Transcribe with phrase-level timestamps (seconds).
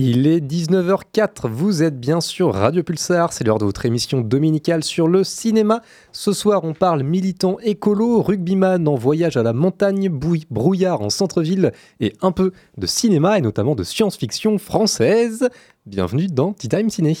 [0.00, 4.84] Il est 19h04, vous êtes bien sur Radio Pulsar, c'est l'heure de votre émission dominicale
[4.84, 5.82] sur le cinéma.
[6.12, 11.72] Ce soir on parle militant écolo, rugbyman en voyage à la montagne, brouillard en centre-ville
[11.98, 15.48] et un peu de cinéma et notamment de science-fiction française.
[15.84, 17.16] Bienvenue dans Tea Time Ciné.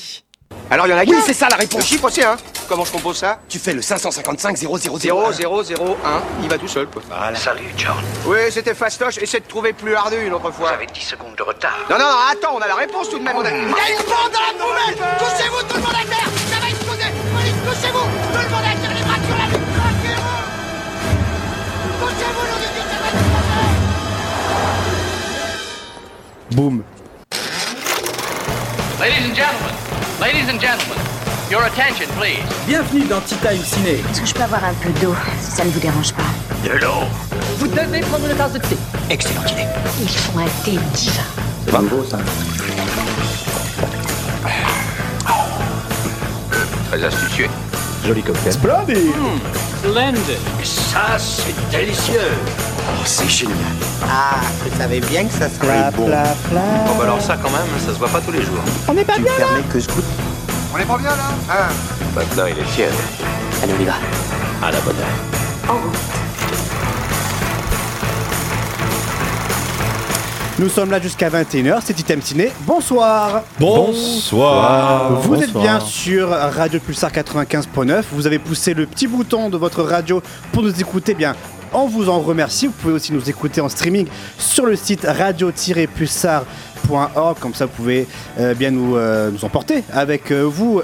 [0.70, 1.80] Alors il y en a Oui, c'est ça la réponse.
[1.80, 2.36] Le chiffre aussi, hein
[2.68, 6.22] Comment je compose ça Tu fais le 555 000 0, 0, 0, 1.
[6.42, 7.00] Il va tout seul, quoi.
[7.08, 7.34] Voilà.
[7.38, 7.96] Salut, John.
[8.26, 9.16] Oui, c'était fastoche.
[9.18, 10.68] Essaie de trouver plus ardu une autre fois.
[10.68, 11.78] Vous avez 10 secondes de retard.
[11.88, 13.34] Non, non, non, attends, on a la réponse tout de même.
[13.36, 13.48] On a...
[13.50, 16.60] Il y a une bande dans la poubelle Touchez-vous, tout le monde à terre Ça
[16.60, 20.38] va exploser Police, touchez-vous Tout le monde à terre, les bras sur la nuque Touchez-vous
[22.04, 23.58] Touchez-vous, le Dieu, ça va exploser
[26.50, 26.82] Boum.
[29.00, 29.74] Ladies and gentlemen,
[30.20, 30.98] ladies and gentlemen,
[31.50, 32.42] your attention, please.
[32.66, 34.02] Bienvenue dans Tea Time Ciné.
[34.10, 36.22] Est-ce que je peux avoir un peu d'eau, si ça ne vous dérange pas?
[36.64, 37.06] De l'eau.
[37.58, 38.76] Vous devez prendre une tasse de thé.
[39.10, 39.66] Excellente idée.
[40.00, 41.22] Ils font un thé divin.
[41.64, 42.18] C'est pas beau ça.
[46.90, 47.48] Très astucieux.
[48.04, 48.52] Joli cocktail.
[48.52, 49.12] Splendide
[49.84, 50.38] Splendid.
[50.64, 52.32] Ça, c'est délicieux.
[52.90, 53.56] Oh, c'est génial.
[54.04, 56.06] Ah, je savais bien que ça serait bon.
[56.06, 58.62] Bon, bah alors ça, quand même, ça se voit pas tous les jours.
[58.86, 60.04] tu me permets que je goûte
[60.74, 61.68] On est pas bien, là Hein
[62.14, 62.92] Maintenant, il est tiède.
[63.62, 63.94] Allez, on y va.
[64.66, 65.74] À la bonne heure.
[70.58, 72.50] Nous sommes là jusqu'à 21h, c'est Item Ciné.
[72.62, 75.20] Bonsoir Bonsoir.
[75.20, 78.02] Vous êtes bien sur Radio Pulsar 95.9.
[78.10, 81.14] Vous avez poussé le petit bouton de votre radio pour nous écouter.
[81.14, 81.36] Bien,
[81.72, 82.66] on vous en remercie.
[82.66, 84.06] Vous pouvez aussi nous écouter en streaming
[84.38, 85.04] sur le site
[87.40, 88.06] Comme ça, vous pouvez
[88.40, 90.80] euh, bien nous, euh, nous emporter avec euh, vous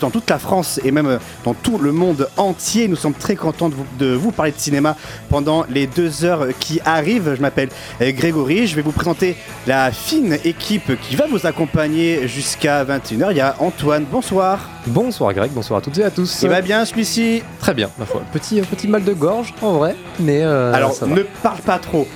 [0.00, 2.88] dans toute la France et même dans tout le monde entier.
[2.88, 4.96] Nous sommes très contents de vous, de vous parler de cinéma
[5.28, 7.34] pendant les deux heures qui arrivent.
[7.36, 8.66] Je m'appelle Grégory.
[8.66, 13.28] Je vais vous présenter la fine équipe qui va vous accompagner jusqu'à 21h.
[13.30, 14.04] Il y a Antoine.
[14.10, 14.68] Bonsoir.
[14.86, 16.42] Bonsoir Greg, bonsoir à toutes et à tous.
[16.42, 17.42] Il va bien celui-ci?
[17.60, 18.22] Très bien, ma foi.
[18.32, 21.14] Petit, petit mal de gorge en vrai, mais Alors, ça va.
[21.14, 22.06] ne parle pas trop.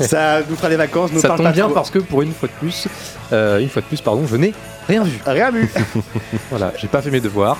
[0.00, 1.12] Ça nous fera des vacances.
[1.12, 1.74] Ne Ça parle tombe pas bien trop.
[1.74, 2.86] parce que pour une fois de plus,
[3.32, 4.52] euh, une fois de plus, pardon, je n'ai
[4.88, 5.18] rien vu.
[5.26, 5.70] Rien vu.
[6.50, 7.56] Voilà, j'ai pas fait mes devoirs,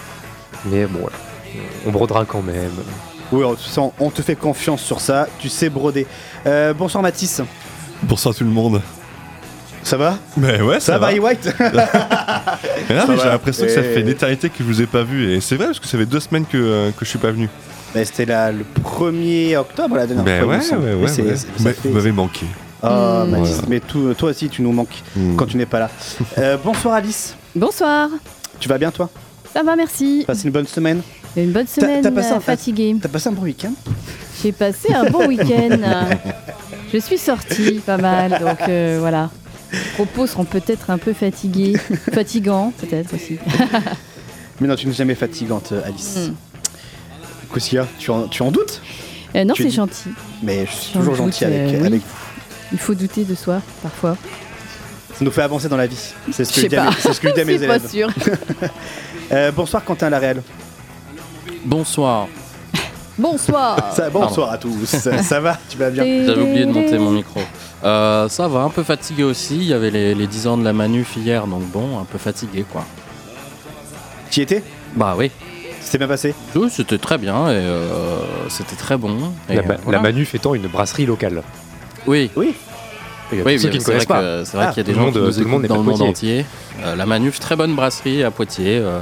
[0.66, 1.16] mais bon, voilà.
[1.86, 2.72] on brodera quand même.
[3.32, 3.44] oui,
[3.76, 5.26] on on te fait confiance sur ça.
[5.38, 6.06] Tu sais broder.
[6.46, 7.40] Euh, bonsoir Mathis.
[8.02, 8.80] Bonsoir tout le monde.
[9.82, 10.18] Ça va?
[10.36, 11.06] Mais ouais, Ça, ça, va, va.
[11.06, 11.54] Barry White?
[11.58, 11.66] Mais
[12.96, 13.22] non, Ça mais va.
[13.22, 15.32] j'ai l'impression que ça fait une éternité que je vous ai pas vu.
[15.32, 17.30] Et c'est vrai, parce que ça fait deux semaines que, euh, que je suis pas
[17.30, 17.48] venu.
[17.94, 20.54] Mais C'était là, le 1er octobre la dernière Ben fois.
[20.54, 20.84] il ouais, semble.
[20.84, 21.08] ouais, ouais.
[21.08, 21.36] c'est- ouais.
[21.36, 22.46] c'est- ça Mais fait- Vous m'avez manqué.
[22.82, 22.86] Oh,
[23.26, 23.30] Mm.
[23.30, 23.68] Mathis, Voilà.
[23.68, 25.36] mais tout- toi aussi tu nous manques Mm.
[25.36, 25.90] quand tu n'es pas là.
[26.38, 27.34] Euh, bonsoir Alice.
[27.54, 28.08] Bonsoir,
[28.60, 29.08] Tu vas bien toi?
[29.52, 30.24] Ça va, merci.
[30.26, 31.00] Passé une bonne semaine
[31.36, 32.94] Une bonne semaine t'as passé un- euh, fatiguée.
[33.00, 33.72] T'as passé un bon week-end?
[34.42, 35.78] J'ai passé un bon week-end.
[36.92, 39.30] Je suis sortie pas mal, donc euh, voilà.
[39.72, 41.76] Les propos seront peut-être un peu fatigués,
[42.12, 43.38] fatigants peut-être aussi.
[44.60, 46.28] Mais non, tu n'es jamais fatigante Alice.
[46.30, 46.34] Mm.
[47.58, 48.80] Tu en, tu en doutes?
[49.36, 50.10] Euh, non, Tu c'est dis- gentil.
[50.42, 51.86] Mais je suis toujours doute, gentil avec, euh, oui.
[51.86, 52.02] avec
[52.72, 54.16] Il faut douter de soi parfois.
[55.14, 55.98] Ça nous fait avancer dans la vie.
[56.32, 56.90] C'est ce que Je dis à pas.
[56.90, 57.88] mes- c'est ce que je dis à mes pas élèves.
[57.90, 58.08] sûr.
[59.32, 60.42] Euh, bonsoir Quentin Laréal.
[61.64, 62.26] Bonsoir.
[63.16, 63.92] Bonsoir.
[63.94, 64.86] Ça, bonsoir à tous.
[64.86, 65.56] ça, ça va?
[65.68, 66.02] Tu vas bien?
[66.26, 67.40] J'avais oublié de monter mon micro.
[67.84, 69.54] Euh, ça va, un peu fatigué aussi.
[69.56, 72.18] Il y avait les, les 10 ans de la manuf hier, donc bon, un peu
[72.18, 72.84] fatigué quoi.
[74.32, 74.64] Tu y étais?
[74.96, 75.30] Bah oui.
[75.80, 78.18] C'était bien passé Oui, c'était très bien et euh,
[78.48, 79.32] c'était très bon.
[79.48, 79.98] Et, La, ma- euh, voilà.
[79.98, 81.42] la Manuf étant une brasserie locale.
[82.06, 82.54] Oui, Oui.
[83.32, 83.68] Oui, c'est
[84.56, 85.60] vrai Ah, qu'il y a des tout le gens monde- qui nous tout le monde
[85.60, 86.44] écoutent n'est dans pas le monde entier.
[86.84, 88.78] Euh, la manuf, très bonne brasserie à Poitiers.
[88.78, 89.00] euh,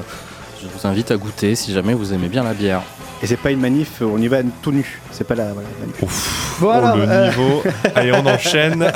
[0.63, 2.83] je vous invite à goûter si jamais vous aimez bien la bière.
[3.21, 5.01] Et c'est pas une manif, on y va tout nu.
[5.11, 6.03] C'est pas la, voilà, la manif.
[6.03, 6.57] Ouf.
[6.61, 7.29] Voilà, oh, le euh.
[7.29, 7.63] niveau.
[7.97, 8.93] Allez, on enchaîne.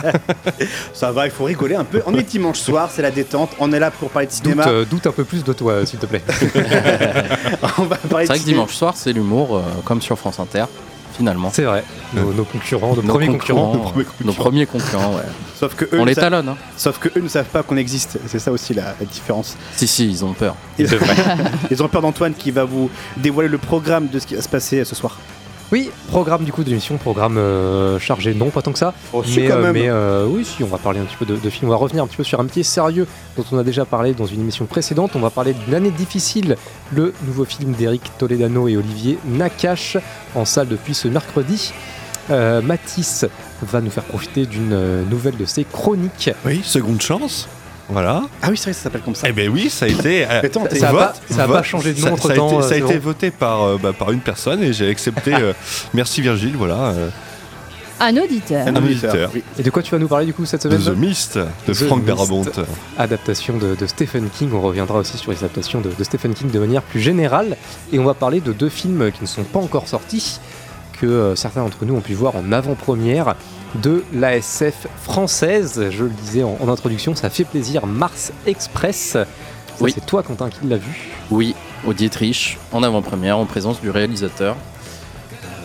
[0.94, 2.02] Ça va, il faut rigoler un peu.
[2.06, 3.50] On est dimanche soir, c'est la détente.
[3.58, 4.68] On est là pour parler de Doute, cinéma.
[4.68, 6.22] euh, doute un peu plus de toi, euh, s'il te plaît.
[7.78, 8.44] on va parler C'est de vrai que cinéma.
[8.44, 10.64] dimanche soir, c'est l'humour, euh, comme sur France Inter,
[11.16, 11.50] finalement.
[11.52, 11.84] C'est vrai.
[12.14, 13.72] Nos, nos concurrents, nos, Nos premiers concurrents.
[13.72, 15.22] concurrents, premiers Nos premiers concurrents, ouais.
[15.58, 16.56] Sauf que eux, On ne les savent- talonne, hein.
[16.76, 18.18] Sauf que eux ne savent pas qu'on existe.
[18.26, 19.56] C'est ça aussi la, la différence.
[19.76, 20.54] Si, si, ils ont peur.
[20.78, 20.88] Ils,
[21.70, 24.48] Ils ont peur d'Antoine qui va vous dévoiler le programme de ce qui va se
[24.48, 25.18] passer ce soir.
[25.72, 28.92] Oui, programme du coup de l'émission, programme euh, chargé, non pas tant que ça.
[29.14, 29.72] Oh, mais quand euh, même.
[29.72, 31.70] mais, euh, oui, si, on va parler un petit peu de, de films.
[31.70, 33.06] On va revenir un petit peu sur un petit sérieux
[33.38, 35.12] dont on a déjà parlé dans une émission précédente.
[35.14, 36.56] On va parler d'une année difficile,
[36.92, 39.96] le nouveau film d'Eric Toledano et Olivier Nakache
[40.34, 41.72] en salle depuis ce mercredi.
[42.30, 43.24] Euh, Matisse
[43.62, 46.30] va nous faire profiter d'une nouvelle de ses chroniques.
[46.44, 47.48] Oui, seconde chance.
[47.88, 48.22] Voilà.
[48.42, 49.28] Ah oui, c'est vrai, ça s'appelle comme ça.
[49.28, 50.24] Eh ben oui, ça a été.
[50.24, 51.56] euh, attends, Ça a vote, pas- ça a vote.
[51.56, 53.00] pas changé de nom Ça- entre ça a été- euh, Ça a c'est été bon.
[53.04, 55.34] voté par, euh, bah, par une personne et j'ai accepté.
[55.38, 55.52] euh,
[55.92, 56.76] merci Virgile, voilà.
[56.76, 57.10] euh.
[58.00, 58.66] Un auditeur.
[58.66, 59.30] Un auditeur.
[59.34, 59.44] oui.
[59.58, 61.86] Et de quoi tu vas nous parler du coup cette semaine The Mist de The
[61.86, 62.04] Frank.
[62.04, 62.44] Darabont.
[62.98, 64.50] Adaptation de, de Stephen King.
[64.54, 67.56] On reviendra aussi sur les adaptations de, de Stephen King de manière plus générale.
[67.92, 70.40] Et on va parler de deux films qui ne sont pas encore sortis,
[71.00, 73.36] que euh, certains d'entre nous ont pu voir en avant-première
[73.76, 75.88] de l'ASF française.
[75.90, 77.86] Je le disais en, en introduction, ça fait plaisir.
[77.86, 78.96] Mars Express.
[78.96, 79.26] Ça,
[79.80, 79.92] Oui.
[79.94, 81.10] C'est toi, Quentin, qui l'a vu.
[81.30, 81.54] Oui,
[81.86, 84.56] au Dietrich, en avant-première, en présence du réalisateur.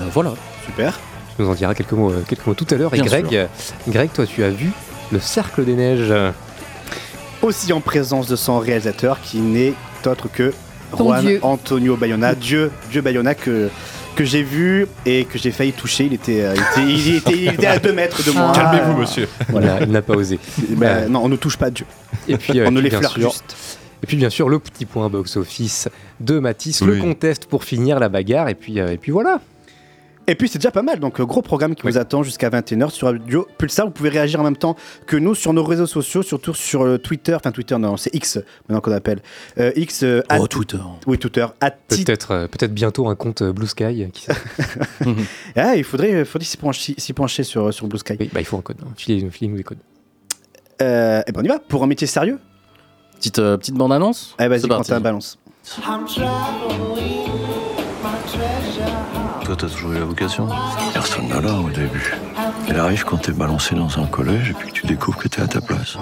[0.01, 0.33] Euh, voilà.
[0.65, 0.99] Super.
[1.35, 2.93] Tu nous en diras quelques mots, euh, quelques mots tout à l'heure.
[2.93, 3.47] Et Greg, sûr.
[3.89, 4.71] Greg, toi, tu as vu
[5.11, 6.13] Le Cercle des Neiges.
[7.41, 9.73] Aussi en présence de son réalisateur qui n'est
[10.05, 10.53] autre que
[10.91, 11.39] Ton Juan Dieu.
[11.41, 13.69] Antonio Bayona, Dieu, Dieu Bayona que,
[14.17, 16.05] que j'ai vu et que j'ai failli toucher.
[16.05, 18.51] Il était, euh, il était, il était, il était à 2 mètres de moi.
[18.53, 19.29] Calmez-vous, monsieur.
[19.49, 20.39] Voilà, il n'a pas osé.
[20.69, 21.85] Ben, non, on ne touche pas Dieu.
[22.27, 23.55] Et puis, euh, on ne juste.
[24.03, 28.09] Et puis bien sûr le petit point box-office de Matisse, le contest pour finir la
[28.09, 29.41] bagarre et puis, euh, et puis voilà.
[30.29, 31.91] Et puis c'est déjà pas mal, donc euh, gros programme qui Oui.
[31.93, 33.85] vous attend jusqu'à 21h sur Radio Pulsar.
[33.85, 34.75] Vous pouvez réagir en même temps
[35.05, 38.37] que nous sur nos réseaux sociaux, surtout sur euh, Twitter, enfin Twitter non, c'est X
[38.67, 39.21] maintenant qu'on appelle.
[39.57, 40.77] Euh, X, euh, at- Oh, Twitter.
[41.05, 41.45] oui Twitter,
[41.87, 44.09] Peut-être euh, peut-être bientôt un compte euh, Blue Sky.
[44.11, 44.27] qui.
[45.55, 48.17] Ah, il faudrait, faudrait s'y pencher, pencher sur, sur Blue Sky.
[48.19, 48.77] Oui, bah, il faut un code.
[48.83, 48.91] hein.
[48.97, 49.77] Filez- Filez-nous des codes.
[50.81, 52.39] Euh, et ben on y va, pour un métier sérieux
[53.15, 54.35] Petite, euh, petite bande-annonce?
[54.37, 54.67] Allez vas-y.
[54.67, 55.39] Quentin, balance.
[55.81, 55.99] Toi,
[59.57, 60.47] t'as toujours eu la vocation
[60.93, 62.13] Personne n'a là au début.
[62.69, 65.41] Elle arrive quand t'es balancé dans un collège et puis que tu découvres que t'es
[65.41, 65.95] à ta place.
[65.95, 66.01] Vous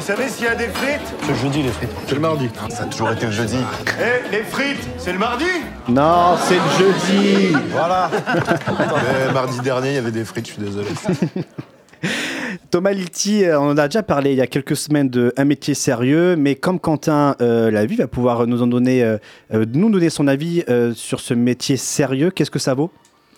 [0.00, 1.90] savez s'il y a des frites C'est jeudi les frites.
[2.06, 2.50] C'est le mardi.
[2.68, 3.56] Ça a toujours été le jeudi.
[3.98, 5.46] Eh, les frites, c'est le mardi
[5.88, 8.10] Non, c'est le jeudi Voilà.
[8.26, 10.88] Mais mardi dernier, il y avait des frites, je suis désolé.
[12.70, 15.74] Thomas Lilti, euh, on en a déjà parlé il y a quelques semaines de métier
[15.74, 19.18] sérieux, mais comme Quentin euh, va pouvoir nous en donner, euh,
[19.52, 20.64] euh, son avis
[20.94, 22.30] sur ce métier sérieux.
[22.30, 22.90] Qu'est-ce que ça vaut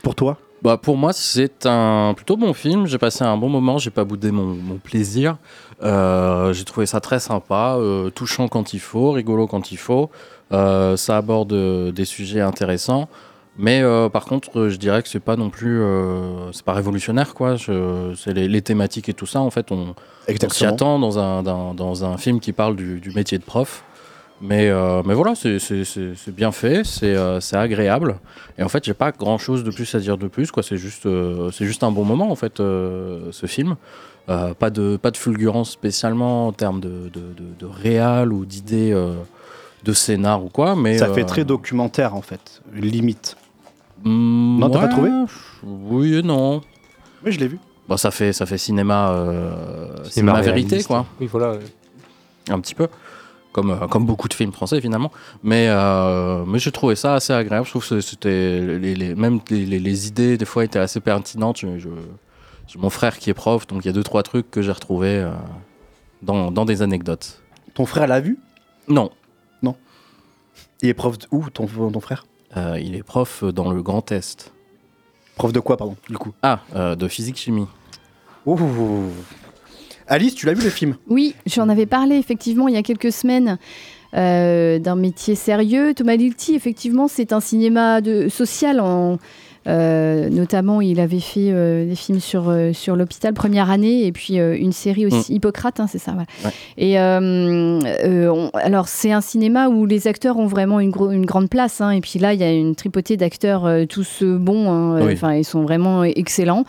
[0.03, 0.39] pour toi?
[0.63, 2.87] Bah pour moi c'est un plutôt bon film.
[2.87, 3.79] J'ai passé un bon moment.
[3.79, 5.37] J'ai pas boudé mon, plaisir.
[5.83, 7.79] J'ai trouvé ça très sympa,
[8.15, 10.11] touchant quand il faut, rigolo quand il faut.
[10.51, 13.09] Ça aborde des sujets intéressants.
[13.61, 16.73] Mais euh, par contre, euh, je dirais que c'est pas non plus, euh, c'est pas
[16.73, 17.57] révolutionnaire quoi.
[17.59, 19.41] C'est les, les thématiques et tout ça.
[19.41, 19.95] En fait, on,
[20.47, 23.45] on s'y attend dans un, dans, dans un film qui parle du, du métier de
[23.45, 23.85] prof.
[24.43, 25.59] Mais, euh, mais voilà, c'est-
[26.31, 28.17] bien fait, c'est agréable.
[28.57, 30.51] Et en fait, j'ai pas grand chose de plus à dire de plus.
[30.51, 30.63] quoi.
[30.63, 31.07] C'est juste,
[31.53, 33.77] c'est juste un bon moment, en fait, ce film.
[34.27, 38.95] Pas, de, pas de fulgurance spécialement en termes de, de, de, de réal ou d'idées
[39.85, 40.75] de scénar ou quoi.
[40.77, 43.37] Mais, Ça fait très documentaire en fait, limite.
[44.05, 45.11] Hmm, Non, t'as pas ouais, trouvé
[45.65, 46.61] Oui et non.
[47.25, 47.59] Oui, je l'ai vu.
[47.89, 51.07] Bon, ça fait, ça fait cinéma, euh, Cinéma cinéma vérité, quoi.
[51.21, 51.55] Oui, voilà.
[52.49, 52.89] un petit peu.
[53.53, 55.11] Comme, euh, comme beaucoup de films français finalement.
[55.43, 57.67] Mais, euh, mais j'ai trouvé ça assez agréable.
[57.67, 58.61] Je trouve que c'était.
[58.79, 61.59] Les, les- même les, les- les idées, des fois, étaient assez pertinentes.
[61.59, 61.89] Je-
[62.79, 65.17] mon frère qui est prof, donc il y a deux, trois trucs que j'ai retrouvés
[65.17, 65.33] euh,
[66.23, 67.43] dans, dans des anecdotes.
[67.75, 68.39] Ton frère l'a vu?
[68.89, 69.11] Non.
[70.83, 72.25] Il est prof de où ton, ton frère?
[72.57, 74.53] Il est prof dans le Grand Est.
[75.41, 77.67] Prof de quoi, pardon, du coup Ah, euh, de physique-chimie.
[78.45, 78.59] Ouh.
[80.07, 80.97] Alice, tu l'as vu le film?
[81.09, 83.57] Oui, j'en avais parlé effectivement il y a quelques semaines
[84.13, 85.95] euh, d'un métier sérieux.
[85.95, 88.81] Thomas Lilti, effectivement, c'est un cinéma de, social.
[88.81, 89.17] En, euh,
[89.67, 94.39] notamment, il avait fait euh, des films sur, euh, sur l'hôpital première année et puis
[94.39, 96.13] euh, une série aussi, Hippocrate, hein, c'est ça.
[96.13, 96.27] voilà.
[96.45, 96.51] Ouais.
[96.79, 101.11] Et euh, euh, on- alors, c'est un cinéma où les acteurs ont vraiment une, gro-
[101.11, 101.81] une grande place.
[101.81, 101.91] hein.
[101.91, 104.71] et puis là, il y a une tripotée d'acteurs euh, tous euh, bons.
[104.71, 105.05] hein.
[105.05, 105.13] Oui.
[105.13, 106.65] Enfin, ils sont vraiment excellents.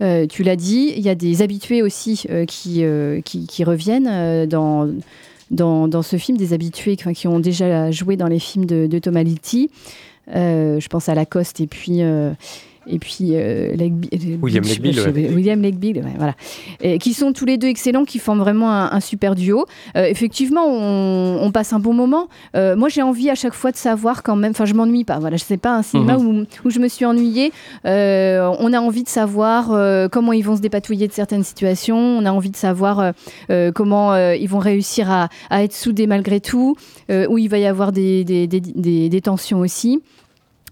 [0.00, 3.62] Euh, tu l'as dit, il y a des habitués aussi euh, qui, euh, qui, qui
[3.62, 4.88] reviennent euh, dans,
[5.52, 8.98] dans, dans ce film, des habitués qui ont déjà joué dans les films de, de
[8.98, 9.70] Thomas Litti.
[10.28, 12.00] Euh, je pense à Lacoste et puis.
[12.86, 15.12] Euh, et puis euh, euh, William Legbill, ouais.
[15.28, 16.34] pas, William Legbill, ouais, voilà.
[16.80, 19.66] Et qui sont tous les deux excellents, qui forment vraiment un, un super duo.
[19.96, 22.28] Euh, effectivement, on, on passe un bon moment.
[22.56, 24.50] Euh, moi, j'ai envie à chaque fois de savoir quand même.
[24.52, 25.18] Enfin, je m'ennuie pas.
[25.18, 26.26] Voilà, je sais pas un cinéma Mhm.
[26.64, 27.52] où, où je me suis ennuyée.
[27.86, 31.96] Euh, on a envie de savoir euh, comment ils vont se dépatouiller de certaines situations.
[31.98, 33.12] On a envie de savoir euh,
[33.50, 36.76] euh, comment euh, ils vont réussir à, à être soudés malgré tout,
[37.10, 40.00] euh, où il va y avoir des, des, des- des- des tensions aussi.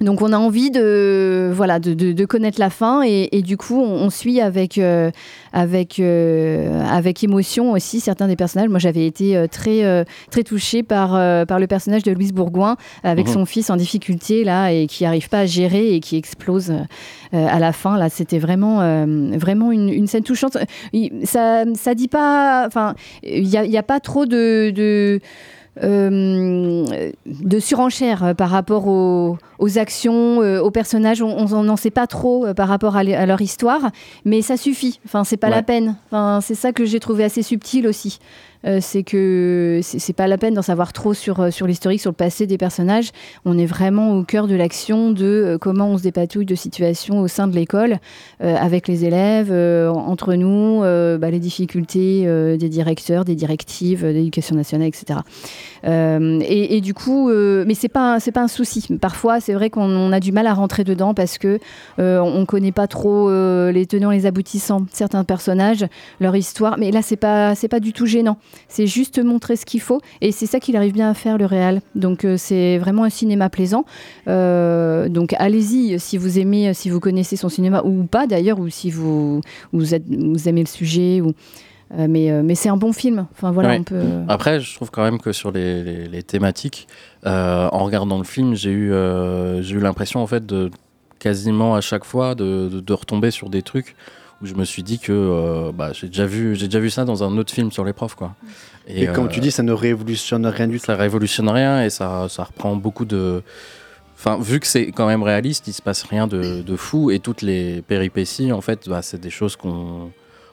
[0.00, 3.59] Donc on a envie de voilà de, de- de connaître la fin et, et du
[3.59, 5.11] coup on, on suit avec euh,
[5.52, 8.71] avec euh, avec émotion aussi certains des personnages.
[8.71, 12.33] Moi j'avais été euh, très euh, très touchée par euh, par le personnage de Louise
[12.33, 13.33] Bourgoin avec Mhm.
[13.35, 17.47] son fils en difficulté là et qui arrive pas à gérer et qui explose euh,
[17.47, 17.99] à la fin.
[17.99, 19.04] Là c'était vraiment euh,
[19.37, 20.57] vraiment une, une scène touchante.
[21.25, 25.21] Ça ça dit pas enfin il y a, a pas trop de, de
[25.83, 31.23] euh, de surenchère euh, par rapport aux, aux actions, euh, aux personnages.
[31.23, 33.91] On n'en sait pas trop par rapport à, le- à leur histoire,
[34.25, 35.00] mais ça suffit.
[35.05, 35.55] Enfin, c'est pas Ouais.
[35.57, 35.97] la peine.
[36.07, 38.19] Enfin, c'est ça que j'ai trouvé assez subtil aussi.
[38.67, 42.11] Euh, c'est que c'est pas la peine d'en savoir trop sur, euh, sur l'historique, sur
[42.11, 43.11] le passé des personnages.
[43.45, 47.21] On est vraiment au cœur de l'action de euh, comment on se dépatouille de situations
[47.21, 47.99] au sein de l'école,
[48.40, 52.25] avec les élèves, entre nous, bah, les difficultés
[52.57, 55.21] des directeurs, des directives, d'éducation nationale, etc.
[55.85, 58.87] Euh, et, du coup, euh, mais c'est pas c'est pas un souci.
[59.01, 61.59] Parfois, c'est vrai qu'on on a du mal à rentrer dedans parce que
[61.99, 63.31] euh, on connaît pas trop
[63.71, 65.87] les tenants, les aboutissants certains personnages,
[66.21, 66.77] leur histoire.
[66.79, 68.39] Mais là, c'est pas c'est pas du tout gênant.
[68.69, 71.47] C'est juste montrer ce qu'il faut et c'est ça qu'il arrive bien à faire le
[71.47, 71.81] réal.
[71.95, 73.85] Donc c'est vraiment un cinéma plaisant.
[74.27, 78.91] Donc allez-y si vous aimez, si vous connaissez son cinéma ou pas d'ailleurs, ou si
[78.91, 79.41] vous
[79.73, 81.33] vous aimez le sujet ou
[81.99, 83.26] euh, mais, euh, mais c'est un bon film.
[83.32, 83.78] Enfin voilà, Ouais.
[83.80, 84.02] on peut.
[84.28, 86.87] Après, je trouve quand même que sur les, les- les thématiques,
[87.26, 90.70] euh, en regardant le film, j'ai eu, euh, j'ai eu l'impression en fait de
[91.18, 93.94] quasiment à chaque fois de, de- de retomber sur des trucs
[94.42, 97.04] où je me suis dit que euh, bah, j'ai déjà vu, j'ai déjà vu ça
[97.04, 98.35] dans un autre film sur les profs quoi.
[98.88, 100.87] Et, comme euh, tu dis, ça ne révolutionne rien du tout.
[100.87, 103.42] ça révolutionne rien et ça, ça reprend beaucoup de.
[104.16, 107.20] Enfin, vu que c'est quand même réaliste, il se passe rien de, de fou et
[107.20, 110.11] toutes les péripéties, en fait, bah, c'est des choses qu'on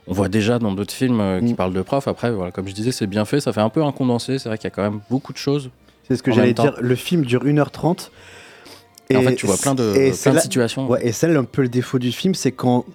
[0.08, 1.56] on voit déjà dans d'autres films euh, qui Mm.
[1.56, 2.08] parlent de profs.
[2.08, 4.40] Après, voilà, comme je disais, c'est bien fait, ça fait un peu un condensé.
[4.40, 5.70] C'est vrai qu'il y a quand même beaucoup de choses.
[6.08, 6.74] C'est ce que j'allais dire.
[6.80, 8.12] Le film dure 1h30.
[9.10, 10.88] Et en fait, tu vois plein de- et plein de situations.
[10.90, 12.86] Ouais, et c'est là un peu le défaut du film, c'est quand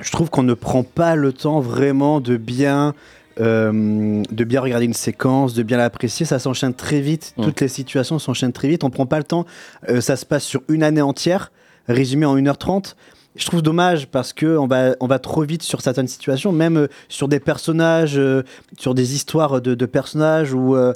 [0.00, 2.94] je trouve qu'on ne prend pas le temps vraiment de bien,
[3.40, 6.26] euh, de bien regarder une séquence, de bien l'apprécier.
[6.26, 7.32] Ça s'enchaîne très vite.
[7.38, 7.42] Mm.
[7.44, 8.84] Toutes les situations s'enchaînent très vite.
[8.84, 9.46] On prend pas le temps.
[9.88, 11.52] Euh, ça se passe sur une année entière,
[11.88, 12.94] résumé en 1h30.
[13.36, 16.76] Je trouve dommage parce que on va, on va trop vite sur certaines situations, même
[16.76, 18.42] euh, sur des personnages, euh,
[18.78, 20.92] sur des histoires de, de personnages où euh,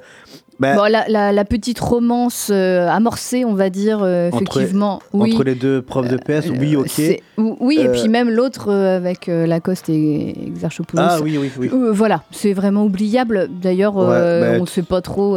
[0.58, 5.00] bah, Bon, la, la- la petite romance amorcée, on va dire, euh, Entre- effectivement.
[5.12, 5.32] oui.
[5.32, 7.00] entre les deux profs de PS, oui, ok.
[7.38, 11.02] Ou- Oui, et puis même l'autre avec Lacoste et Exarchopoulos.
[11.06, 11.70] Ah oui, oui, oui.
[11.92, 13.48] Voilà, c'est vraiment oubliable.
[13.62, 14.06] D'ailleurs, Ouais,
[14.40, 15.36] bah, on ne sait pas trop.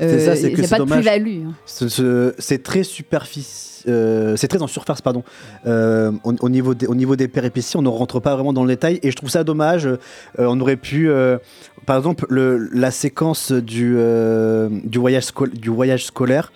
[0.00, 0.98] C'est ça, c'est il que n'y a c'est pas de dommage.
[1.04, 1.46] plus-value.
[1.48, 1.52] hein.
[1.66, 3.67] Ce- ce- C'est très superficiel.
[3.84, 5.22] C'est très en surface, pardon.
[5.66, 8.62] Euh, au, au niveau des, au niveau des péripéties, on ne rentre pas vraiment dans
[8.62, 9.86] le détail et je trouve ça dommage.
[9.86, 9.98] Euh,
[10.38, 11.38] on aurait pu, euh,
[11.86, 16.52] par exemple, le, la séquence du, euh, du, voyage du voyage scolaire,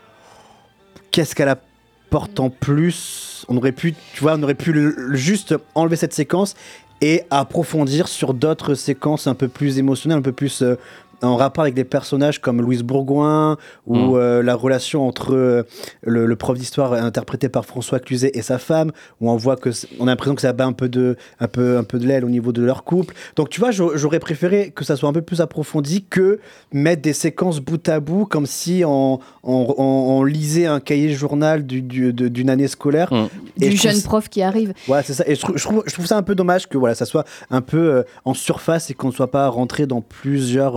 [1.11, 3.45] qu'est-ce qu'elle apporte en plus?
[3.49, 6.55] On aurait pu, tu vois, on aurait pu juste enlever cette séquence
[7.03, 10.77] et approfondir sur d'autres séquences un peu plus émotionnelles, un peu plus euh,
[11.23, 14.15] en rapport avec des personnages comme Louise Bourgoin ou Mm.
[14.17, 15.63] euh, la relation entre euh,
[16.03, 19.71] le, le prof d'histoire interprété par François Cluzet et sa femme, où on voit que
[20.01, 22.25] on a l'impression que ça bat un peu de un peu un peu de l'aile
[22.25, 23.15] au niveau de leur couple.
[23.37, 26.41] Donc tu vois, j'au- j'aurais préféré que ça soit un peu plus approfondi que
[26.73, 29.15] mettre des séquences bout à bout comme si on,
[29.45, 33.13] on, on- on lisait un cahier journal du- du- d'une année scolaire.
[33.13, 33.27] Mm.
[33.61, 34.73] Et Du je jeune prof qui arrive.
[34.89, 35.25] Ouais, c'est ça.
[35.27, 37.25] Et je trouve, je, trouve, je trouve ça un peu dommage que voilà, ça soit
[37.51, 40.77] un peu euh, en surface et qu'on ne soit pas rentré dans plusieurs.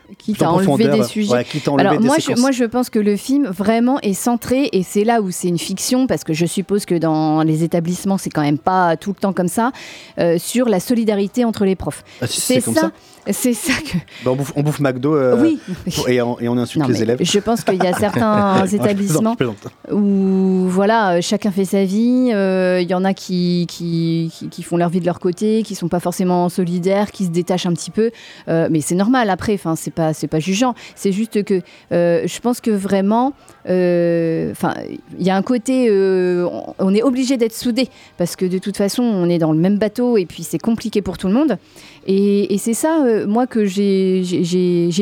[0.17, 1.31] Quitte à enlever des sujets.
[1.31, 3.99] Ouais, quitte à enlever Alors des moi je, moi je pense que le film vraiment
[4.01, 7.43] est centré et c'est là où c'est une fiction parce que je suppose que dans
[7.43, 9.71] les établissements c'est quand même pas tout le temps comme ça
[10.19, 12.03] euh, sur la solidarité entre les profs.
[12.21, 12.91] Ah, si, c'est ça.
[13.29, 15.59] C'est ça que Bah, on, bouffe, on bouffe McDo euh, oui.
[16.07, 17.19] et, on, et on insulte Non, les élèves.
[17.21, 19.35] Je pense qu'il y a certains établissements
[19.91, 22.31] où voilà, euh, chacun fait sa vie.
[22.33, 25.61] euh, Il y en a qui, qui, qui, qui font leur vie de leur côté,
[25.61, 28.09] qui sont pas forcément solidaires, qui se détachent un petit peu.
[28.47, 29.53] Euh, mais c'est normal après.
[29.53, 30.73] Enfin, c'est pas c'est pas jugeant.
[30.95, 33.33] C'est juste que euh, je pense que vraiment,
[33.65, 34.73] enfin,
[35.19, 36.47] il y a un côté, euh,
[36.79, 37.87] on- est obligé d'être soudés
[38.17, 41.01] parce que de toute façon, on est dans le même bateau et puis c'est compliqué
[41.01, 41.57] pour tout le monde.
[42.07, 44.21] Et, c'est ça, euh, moi, que j'ai-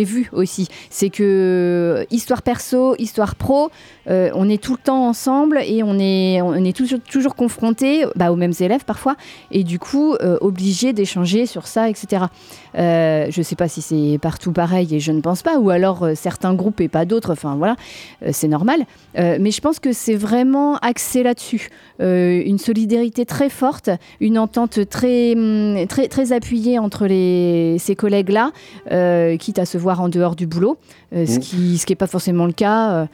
[0.04, 0.68] vu aussi.
[0.90, 3.70] C'est que euh, histoire perso, histoire pro,
[4.10, 8.36] euh, on est tout le temps ensemble et on est, toujours, toujours confrontés bah, aux
[8.36, 9.16] mêmes élèves parfois.
[9.52, 12.26] Et du coup, euh, obligés d'échanger sur ça, etc.
[12.78, 15.58] Euh, je sais pas si c'est partout pareil et je ne pense pas.
[15.58, 17.32] Ou alors euh, certains groupes et pas d'autres.
[17.32, 17.76] Enfin voilà,
[18.24, 18.82] euh, c'est normal.
[19.18, 21.70] Euh, mais je pense que c'est vraiment axé là-dessus.
[22.02, 23.90] Euh, une solidarité très forte,
[24.20, 28.52] une entente très, hum, très, très appuyée entre les, ces collègues-là,
[28.92, 30.78] euh, quitte à se voir en dehors du boulot,
[31.16, 31.40] euh, ce Mm.
[31.40, 32.92] qui ce qui n'est pas forcément le cas.
[32.92, 33.06] euh,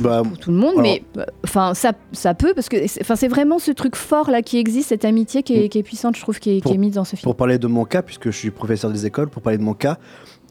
[0.00, 1.02] bah, pour tout le monde, alors- mais
[1.44, 4.58] enfin ça, ça peut parce que c'est- enfin c'est vraiment ce truc fort là qui
[4.58, 5.68] existe, cette amitié qui est, Mm.
[5.68, 7.22] qui est puissante, je trouve, qui est, qui Pour- est mise dans ce film.
[7.22, 9.74] Pour parler de mon cas, puisque je suis professeur des écoles, pour parler de mon
[9.74, 9.98] cas,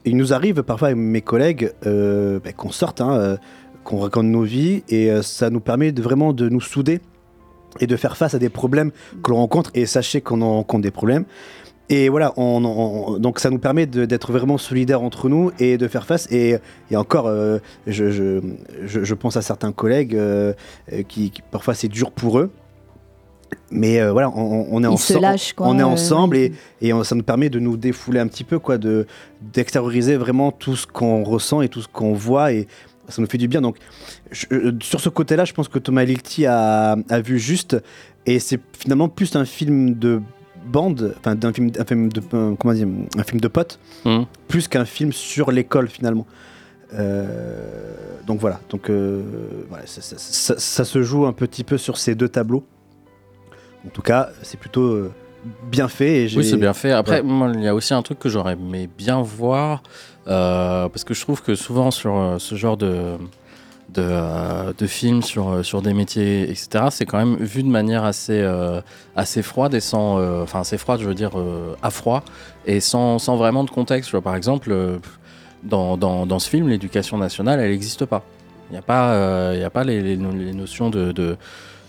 [0.05, 3.37] il nous arrive parfois avec mes collègues euh, bah, qu'on sorte, hein, euh,
[3.83, 6.99] qu'on raconte nos vies, et euh, ça nous permet de, vraiment de nous souder
[7.79, 8.91] et de faire face à des problèmes
[9.23, 9.71] que l'on rencontre.
[9.73, 11.25] Et sachez qu'on en rencontre des problèmes.
[11.89, 15.87] Et voilà, on, on- donc ça nous permet d'être vraiment solidaires entre nous et de
[15.89, 16.25] faire face.
[16.31, 16.55] Et,
[16.89, 18.39] et encore, euh, je, je,
[18.85, 20.53] je- je pense à certains collègues euh,
[21.09, 22.49] qui, qui- parfois c'est dur pour eux.
[23.69, 25.19] Mais euh, voilà, on, on est Ils se ensemble,
[25.67, 28.59] on est ensemble et, et on- ça nous permet de nous défouler un petit peu,
[28.59, 29.05] quoi, de
[29.53, 32.67] d'extérioriser vraiment tout ce qu'on ressent et tout ce qu'on voit et
[33.11, 33.61] ça nous fait du bien.
[33.61, 33.77] Donc
[34.31, 37.77] je- euh, sur ce côté-là, je pense que Thomas Lichty a, a vu juste
[38.25, 40.21] et c'est finalement plus un film de
[40.65, 42.87] bande, enfin d'un film, un film de euh, comment dire,
[43.17, 44.25] un film de potes, Mhm.
[44.47, 46.25] plus qu'un film sur l'école finalement.
[46.93, 47.93] Euh,
[48.27, 49.21] donc voilà, donc euh,
[49.69, 52.63] voilà, ça, ça- ça- ça se joue un petit peu sur ces deux tableaux.
[53.85, 55.09] En tout cas, c'est plutôt
[55.71, 56.25] bien fait.
[56.25, 56.91] Et Oui, c'est bien fait.
[56.91, 57.51] Après, Ouais.
[57.55, 59.81] il y a aussi un truc que j'aurais aimé bien voir,
[60.25, 63.17] parce que je trouve que souvent sur euh, ce genre de,
[63.89, 67.67] de, euh, de films sur, euh, sur des métiers, etc., c'est quand même vu de
[67.69, 68.81] manière assez, euh,
[69.15, 70.19] assez froide et sans.
[70.19, 72.23] euh, Enfin, assez froide, je veux dire, euh, à froid,
[72.65, 74.11] et sans, sans vraiment de contexte.
[74.11, 74.97] Vois, par exemple, euh,
[75.63, 78.23] dans, dans, dans ce film, l'éducation nationale, elle n'existe pas.
[78.69, 81.11] Il n'y a pas, euh, y a pas les, les no- les notions de.
[81.11, 81.37] de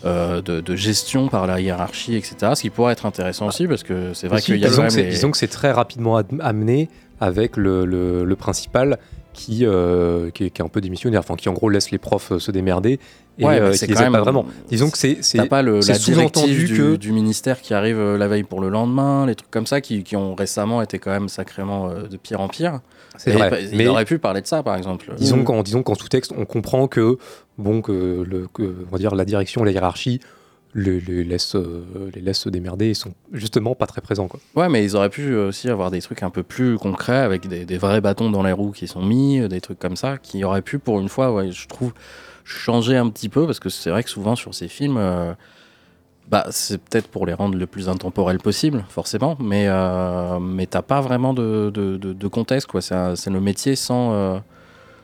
[0.05, 2.35] euh, de, de gestion par la hiérarchie, etc.
[2.57, 4.83] Ce qui pourrait être intéressant aussi, parce que c'est vrai Aussi, qu'il y a quand
[4.83, 6.89] même disons que c'est très rapidement amené
[7.23, 8.99] avec le, le- le principal
[9.33, 11.97] qui, euh, qui, est, qui est un peu démissionnaire, enfin qui en gros laisse les
[11.99, 12.99] profs euh, se démerder
[13.39, 14.45] et Ouais, euh, qui les aide pas vraiment.
[14.69, 17.99] Disons que c'est c'est pas le, la sous-entendu directive du, que du ministère qui arrive
[17.99, 20.99] euh, la veille pour le lendemain, les trucs comme ça qui, qui ont récemment été
[20.99, 22.81] quand même sacrément euh, de pire en pire.
[23.17, 25.11] C'est vrai, il mais- aurait pu parler de ça par exemple.
[25.17, 27.17] Disons qu'en disons qu'en sous-texte, on comprend que
[27.57, 30.21] bon que le que, on va dire la direction, la hiérarchie
[30.75, 34.41] les, les laisse se démerder et sont justement pas très présents quoi.
[34.55, 37.79] Ouais, mais ils auraient pu aussi avoir des trucs un peu plus concrets avec des,
[37.79, 40.63] vrais bâtons dans les roues qui sont mis, euh, des trucs comme ça, qui auraient
[40.63, 41.93] pu pour une fois, ouais, je trouve,
[42.45, 45.35] changer un petit peu parce que c'est vrai que souvent sur ces films, euh,
[46.29, 50.81] bah, c'est peut-être pour les rendre le plus intemporel possible, forcément, mais, euh, mais t'as
[50.83, 52.81] pas vraiment de, de, de- de contexte, quoi.
[52.81, 54.39] C'est le métier sans, euh,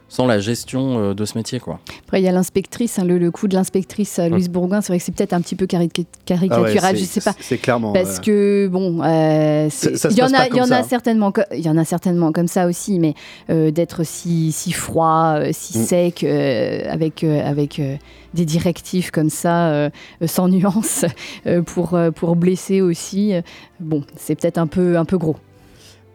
[0.09, 1.81] sans la gestion euh, de ce métier, quoi.
[2.05, 4.89] Après, il y a l'inspectrice, hein, le, le coup de l'inspectrice euh, Louise Bourgoin, c'est
[4.89, 5.91] vrai que c'est peut-être un petit peu cari-
[6.25, 7.35] caricatural, Ah ouais, je sais pas.
[7.41, 7.93] C'est clairement.
[7.93, 9.69] Parce euh, que bon, euh,
[10.11, 10.83] il y en a, y en hein.
[10.89, 13.15] certainement, co- il y en a certainement comme ça aussi, mais
[13.51, 15.85] euh, d'être si si froid, si Mm.
[15.85, 17.97] sec, euh, avec euh, avec euh,
[18.35, 19.91] des directives comme ça,
[20.27, 21.05] sans nuance,
[21.47, 23.35] euh, pour euh, pour blesser aussi.
[23.35, 23.43] euh,
[23.81, 25.37] bon, c'est peut-être un peu un peu gros.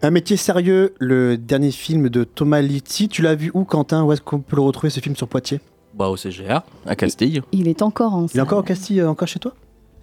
[0.06, 3.08] Un métier sérieux, le dernier film de Thomas Litti.
[3.08, 4.04] Tu l'as vu où, Quentin?
[4.04, 5.62] Où est-ce qu'on peut le retrouver ce film sur Poitiers?
[5.94, 7.42] Bah, au CGA, à Castille.
[7.54, 8.26] Il est encore en.
[8.26, 9.54] Il est encore au Castille, euh, encore chez toi?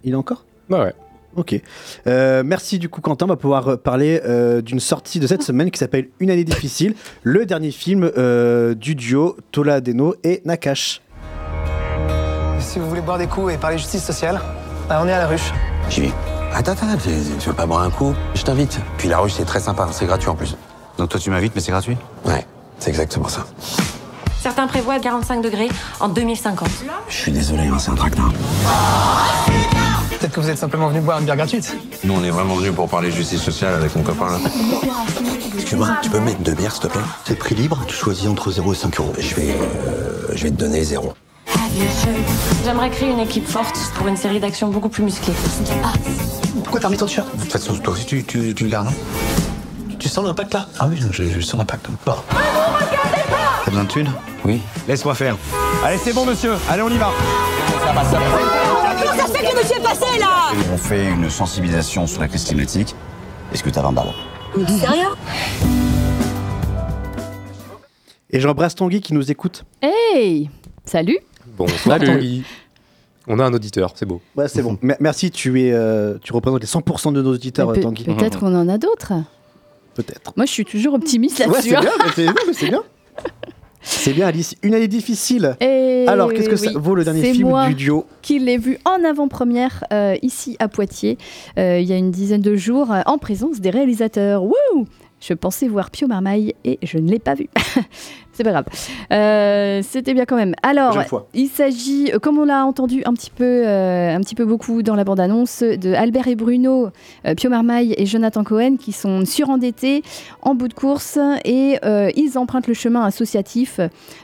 [0.03, 0.43] Il est encore?
[0.71, 0.93] Ouais, ouais.
[1.35, 1.61] Ok.
[2.07, 3.25] Euh, merci du coup Quentin.
[3.25, 6.45] On va pouvoir euh, parler euh, d'une sortie de cette semaine qui s'appelle Une année
[6.45, 11.03] difficile, le dernier film euh, du duo Tola Deno et Nakash.
[12.57, 14.41] Si vous voulez boire des coups et parler justice sociale,
[14.89, 15.53] bah, on est à la ruche.
[15.91, 16.11] J'y vais.
[16.53, 17.09] Attends, attends, tu,
[17.39, 18.79] tu veux pas boire un coup Je t'invite.
[18.97, 20.55] Puis la ruche, c'est très sympa, c'est gratuit en plus.
[20.97, 22.45] Donc toi, tu m'invites, mais c'est gratuit Ouais,
[22.79, 23.45] c'est exactement ça.
[24.41, 26.67] Certains prévoient 45 degrés en 2050.
[27.07, 28.31] Je suis désolé, hein, c'est un traquenard.
[30.09, 31.75] Peut-être que vous êtes simplement venu boire une bière gratuite.
[32.03, 34.37] Nous, on est vraiment venus pour parler justice sociale avec mon copain là.
[35.55, 38.27] Excuse-moi, tu peux me mettre deux bières, s'il te plaît C'est prix libre, tu choisis
[38.27, 39.13] entre 0 et 5 euros.
[39.17, 41.13] Je vais, euh, je vais te donner 0.
[42.65, 45.33] J'aimerais créer une équipe forte pour une série d'actions beaucoup plus musclées.
[46.53, 48.87] Pourquoi t'as remis ton t-shirt De toute façon, toi aussi, tu, tu, tu le gardes,
[48.87, 48.93] non
[49.99, 51.87] Tu sens l'impact là Ah oui, je, je sens l'impact.
[52.05, 52.15] Bon.
[52.29, 54.11] T'as besoin de thunes
[54.43, 54.61] Oui.
[54.87, 55.37] Laisse-moi faire.
[55.83, 56.53] Allez, c'est bon, monsieur.
[56.69, 57.11] Allez, on y va.
[57.85, 62.21] Comment ça se fait que le monsieur est passé là On fait une sensibilisation sur
[62.21, 62.95] la crise climatique.
[63.53, 64.13] Est-ce que t'as 20 balles
[64.67, 65.07] Sérieux
[68.29, 69.65] Et j'embrasse Tanguy qui nous écoute.
[69.81, 70.49] Hey,
[70.85, 71.17] salut.
[71.57, 71.99] Bonsoir.
[71.99, 72.43] Tanguy.
[73.27, 74.19] On a un auditeur, c'est beau.
[74.35, 74.77] Ouais, c'est bon.
[74.81, 78.03] Mer- Merci, tu, es, euh, tu représentes les 100% de nos auditeurs, peut- Tanguy.
[78.05, 79.13] Peut-être qu'on en a d'autres.
[79.93, 80.33] Peut-être.
[80.37, 81.69] Moi, je suis toujours optimiste Ouais, là-dessus.
[81.69, 82.33] c'est hein.
[82.33, 82.83] bien, c'est bien.
[83.83, 84.55] C'est bien, Alice.
[84.61, 85.55] Une année difficile.
[85.59, 88.77] Et Alors, qu'est-ce que ça vaut le dernier film moi du duo qui l'ai vu
[88.85, 91.17] en avant-première euh, ici à Poitiers
[91.57, 94.43] euh, il y a une dizaine de jours euh, en présence des réalisateurs.
[94.43, 94.53] Wouh
[95.19, 97.47] je pensais voir Pio Marmaille et je ne l'ai pas vu.
[98.41, 98.65] C'est pas grave.
[99.13, 100.55] Euh, C'était bien quand même.
[100.63, 100.97] Alors,
[101.35, 104.81] il s'agit, euh, comme on l'a entendu un petit peu, euh, un petit peu beaucoup
[104.81, 106.89] dans la bande-annonce, de Albert et Bruno,
[107.27, 110.01] euh, Pio Marmaille et Jonathan Cohen qui sont surendettés
[110.41, 111.77] en bout de course et
[112.15, 113.79] ils empruntent le chemin associatif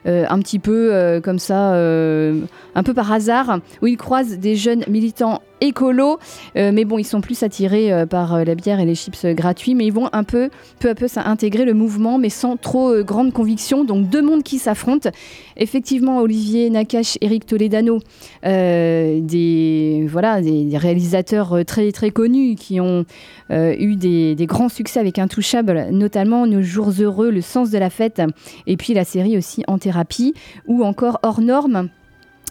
[0.05, 5.41] un petit peu comme ça, un peu par hasard, où ils croisent des jeunes militants
[5.61, 6.19] écolos,
[6.55, 9.25] euh, mais bon, ils sont plus attirés euh, par euh, la bière et les chips
[9.27, 10.49] gratuits, mais ils vont un peu,
[10.79, 13.83] peu à peu, ça, intégrer le mouvement, mais sans trop grande conviction.
[13.83, 15.09] Donc deux mondes qui s'affrontent.
[15.55, 17.99] Effectivement, Olivier Nakache, Eric Toledano,
[18.45, 23.05] euh, des, voilà, des, réalisateurs euh, très, connus qui ont
[23.51, 27.89] euh, eu des, grands succès avec Intouchable, notamment Nos Jours Heureux, Le Sens de la
[27.89, 28.21] Fête,
[28.65, 30.33] et puis la série aussi En Thérapie,
[30.67, 31.89] ou encore Hors Normes.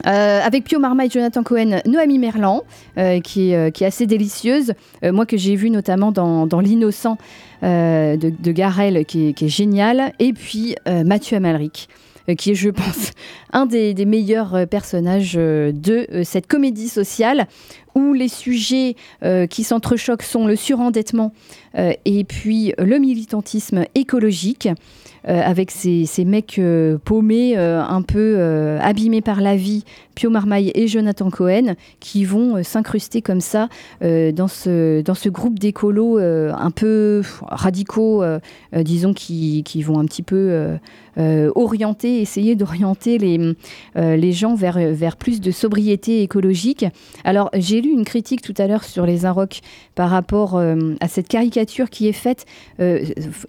[0.05, 2.65] Avec Pio Marma et Jonathan Cohen, Noémie Merlan,
[2.99, 4.75] euh, qui, est, qui est assez délicieuse.
[5.03, 7.17] Moi, que j'ai vu notamment dans, L'Innocent
[7.63, 10.13] de, de Garel, qui est, génial.
[10.19, 11.89] Et puis euh, Mathieu Amalric,
[12.29, 13.13] euh, qui est, je pense,
[13.53, 17.47] un des, meilleurs euh, personnages euh, de euh, cette comédie sociale
[17.97, 21.33] où les sujets euh, qui s'entrechoquent sont le surendettement
[21.77, 24.69] euh, et puis le militantisme écologique.
[25.29, 26.61] euh, avec ces, ces mecs
[27.05, 28.39] paumés, un peu
[28.81, 33.69] abîmés par la vie, Pio Marmaille et Jonathan Cohen, qui vont s'incruster comme ça
[34.01, 38.23] dans, ce, dans ce groupe d'écolos un peu radicaux,
[38.73, 40.79] disons, qui, qui vont un petit peu
[41.17, 43.55] orienter, essayer d'orienter les,
[43.97, 46.87] les gens vers, vers plus de sobriété écologique.
[47.25, 49.61] Alors, j'ai une critique tout à l'heure sur les Inrocks
[49.97, 52.45] par rapport euh, à cette caricature qui est faite.
[52.79, 53.01] Euh,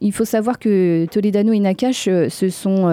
[0.02, 2.88] il faut savoir que Toledano et Nakash euh, se sont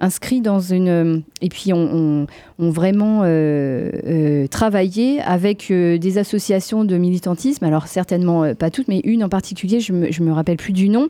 [0.00, 1.22] inscrits dans une.
[1.42, 2.26] et puis, ont, ont-
[2.60, 3.20] ont vraiment
[4.50, 7.64] travaillé avec des associations de militantisme.
[7.64, 11.08] Alors, certainement pas toutes, mais une en particulier, je me, me rappelle plus du nom,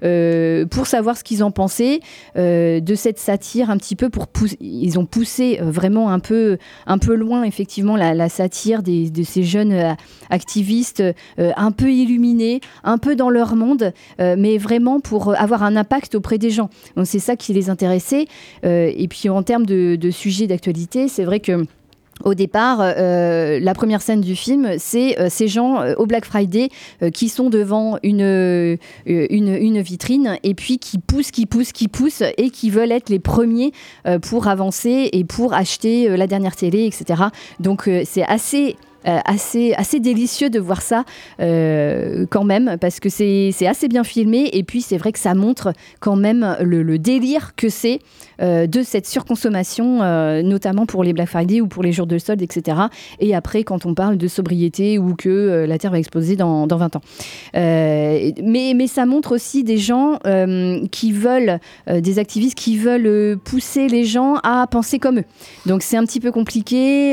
[0.00, 2.00] pour savoir ce qu'ils en pensaient
[2.36, 4.26] de cette satire un petit peu pour.
[4.60, 9.42] Ils ont poussé vraiment un peu, un peu loin, effectivement, la, satire des, de ces
[9.42, 9.96] jeunes
[10.30, 15.62] activistes euh, un peu illuminés, un peu dans leur monde, euh, mais vraiment pour avoir
[15.62, 16.70] un impact auprès des gens.
[16.96, 18.26] Donc c'est ça qui les intéressait.
[18.64, 21.64] Euh, et puis en termes de, sujets d'actualité, c'est vrai que
[22.24, 26.24] au départ, euh, la première scène du film, c'est euh, ces gens euh, au Black
[26.24, 26.68] Friday
[27.02, 31.72] euh, qui sont devant une, euh, une, une vitrine et puis qui poussent, qui poussent,
[31.72, 33.72] qui poussent et qui veulent être les premiers
[34.06, 37.22] euh, pour avancer et pour acheter euh, la dernière télé, etc.
[37.58, 38.76] Donc euh, c'est assez...
[39.06, 41.04] euh, assez, assez délicieux de voir ça
[41.40, 44.50] euh, quand même parce que c'est assez bien filmé.
[44.52, 48.00] Et puis c'est vrai que ça montre quand même le, délire que c'est
[48.42, 52.18] euh, de cette surconsommation euh, notamment pour les Black Friday ou pour les jours de
[52.18, 52.76] solde etc
[53.20, 56.76] et après quand on parle de sobriété ou que la Terre va exploser dans, dans
[56.76, 57.02] 20 ans.
[57.54, 58.34] Mais,
[58.74, 60.18] mais ça montre aussi des gens
[60.90, 61.58] qui veulent
[61.88, 65.24] des activistes qui veulent pousser les gens à penser comme eux.
[65.64, 67.12] Donc c'est un petit peu compliqué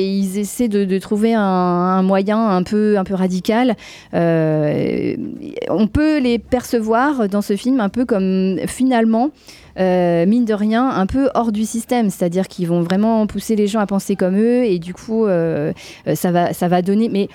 [0.00, 3.76] ils essaient de trouver un, moyen un peu, un peu radical.
[4.14, 5.16] Euh,
[5.68, 9.30] on peut les percevoir dans ce film un peu comme finalement.
[9.78, 13.66] euh, mine de rien, un peu hors du système, c'est-à-dire qu'ils vont vraiment pousser les
[13.66, 15.72] gens à penser comme eux, et du coup, euh,
[16.14, 17.08] ça, va, ça va donner.
[17.08, 17.28] Mais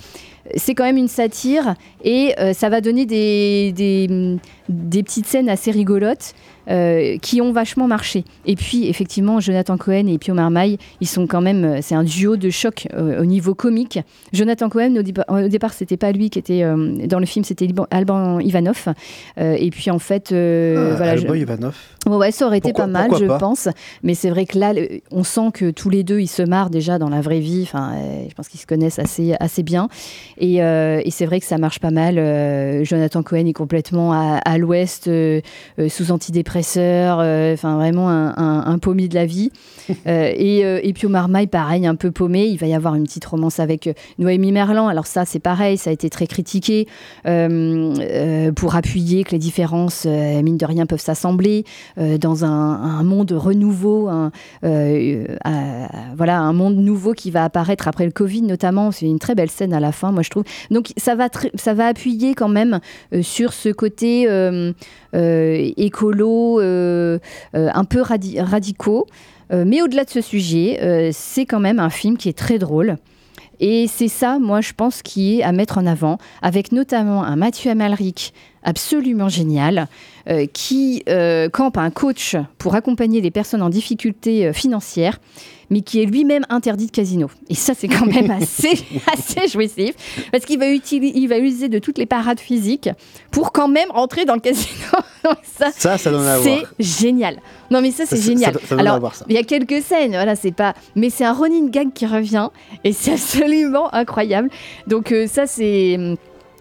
[0.56, 4.38] c'est quand même une satire, et ça va donner des, des,
[4.69, 6.34] des petites scènes assez rigolotes.
[6.69, 8.23] Euh, qui ont vachement marché.
[8.45, 12.04] Et puis, effectivement, Jonathan Cohen et Pio Marmaille, ils sont quand même, euh, c'est un
[12.04, 13.99] duo de choc euh, au niveau comique.
[14.34, 17.67] Jonathan Cohen, au, au départ, c'était pas lui qui était euh, dans le film, c'était
[17.91, 18.88] Alban Ivanov.
[19.38, 21.12] Et puis, en fait, Ah, voilà.
[21.13, 21.75] Alban je- Ivanov.
[22.08, 23.67] Ouais, ouais, ça aurait été pas mal, je pas pense.
[24.04, 24.73] Mais c'est vrai que là,
[25.12, 27.62] on sent que tous les deux, ils se marrent déjà dans la vraie vie.
[27.63, 27.93] Enfin,
[28.30, 29.88] je pense qu'ils se connaissent assez, assez bien.
[30.38, 32.15] Et, et c'est vrai que ça marche pas mal.
[32.86, 35.10] Jonathan Cohen est complètement à, à l'ouest,
[35.89, 36.55] sous antidépresseur.
[36.78, 39.52] Euh, Enfin, vraiment un, un, un paumé de la vie.
[40.08, 42.46] Euh, et, euh, et Pio Marmaille, pareil, un peu paumé.
[42.46, 44.88] Il va y avoir une petite romance avec Noémie Merlan.
[44.88, 46.88] Alors ça, c'est pareil, ça a été très critiqué
[47.24, 51.65] pour appuyer que les différences, mine de rien, peuvent s'assembler
[51.98, 54.32] dans un, un monde renouveau, un,
[54.63, 58.91] voilà, un monde nouveau qui va apparaître après le Covid notamment.
[58.91, 60.44] C'est une très belle scène à la fin, moi je trouve.
[60.72, 62.80] Donc ça va, ça va appuyer quand même
[63.13, 64.74] euh, sur ce côté euh,
[65.15, 67.19] euh, écolo, euh,
[67.56, 69.08] euh, un peu radi- radicaux.
[69.51, 72.97] Mais au-delà de ce sujet, c'est quand même un film qui est très drôle.
[73.60, 77.36] Et c'est ça, moi, je pense, qui est à mettre en avant, avec notamment un
[77.36, 79.88] Mathieu Amalric absolument génial,
[80.51, 81.04] qui
[81.54, 85.19] campe un coach pour accompagner les personnes en difficulté financière,
[85.69, 87.30] mais qui est lui-même interdit de casino.
[87.49, 88.73] Et ça, c'est quand même assez,
[89.12, 89.95] assez jouissif,
[90.32, 92.89] parce qu'il va, il va user de toutes les parades physiques
[93.32, 94.69] pour quand même rentrer dans le casino.
[95.58, 96.71] Ça, Ça, ça donne à c'est voir.
[96.78, 97.38] génial.
[97.71, 98.54] Non, mais ça, c'est génial.
[98.54, 100.75] ça- ça Alors, il y a quelques scènes, voilà, c'est pas.
[100.95, 102.49] Mais c'est un running gag qui revient
[102.84, 104.49] et c'est absolument incroyable.
[104.86, 105.97] Donc, euh, ça, c'est.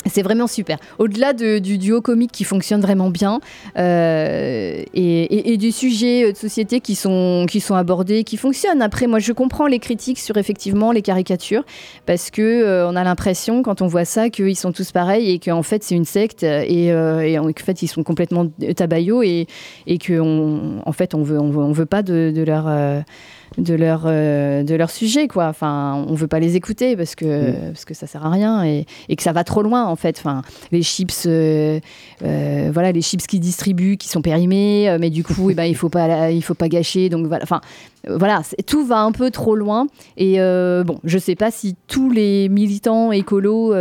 [0.06, 0.78] C'est vraiment super.
[0.98, 3.40] Au-delà de- du duo comique qui fonctionne vraiment bien
[3.78, 8.82] euh, et, et- et du sujet de société qui sont, qui sont abordés, qui fonctionnent.
[8.82, 11.64] Après, moi, je comprends les critiques sur effectivement les caricatures
[12.06, 15.38] parce que euh, on a l'impression quand on voit ça qu'ils sont tous pareils et
[15.38, 19.46] qu'en fait c'est une secte et, euh, et en fait ils sont complètement tabayaux et,
[19.86, 22.66] et que on, en fait on veut on veut, on veut pas de, de leur
[22.68, 23.00] euh,
[23.58, 25.46] de leur euh, de leur sujet quoi.
[25.46, 28.86] Enfin on veut pas les écouter parce que parce que ça sert à rien et,
[29.08, 30.16] et que ça va trop loin en fait.
[30.18, 31.78] Enfin les chips euh,
[32.24, 35.76] euh, voilà les chips qui distribuent qui sont périmés mais du coup eh ben il
[35.76, 37.44] faut pas il faut pas gâcher donc voilà.
[37.44, 37.60] Enfin
[38.06, 42.48] voilà tout va un peu trop loin et bon je sais pas si tous les
[42.48, 43.74] militants écolos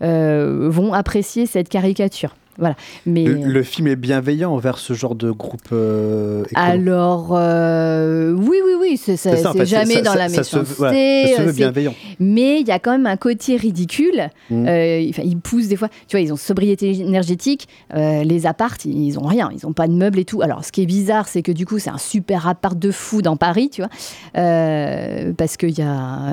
[0.00, 2.74] vont apprécier cette caricature voilà
[3.06, 5.60] mais Le, le film est bienveillant envers ce genre de groupe.
[5.72, 10.18] euh, alors, euh, oui, oui, oui, c'est ça- ça, en fait, jamais ça- dans ça-
[10.18, 10.74] la ça se- méchanceté.
[10.78, 11.94] voilà, ça se veut euh, c'est- bienveillant.
[12.20, 14.30] Mais il y a quand même un côté ridicule.
[14.50, 14.66] Mm.
[14.66, 17.68] Euh, enfin, ils poussent des fois, tu vois, ils ont sobriété énergétique.
[17.94, 20.42] euh, les apparts, ils, ont rien, ils ont pas de meubles et tout.
[20.42, 23.22] Alors, ce qui est bizarre, c'est que du coup, c'est un super appart de fou
[23.22, 23.90] dans Paris, tu vois,
[24.36, 25.86] Euh, parce qu'il y a,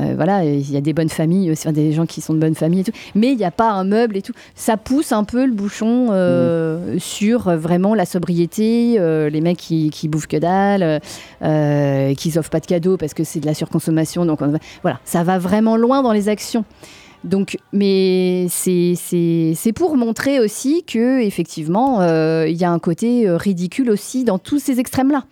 [0.09, 2.81] euh, voilà, il y a des bonnes familles, des gens qui sont de bonnes familles
[2.81, 2.91] et tout.
[3.15, 4.33] Mais il n'y a pas un meuble et tout.
[4.55, 9.89] Ça pousse un peu le bouchon euh, sur vraiment la sobriété, euh, les mecs qui,
[9.89, 11.01] qui bouffent que dalle,
[11.41, 14.25] euh, qui offrent pas de cadeaux parce que c'est de la surconsommation.
[14.25, 14.39] Donc
[14.81, 16.63] voilà, ça va vraiment loin dans les actions.
[17.23, 23.89] Donc, mais c'est- pour montrer aussi que effectivement, euh, il y a un côté ridicule
[23.89, 25.23] aussi dans tous ces extrêmes-là.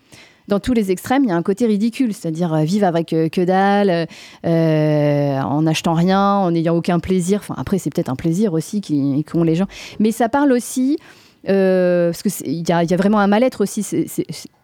[0.47, 3.29] Dans tous les extrêmes, il y a un côté ridicule, c'est-à-dire euh, vivre avec euh,
[3.29, 4.07] que dalle,
[4.45, 7.39] euh, en n'achetant rien, en n'ayant aucun plaisir.
[7.41, 9.67] Enfin, après, c'est peut-être un plaisir aussi qu'ont les gens.
[9.99, 10.97] Mais ça parle aussi,
[11.45, 14.05] parce qu'il y, y a vraiment un mal-être aussi, c'est-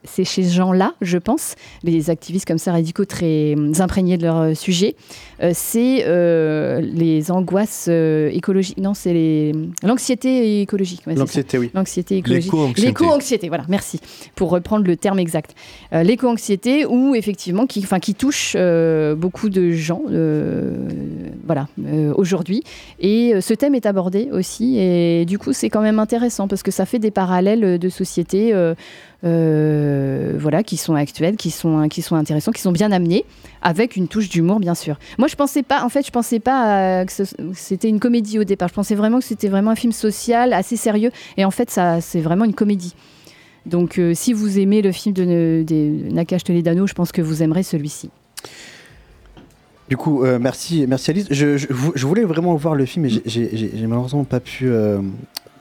[0.05, 4.95] chez ces gens-là, je pense, les activistes comme ça radicaux très imprégnés de leur sujet,
[5.53, 8.77] c'est euh, les angoisses euh, écologiques.
[8.79, 9.51] Non, c'est les-
[9.83, 11.01] l'anxiété écologique.
[11.05, 11.19] ouais, c'est.
[11.19, 11.69] L'anxiété, oui.
[11.73, 12.45] L'anxiété écologique.
[12.51, 12.87] L'éco-anxiété.
[12.87, 13.99] L'éco-anxiété, voilà, merci
[14.35, 15.53] pour reprendre le terme exact.
[15.93, 20.75] Euh, L'éco-anxiété, où effectivement, qui, enfin, qui touche euh, beaucoup de gens, euh,
[21.45, 22.63] voilà, euh, aujourd'hui.
[22.99, 26.63] Et euh, ce thème est abordé aussi, et du coup, c'est quand même intéressant parce
[26.63, 28.53] que ça fait des parallèles de sociétés.
[28.53, 33.25] euh, euh, voilà, qui sont actuels, qui sont, qui sont intéressants, qui sont bien amenés,
[33.61, 34.97] avec une touche d'humour, bien sûr.
[35.17, 37.11] Moi, je pensais pas, en fait, je pensais pas euh, que
[37.53, 38.69] c'était une comédie au départ.
[38.69, 42.01] Je pensais vraiment que c'était vraiment un film social, assez sérieux, et en fait, ça,
[42.01, 42.93] c'est vraiment une comédie.
[43.65, 47.43] Donc, euh, si vous aimez le film de, de Nakash Toledano, je pense que vous
[47.43, 48.09] aimerez celui-ci.
[49.89, 51.27] Du coup, euh, merci, merci Alice.
[51.31, 54.99] Je, je, vou- je voulais vraiment voir le film, mais j'ai- malheureusement pas pu, euh,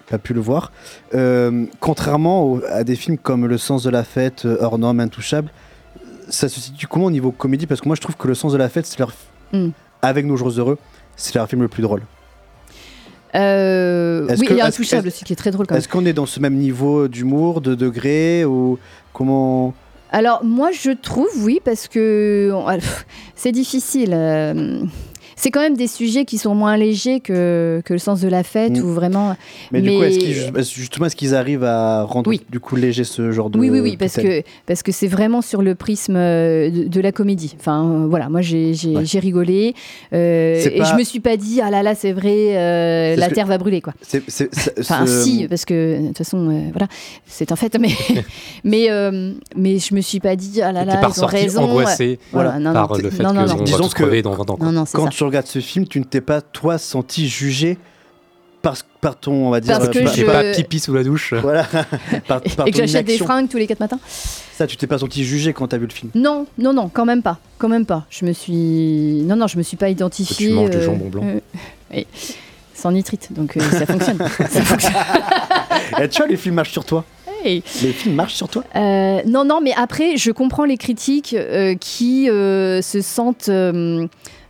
[0.09, 0.73] pas pu le voir.
[1.15, 5.01] Euh, contrairement au- à des films comme Le Sens de la Fête, euh, Hors Norme,
[5.01, 5.51] Intouchable,
[6.29, 7.67] ça se situe comment au niveau comédie?
[7.67, 9.13] Parce que moi, je trouve que Le Sens de la Fête, c'est leur,
[9.53, 9.69] Mm.
[10.03, 10.79] avec Nos Jours Heureux,
[11.17, 12.03] c'est leur film le plus drôle.
[13.35, 15.79] Euh, oui, que- il y a Intouchable aussi qui est très drôle quand même.
[15.81, 18.79] Est-ce qu'on est dans ce même niveau d'humour, de degré ou
[19.13, 19.75] comment?
[20.11, 22.53] Alors moi je trouve oui parce que
[23.35, 24.13] c'est difficile.
[24.15, 24.83] euh,
[25.37, 28.43] c'est quand même des sujets qui sont moins légers que, que le sens de la
[28.43, 28.85] fête Mm.
[28.85, 29.37] ou vraiment.
[29.71, 30.35] Mais, du coup, est-ce qu'ils,
[30.75, 33.97] justement, est-ce qu'ils arrivent à rendre du coup léger ce genre de Oui, oui, oui,
[33.97, 37.55] parce que parce que c'est vraiment sur le prisme euh, de, de la comédie.
[37.61, 39.75] Enfin, euh, voilà, moi j'ai j'ai- j'ai rigolé
[40.13, 43.21] euh, et pas- je me suis pas dit ah là là c'est vrai euh, C'est
[43.21, 43.93] la ce que- terre va brûler quoi.
[44.03, 46.89] C'est- c'est- c'est- Enfin ce- si parce que de toute façon euh, voilà
[47.27, 47.91] c'est un fait mais
[48.65, 51.63] mais euh, mais je me suis pas dit ah là là pas ils ont raison.
[51.65, 53.63] angoissé Voilà, non, par non, le fait non, non, que non.
[53.65, 54.59] Disons que dans 20 ans.
[54.61, 55.11] Non, non, c'est quand ça.
[55.27, 57.79] Regardes ce film, tu ne t'es pas toi senti jugé
[58.63, 61.35] par, par ton, on va dire, Parce que par, je- Pas pipi sous la douche.
[61.35, 61.65] voilà,
[62.27, 64.01] par, par et que ton j'achète des fringues tous les quatre matins.
[64.55, 66.11] Ça, tu t'es pas senti jugé quand t'as vu le film.
[66.15, 68.07] Non, non, non, quand même pas, quand même pas.
[68.11, 70.49] Je me suis, non, non, je me suis pas identifiée.
[70.49, 71.23] Tu manges du jambon blanc.
[71.25, 71.41] euh,
[71.95, 72.07] oui.
[72.75, 74.19] sans nitrite, donc euh, ça fonctionne.
[74.51, 74.93] Ça fonctionne.
[76.03, 77.05] Et tu vois, les films marchent sur toi.
[77.45, 77.63] Hey.
[77.83, 78.65] Les films marchent sur toi.
[78.75, 83.49] Euh, non, non, mais après, je comprends les critiques euh, qui euh, se sentent.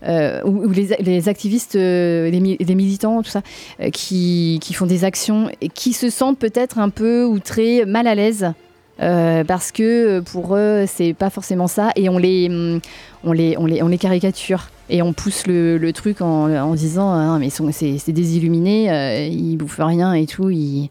[0.05, 3.43] Euh, ou ou les, activistes, euh, les, mi- les militants, tout ça,
[3.81, 8.15] euh, qui, font des actions et qui se sentent peut-être un peu outrés, mal à
[8.15, 8.53] l'aise.
[8.99, 12.81] parce que pour eux, c'est pas forcément ça, et on les,
[13.25, 17.39] on les, on les, on les caricature et on pousse le, truc en, disant ah
[17.39, 20.89] mais c'est des illuminés, euh, ils bouffent rien et tout, ils,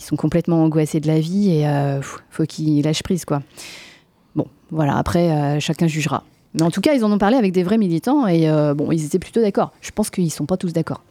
[0.00, 3.42] sont complètement angoissés de la vie et euh, faut qu'ils lâchent prise quoi.
[4.34, 6.24] Bon, voilà, après chacun jugera.
[6.54, 8.90] Mais en tout cas, ils en ont parlé avec des vrais militants et euh, bon,
[8.90, 9.72] ils étaient plutôt d'accord.
[9.80, 11.02] Je pense qu'ils sont pas tous d'accord.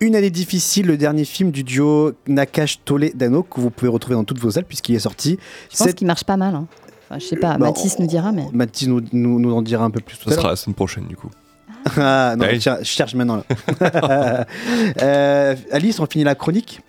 [0.00, 4.24] Une année difficile, le dernier film du duo Nakash Toledano que vous pouvez retrouver dans
[4.24, 5.38] toutes vos salles puisqu'il est sorti.
[5.72, 6.54] Je pense qu'il marche pas mal.
[6.56, 6.66] hein.
[7.08, 8.46] Enfin, je sais pas, Bah, Mathis nous dira, mais.
[8.52, 11.06] Mathis nous, nous, nous en dira un peu plus tout Ça sera la semaine prochaine
[11.06, 11.30] du coup.
[11.96, 13.44] Ah non, tiens, je cherche maintenant là.
[15.02, 16.80] Euh, Alice, on finit la chronique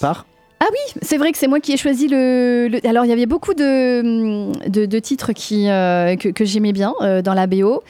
[0.00, 0.26] par.
[0.64, 2.70] Ah oui, c'est vrai que c'est moi qui ai choisi le.
[2.88, 7.82] Alors, il y avait beaucoup de, titres euh, que, j'aimais bien euh, dans la BO,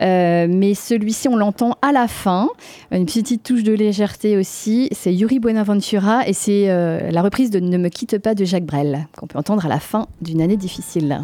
[0.00, 2.48] Euh, mais celui-ci, on l'entend à la fin.
[2.90, 4.88] Une petite touche de légèreté aussi.
[4.92, 9.06] C'est Yuri Buenaventura et c'est la reprise de Ne me quitte pas de Jacques Brel,
[9.18, 11.20] qu'on peut entendre à la fin d'une année difficile.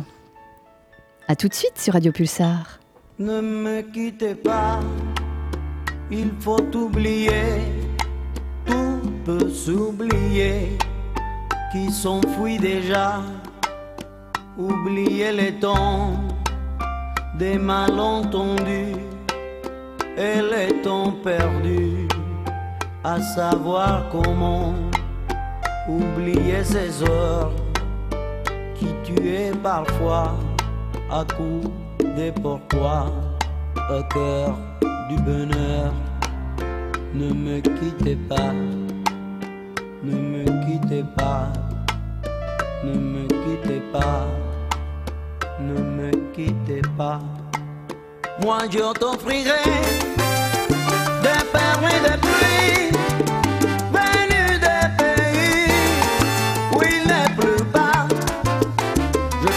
[1.27, 2.81] A tout de suite sur Radio Pulsar.
[3.19, 4.81] Ne me quittez pas,
[6.11, 7.63] il faut oublier,
[8.67, 10.79] tout peut s'oublier,
[11.71, 13.21] qui s'enfuit déjà,
[14.57, 16.13] oublier les temps
[17.39, 18.97] des malentendus
[20.17, 22.09] et les temps perdus,
[23.05, 24.75] à savoir comment
[25.89, 27.53] oublier ces heures
[28.75, 30.35] qui tuaient parfois
[31.11, 31.71] à coups
[32.17, 33.07] des pourquoi
[33.91, 34.57] au cœur
[35.09, 35.93] du bonheur.
[37.15, 38.53] Ne me quittez pas,
[40.89, 41.53] quittez pas,
[42.83, 44.27] ne me quittez pas,
[45.61, 47.21] ne me quittez pas.
[48.41, 49.65] Moi je t'offrirai
[51.23, 52.91] des perles et des pluies
[53.93, 55.73] venues des pays
[56.73, 58.07] où il n'est plus bas.
[59.43, 59.49] Je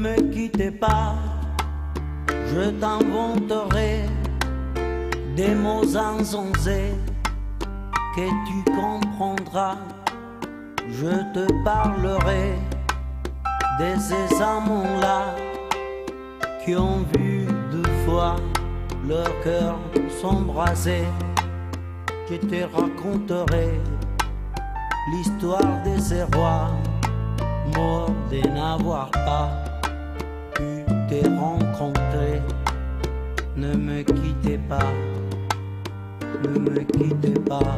[0.00, 1.14] me quittez pas,
[2.46, 4.06] je t'inventerai
[5.36, 6.94] des mots insensés
[8.16, 9.76] que tu comprendras.
[10.88, 12.54] Je te parlerai
[13.78, 15.36] de ces amants-là
[16.64, 18.36] qui ont vu deux fois
[19.06, 19.78] leur cœur
[20.20, 21.04] s'embraser.
[22.30, 23.68] Je te raconterai
[25.12, 26.70] l'histoire de ces rois
[27.76, 29.69] morts de n'avoir pas
[31.18, 32.42] rencontrer.
[33.56, 34.92] Ne me quittez pas,
[36.42, 37.76] ne me quittez pas,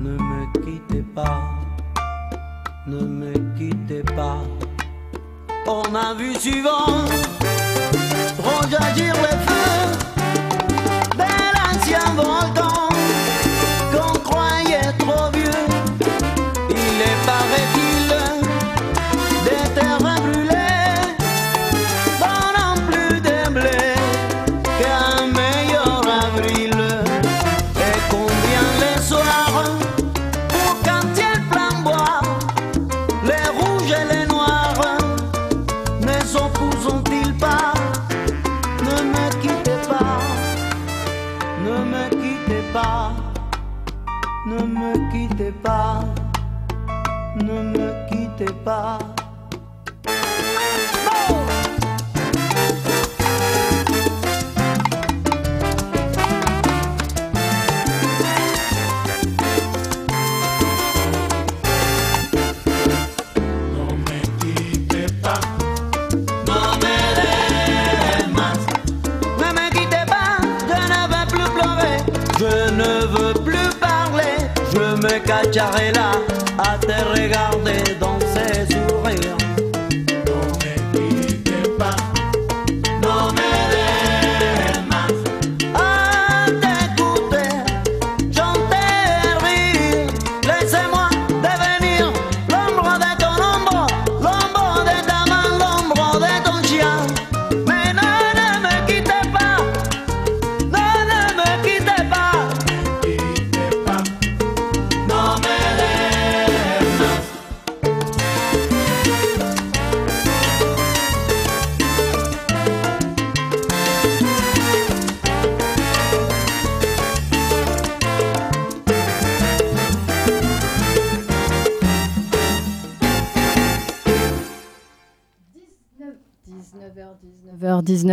[0.00, 1.42] ne me quittez pas,
[2.86, 4.38] ne me quittez pas.
[5.66, 7.04] On a vu souvent
[8.38, 9.82] rejaillir les feux
[11.16, 12.49] de l'ancien volcan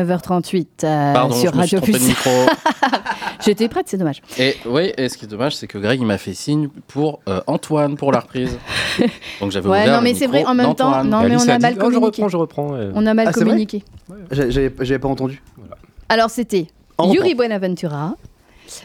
[0.06, 2.08] 19h38 euh, Pardon, sur je me suis Radio de Pulsar.
[2.08, 2.32] micro.
[3.46, 4.22] J'étais prête, c'est dommage.
[4.38, 7.20] Et oui, et ce qui est dommage, c'est que Greg il m'a fait signe pour
[7.28, 8.58] euh, Antoine pour la reprise.
[9.42, 11.50] Donc j'avais Ouais, ouvert non, mais c'est vrai, en même temps, non, mais Alice on
[11.50, 12.06] a a dit, mal oh, je communiqué.
[12.06, 12.74] reprends, je reprends.
[12.76, 12.92] euh.
[12.96, 13.84] On a mal Ah, communiqué.
[14.32, 15.42] J'avais pas entendu.
[16.10, 16.68] Alors c'était
[17.04, 18.16] Yuri Buenaventura.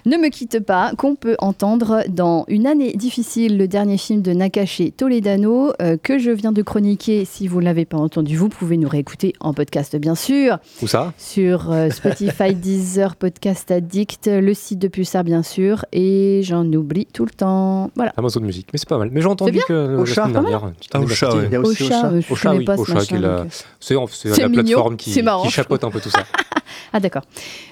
[0.06, 4.32] Ne me quitte pas, qu'on peut entendre dans Une année difficile, le dernier film de
[4.32, 7.24] Nakache Toledano, euh, que je viens de chroniquer.
[7.24, 10.86] Si vous ne l'avez pas entendu, vous pouvez nous réécouter en podcast, bien sûr, Où
[10.86, 11.12] ça?
[11.18, 17.06] Sur euh, Spotify, Deezer, Podcast Addict, le site de Pulsar, bien sûr, et j'en oublie
[17.06, 17.90] tout le temps.
[17.96, 18.12] Voilà.
[18.16, 19.10] Amazon Music, mais c'est pas mal.
[19.12, 21.36] Mais j'ai entendu bien que semaine Pas dernière, tu Ah, sorti.
[21.38, 21.44] ouais.
[21.46, 22.06] Il y a aussi Ocha, Ocha.
[22.08, 25.12] euh, je oui, pas ce Ocha, machin, qui est la- donc, c'est la plateforme qui,
[25.12, 26.24] qui chapeaute un peu tout ça.
[26.92, 27.22] Ah d'accord.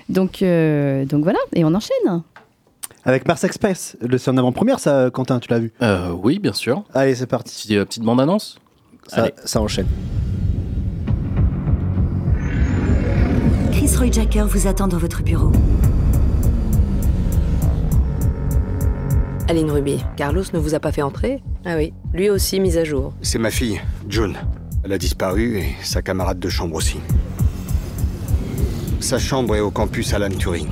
[0.09, 2.23] Donc, euh, donc voilà, et on enchaîne.
[3.05, 3.97] Avec Mars Express.
[4.01, 5.73] Le- C'est en avant-première, ça, Quentin, tu l'as vu?
[5.83, 6.85] Euh, oui, bien sûr.
[6.93, 7.55] Allez, c'est parti.
[7.55, 8.59] Petite, euh, petite bande-annonce?
[9.09, 9.33] Ça, Allez.
[9.45, 9.87] ça enchaîne.
[13.73, 15.51] Chris Roy Jacker vous attend dans votre bureau.
[19.49, 21.43] Aline Ruby, Carlos ne vous a pas fait entrer?
[21.65, 23.13] Ah oui, lui aussi mise à jour.
[23.23, 24.37] C'est ma fille, June.
[24.85, 26.99] Elle a disparu et sa camarade de chambre aussi.
[29.01, 30.69] Sa chambre est au campus Alan Turing.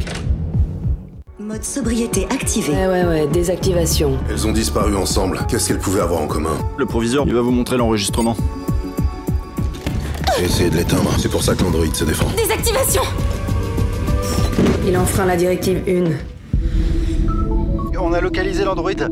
[1.40, 2.72] Mode sobriété activé.
[2.72, 4.18] Ouais, ouais, ouais, désactivation.
[4.28, 5.40] Elles ont disparu ensemble.
[5.48, 8.36] Qu'est-ce qu'elles pouvaient avoir en commun Le proviseur, il va vous montrer l'enregistrement.
[10.38, 11.10] J'ai essayé de l'éteindre.
[11.18, 12.26] C'est pour ça que l'androïde se défend.
[12.36, 13.02] Désactivation
[14.86, 16.04] Il enfreint la directive 1.
[17.98, 19.08] On a localisé l'androïde.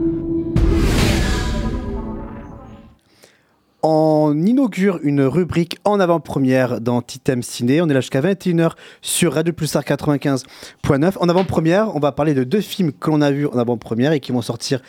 [3.83, 7.83] On inaugure une rubrique en avant-première dans Titem Ciné.
[7.83, 8.73] On est là jusqu'à 21h
[9.03, 11.19] sur Radio Pulsar 95.9.
[11.21, 14.21] En avant-première, on va parler de deux films que l'on a vus en avant-première et
[14.21, 14.81] qui vont sortir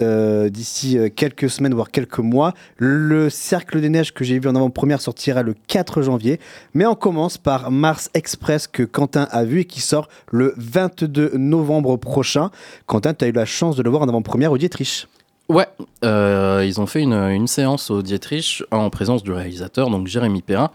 [0.00, 2.54] euh, d'ici euh, quelques semaines, voire quelques mois.
[2.78, 6.40] Le Cercle des Neiges que j'ai vu en avant-première sortira le 4 janvier.
[6.72, 11.32] Mais on commence par Mars Express que Quentin a vu et qui sort le 22
[11.36, 12.50] novembre prochain.
[12.86, 15.06] Quentin, tu as eu la chance de le voir en avant-première au Dietrich.
[15.50, 15.66] Ouais,
[16.04, 20.42] euh, ils ont fait une, une séance au Dietrich en présence du réalisateur, donc Jérémy
[20.42, 20.70] Perrin.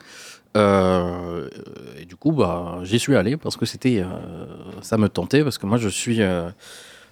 [0.58, 1.48] Euh,
[1.98, 4.08] et du coup, bah, j'y suis allé parce que c'était, euh,
[4.82, 6.20] ça me tentait parce que moi, je suis,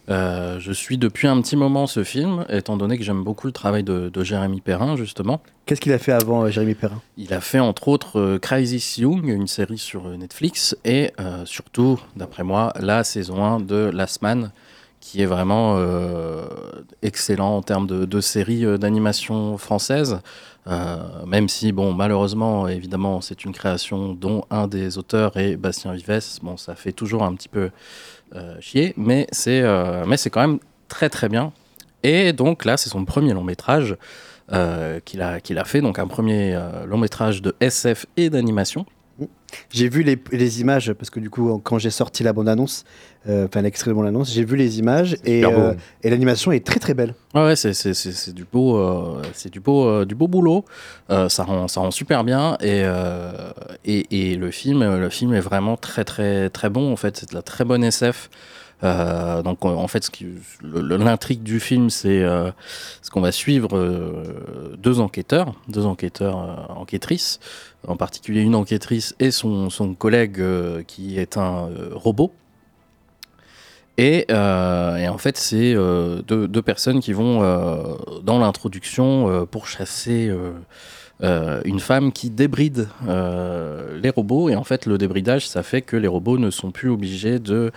[0.09, 3.83] je suis depuis un petit moment ce film, étant donné que j'aime beaucoup le travail
[3.83, 5.41] de, de Jérémy Perrin justement.
[5.65, 7.01] Qu'est-ce qu'il a fait avant, Jérémy Perrin?
[7.15, 11.13] Il a fait entre autres Crisis Young, une série sur Netflix, et
[11.45, 14.51] surtout, d'après moi, la saison 1 de Last Man,
[15.03, 16.45] qui est vraiment euh,
[17.01, 20.21] excellent en termes de, de série euh, d'animation française.
[20.65, 25.91] Euh, même si, bon, malheureusement, évidemment, c'est une création dont un des auteurs est Bastien
[25.91, 26.39] Vives.
[26.41, 27.69] Bon, ça fait toujours un petit peu
[28.61, 29.61] chier, mais c'est
[30.07, 31.51] mais quand même très très bien.
[32.01, 33.97] Et donc là, c'est son premier long métrage
[35.05, 38.85] qu'il a, qu'il a fait, donc un premier long métrage de SF et d'animation.
[39.69, 42.85] J'ai vu les, les images parce que du coup, quand j'ai sorti la bande-annonce,
[43.27, 46.93] enfin l'extrait de bande-annonce, j'ai vu les images et, euh, et l'animation est très très
[46.93, 47.15] belle.
[47.33, 50.27] Ouais, ouais, c'est, c'est, c'est, c'est du beau, euh, c'est du beau, euh, du beau
[50.27, 50.65] boulot.
[51.09, 53.31] Euh, ça rend, ça rend super bien et, euh,
[53.85, 56.91] et, et le film, le film est vraiment très très très bon.
[56.91, 58.29] En fait, c'est de la très bonne SF.
[58.83, 60.25] Euh, donc en fait, ce qui,
[60.61, 62.51] le- le- l'intrigue du film, c'est euh,
[63.01, 66.37] ce qu'on va suivre euh, deux enquêteurs, deux enquêteurs,
[66.69, 67.39] euh, enquêtrices,
[67.87, 72.33] en particulier une enquêtrice et son, son collègue euh, qui est un euh, robot.
[73.97, 77.77] Et, euh, et en fait, c'est euh, deux, deux personnes qui vont, euh,
[78.23, 80.31] dans l'introduction, euh, pourchasser
[81.65, 84.49] une femme qui débride les robots.
[84.49, 87.71] Et en fait, le débridage, ça fait que les robots ne sont plus obligés de,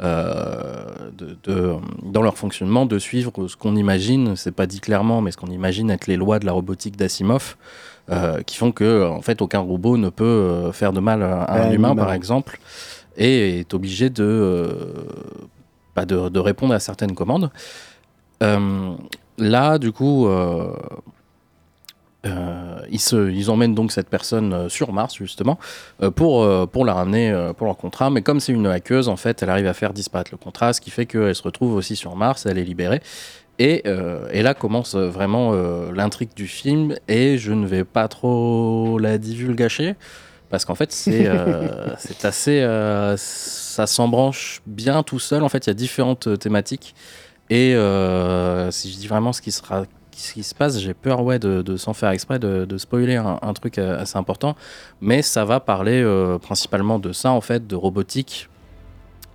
[0.00, 5.30] de, de- dans leur fonctionnement, de suivre ce qu'on imagine, c'est pas dit clairement, mais
[5.30, 7.56] ce qu'on imagine être les lois de la robotique d'Asimov.
[8.44, 11.70] qui font que en fait aucun robot ne peut faire de mal à, à un
[11.70, 11.94] humain humain.
[12.04, 12.58] par exemple
[13.16, 14.68] et est obligé de
[16.04, 17.50] de, répondre à certaines commandes.
[18.42, 18.94] Euh,
[19.38, 20.74] là, du coup, euh,
[22.26, 25.58] euh, ils, emmènent donc cette personne sur Mars, justement,
[26.16, 26.44] pour,
[26.84, 28.10] la ramener pour leur contrat.
[28.10, 30.80] Mais comme c'est une hackeuse, en fait, elle arrive à faire disparaître le contrat, ce
[30.80, 33.00] qui fait qu'elle se retrouve aussi sur Mars, elle est libérée.
[33.58, 35.52] Et, là commence vraiment
[35.92, 39.96] l'intrigue du film, et je ne vais pas trop la divulgacher,
[40.50, 41.94] parce qu'en fait, c'est euh,
[42.24, 42.60] assez.
[42.60, 45.42] euh, ça s'embranche bien tout seul.
[45.44, 46.94] En fait, il y a différentes euh, thématiques.
[47.50, 49.84] Et euh, si je dis vraiment ce qui sera
[50.16, 53.16] ce qui se passe, j'ai peur ouais, de, de sans faire exprès de, de spoiler
[53.16, 54.54] un, un truc assez important.
[55.00, 56.04] Mais ça va parler
[56.42, 58.50] principalement de ça, en fait, de robotique,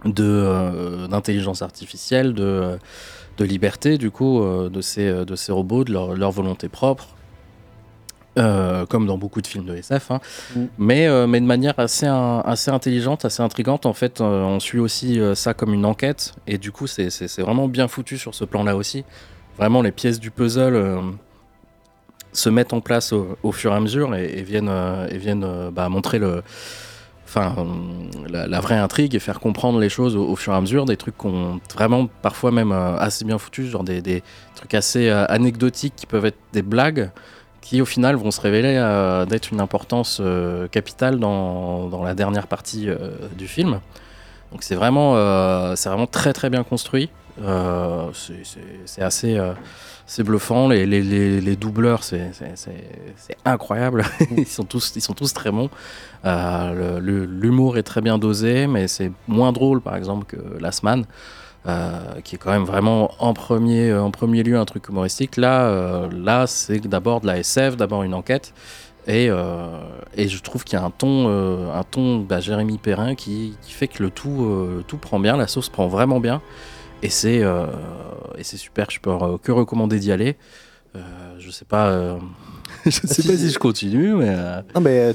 [0.05, 2.77] de, d'intelligence artificielle, de,
[3.39, 7.07] de liberté, du coup, de, ces, de ces robots, de leur, leur volonté propre.
[8.37, 10.19] Euh, comme dans beaucoup de films de SF, hein.
[10.77, 13.85] mais, euh, mais de manière assez, un- assez intelligente, assez intrigante.
[13.85, 17.07] En fait, euh, on suit aussi ça comme une enquête, et du coup, c'est
[17.39, 19.05] vraiment bien foutu sur ce plan-là aussi.
[19.57, 20.75] Vraiment, les pièces du puzzle
[22.33, 24.71] se mettent en place au, au fur et à mesure et, et viennent,
[25.09, 26.43] et viennent bah, montrer le,
[27.25, 27.55] enfin,
[28.29, 30.83] la, la vraie intrigue et faire comprendre les choses au, au fur et à mesure,
[30.83, 34.23] des trucs qu'on vraiment parfois même assez bien foutus, genre des, des
[34.55, 37.11] trucs assez anecdotiques qui peuvent être des blagues
[37.65, 42.13] qui au final vont se révéler euh, d'être une importance euh, capitale dans, dans la
[42.13, 43.79] dernière partie euh, du film.
[44.51, 45.15] Donc c'est vraiment,
[45.75, 47.09] c'est vraiment très très bien construit.
[47.35, 49.37] C'est- assez
[50.05, 50.69] c'est bluffant.
[50.69, 52.31] Les, les, les, les doubleurs, c'est
[53.43, 54.05] incroyable.
[54.37, 55.69] ils, sont tous, ils sont tous très bons.
[56.23, 61.05] L'humour est très bien dosé, mais c'est moins drôle par exemple que Last Man.
[61.67, 65.37] Euh, qui est quand même vraiment en premier, en premier lieu un truc humoristique.
[65.37, 68.53] Là, euh, là c'est d'abord de la SF, d'abord une enquête.
[69.07, 69.67] Et, euh,
[70.15, 73.55] et je trouve qu'il y a un ton, euh, un ton bah, Jérémy Perrin qui,
[73.61, 76.41] qui fait que le tout, euh, tout prend bien, la sauce prend vraiment bien.
[77.03, 77.67] Et c'est euh,
[78.37, 80.37] et c'est super, je peux euh, que recommander d'y aller.
[80.95, 81.01] Euh,
[81.37, 82.17] je sais pas, euh,
[82.85, 85.13] je sais pas si je continue, mais euh, Non, mais euh,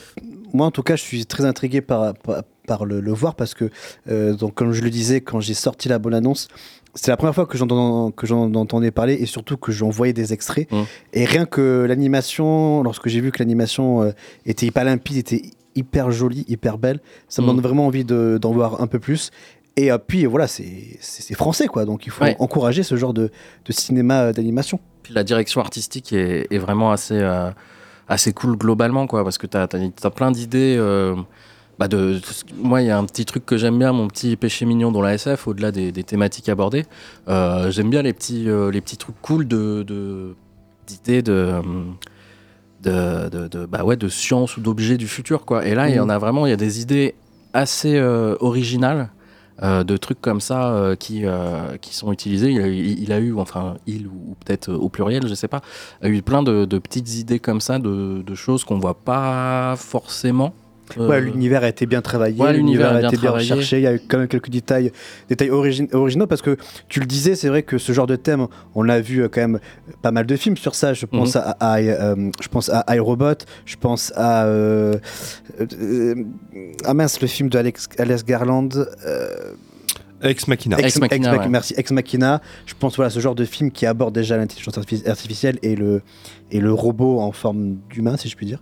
[0.53, 2.43] moi, en tout cas, je suis très intrigué par, par,
[2.73, 3.67] par le, le voir parce que,
[4.09, 6.47] euh, donc, comme je le disais, quand j'ai sorti la bonne annonce,
[6.95, 10.13] c'est la première fois que j'en que j'en entendais parler et surtout que j'en voyais
[10.13, 10.71] des extraits.
[10.71, 10.83] Mmh.
[11.19, 14.11] Et rien que l'animation, lorsque j'ai vu que l'animation euh,
[14.47, 15.43] était hyper limpide, était
[15.75, 17.51] hyper jolie, hyper belle, ça me Mmh.
[17.51, 19.31] donne vraiment envie de- d'en voir un peu plus.
[19.77, 22.37] Et euh, puis voilà, c'est français quoi, donc il faut Ouais.
[22.39, 23.31] encourager ce genre de,
[23.67, 24.79] de cinéma d'animation.
[25.03, 27.21] Puis la direction artistique est, est vraiment assez,
[28.09, 30.77] assez cool globalement, quoi, parce que tu as, plein d'idées.
[30.79, 31.15] euh,
[31.81, 32.21] bah de,
[32.57, 35.01] moi, il y a un petit truc que j'aime bien, mon petit péché mignon dans
[35.03, 36.85] la SF, au-delà des, des thématiques abordées.
[37.29, 39.83] Euh, j'aime bien les petits, euh, les petits trucs cool de,
[40.87, 41.55] d'idées de,
[42.83, 45.45] de, de, de- bah ouais, de science ou d'objets du futur.
[45.45, 45.67] Quoi.
[45.67, 47.15] Et là, il y en a vraiment, il y a des idées
[47.53, 49.11] assez euh, originales.
[49.63, 52.51] euh, de trucs comme ça euh, qui, euh, qui sont utilisés.
[52.51, 55.49] Il a, il- il a eu, enfin, il ou, peut-être euh, au pluriel, je sais
[55.49, 55.61] pas,
[56.01, 59.75] a eu plein de, de petites idées comme ça, de, de choses qu'on voit pas
[59.77, 60.55] forcément.
[60.97, 63.51] Ouais, l'univers a été bien travaillé, ouais, l'univers a été bien travaillé.
[63.53, 64.93] recherché, il y a eu quand même quelques détails,
[65.29, 66.57] détails origin- originaux parce que
[66.89, 69.41] tu le disais, c'est vrai que ce genre de thème, on a vu euh, quand
[69.41, 69.61] même
[70.03, 70.95] pas mal de films sur ça.
[70.95, 71.43] Je pense Mhm.
[71.45, 73.35] à, à, euh, je pense à iRobot,
[73.67, 74.97] je pense à euh,
[75.61, 76.15] euh,
[76.85, 78.69] ah mince le film de Alex, Alex Garland.
[80.23, 80.77] Ex Machina.
[80.79, 81.49] Ex, Ex Machina, Ex Mach- ouais.
[81.49, 82.41] Merci, Ex Machina.
[82.67, 86.03] Je pense voilà ce genre de film qui aborde déjà l'intelligence artifici- artificielle et le
[86.51, 88.61] et le robot en forme d'humain, si je puis dire.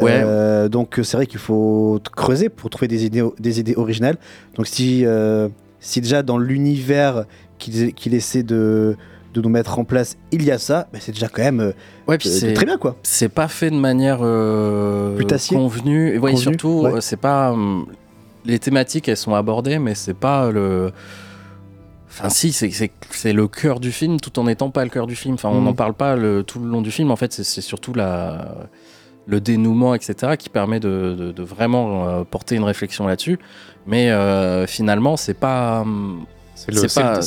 [0.00, 0.20] Ouais.
[0.24, 4.16] Euh, donc c'est vrai qu'il faut creuser pour trouver des idées des idées originales.
[4.56, 5.48] Donc si euh,
[5.80, 7.24] si déjà dans l'univers
[7.58, 8.96] qu'il essaie de
[9.34, 11.72] de nous mettre en place, il y a ça, bah, c'est déjà quand même euh,
[12.08, 12.96] Ouais, euh, c'est très bien quoi.
[13.02, 15.18] C'est pas fait de manière euh,
[15.50, 16.14] convenue.
[16.14, 17.00] Et ouais, Convenue, surtout, ouais.
[17.00, 17.86] c'est pas hum,
[18.48, 20.90] les thématiques, elles sont abordées, mais c'est pas le.
[22.10, 25.34] Enfin, si, c'est- le cœur du film, tout en n'étant pas le cœur du film.
[25.34, 25.64] Enfin, on Mhm.
[25.66, 27.10] n'en parle pas le, tout le long du film.
[27.10, 28.56] En fait, c'est- surtout la,
[29.26, 33.38] le dénouement, etc., qui permet de, de- de vraiment euh, porter une réflexion là-dessus.
[33.86, 35.84] Mais euh, finalement, c'est pas.
[36.54, 36.72] C'est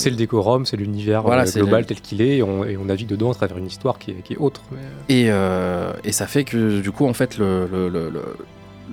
[0.10, 3.08] le, décorum, c'est l'univers Voilà, euh, global tel qu'il est, et on, et on navigue
[3.08, 4.62] dedans à travers une histoire qui est, qui est autre.
[4.74, 8.12] mais, Et, euh, et ça fait que du coup, en fait, le, le,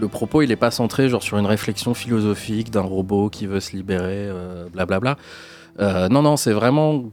[0.00, 3.60] le, propos, il est pas centré genre sur une réflexion philosophique d'un robot qui veut
[3.60, 5.16] se libérer, euh, blablabla.
[5.80, 7.04] Euh, non, non, c'est vraiment,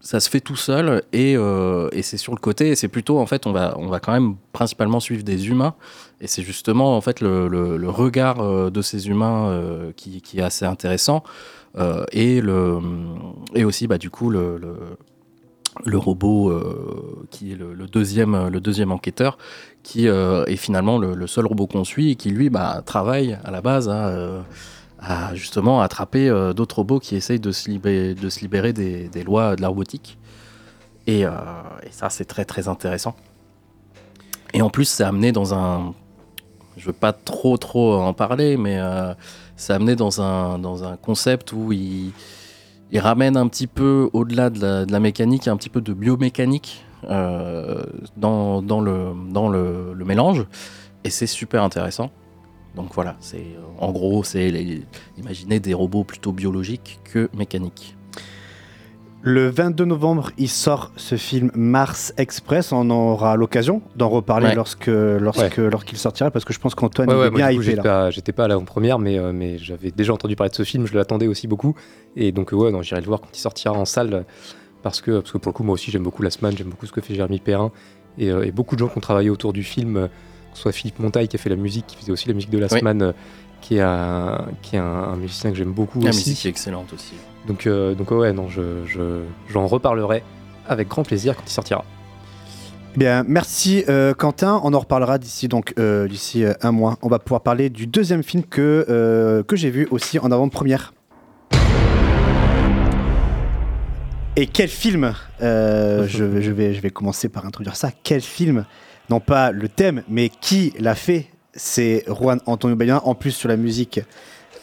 [0.00, 2.68] ça se fait tout seul et, euh, et c'est sur le côté.
[2.68, 5.74] Et c'est plutôt, en fait, on va, on va quand même principalement suivre des humains.
[6.20, 11.22] Et c'est justement, en fait, le, regard de ces humains qui, est assez intéressant.
[12.12, 12.78] Et, le,
[13.54, 14.60] et aussi, bah, du coup, le,
[15.84, 16.52] le, robot
[17.42, 19.36] qui est le, deuxième, le deuxième enquêteur,
[19.82, 23.50] qui euh, est finalement le, seul robot qu'on suit et qui lui bah, travaille à
[23.50, 24.42] la base à, euh,
[25.00, 29.24] à justement attraper euh, d'autres robots qui essayent de se libérer, de se libérer des,
[29.24, 30.18] lois de la robotique.
[31.08, 31.30] Et, euh,
[31.90, 33.16] ça, c'est très très intéressant.
[34.54, 35.94] Et en plus, c'est amené dans un.
[36.76, 39.14] Je veux pas trop trop en parler, mais euh,
[39.56, 42.12] c'est amené dans un, dans un concept où il,
[42.94, 46.84] ramène un petit peu au-delà de la, de la mécanique, un petit peu de biomécanique
[46.84, 50.44] euh, dans, dans, le, dans le, le mélange.
[51.04, 52.10] Et c'est super intéressant.
[52.76, 53.44] Donc voilà, c'est
[53.78, 54.50] en gros, c'est
[55.18, 57.96] imaginer des robots plutôt biologiques que mécaniques.
[59.24, 62.72] Le 22 novembre, il sort ce film Mars Express.
[62.72, 64.54] On aura l'occasion d'en reparler Ouais.
[64.56, 67.62] lorsque, lorsque, lorsqu'il sortira, parce que je pense qu'Antoine Ouais, il ouais, est bien coup,
[67.62, 67.82] hypé là.
[67.82, 70.86] pas- J'étais pas à l'avant-première, mais, euh, mais j'avais déjà entendu parler de ce film,
[70.86, 71.76] je l'attendais aussi beaucoup.
[72.16, 74.24] Et donc, euh, ouais, non, j'irai le voir quand il sortira en salle,
[74.82, 76.86] parce que, parce que pour le coup, moi aussi, j'aime beaucoup La Semaine, j'aime beaucoup
[76.86, 77.70] ce que fait Jérémy Perrin.
[78.18, 80.62] Et, euh, et beaucoup de gens qui ont travaillé autour du film, euh, que ce
[80.62, 82.66] soit Philippe Montaille qui a fait la musique, qui faisait aussi la musique de La
[82.70, 82.78] Oui.
[82.80, 83.12] Semaine, euh,
[83.62, 86.28] qui est, un, qui est un, un musicien que j'aime beaucoup La aussi.
[86.30, 87.14] musique est excellente aussi.
[87.48, 90.22] Donc, euh, donc ouais, non, je, je- j'en reparlerai
[90.68, 91.84] avec grand plaisir quand il sortira.
[92.96, 94.60] Bien, merci euh, Quentin.
[94.64, 96.98] On en reparlera d'ici donc euh, d'ici euh, un mois.
[97.00, 100.92] On va pouvoir parler du deuxième film que euh, que j'ai vu aussi en avant-première.
[104.36, 107.90] Et quel film euh, je, vais- je vais je vais commencer par introduire ça.
[108.02, 108.64] Quel film
[109.10, 113.02] Non pas le thème, mais qui l'a fait C'est Juan Antonio Bayona.
[113.06, 114.00] En plus sur la musique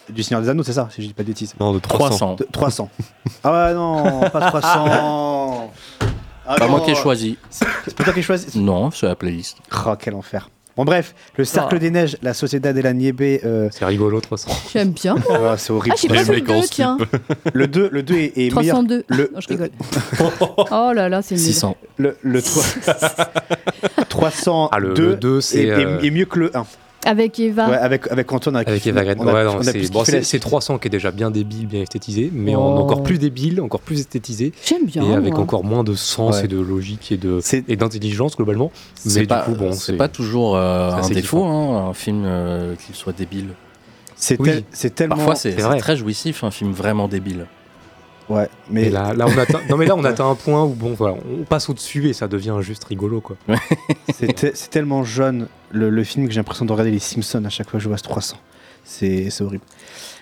[0.09, 1.53] du Seigneur des Anneaux, c'est ça Si je dis pas de bêtises?
[1.59, 2.07] Non, de 300.
[2.09, 2.35] 300.
[2.35, 2.89] De- 300.
[3.43, 5.71] ah ouais non, pas 300.
[6.51, 7.37] Ah Pas moi qui ai choisi.
[7.51, 9.59] C'est pas toi qui choisis Non, c'est la playlist.
[9.85, 10.49] Oh, quel enfer.
[10.79, 11.79] Bon, bref, le Cercle Ah.
[11.79, 13.15] des Neiges, la Sociedad de la Nieve.
[13.19, 14.49] euh, C'est rigolo, 300.
[14.71, 15.17] J'aime bien.
[15.29, 15.93] oh, c'est horrible.
[15.97, 16.97] Ah, j'ai pas vu le 2, tiens.
[17.53, 18.75] Le 2, le 2 est, est meilleur.
[18.75, 19.03] 302.
[19.09, 19.69] Le, Non, je rigole.
[20.71, 21.35] Oh là là, c'est.
[21.35, 21.75] 600.
[21.97, 22.63] le, le trois-
[24.07, 26.65] 302 Ah, le- le deux, c'est, est, est- euh, est mieux que le 1.
[27.05, 27.69] Avec Eva.
[27.69, 28.57] Ouais, avec, avec Antoine.
[28.57, 29.17] Avec kiffé- Eva Green.
[29.19, 30.91] on a- Ouais, non, on a c'est plus bon, c'est- la- c'est 300 qui est
[30.91, 32.79] déjà bien débile, bien esthétisé, mais en Oh.
[32.79, 34.51] encore plus débile, encore plus esthétisé.
[34.65, 35.03] J'aime bien.
[35.09, 35.41] et avec moi.
[35.41, 36.45] encore moins de sens Ouais.
[36.45, 38.71] et de logique et de C'est- et d'intelligence globalement.
[39.05, 41.93] Mais C'est du pas, coup, bon, c'est pas toujours euh, c'est un défaut, hein, un
[41.93, 43.49] film euh, qu'il soit débile.
[44.17, 44.49] C'est Oui.
[44.49, 45.15] tel- c'est tellement.
[45.15, 47.45] Parfois, c'est très jouissif, un film vraiment débile.
[48.27, 50.93] Ouais, mais là, là, on atteint, non mais là on atteint un point où bon
[50.93, 53.37] voilà, on passe au-dessus et ça devient juste rigolo quoi.
[54.13, 57.43] c'est te- c'est tellement jeune le, le film que j'ai l'impression de regarder les Simpsons
[57.45, 58.37] à chaque fois que je vois ce 300.
[58.83, 59.63] C'est c'est horrible.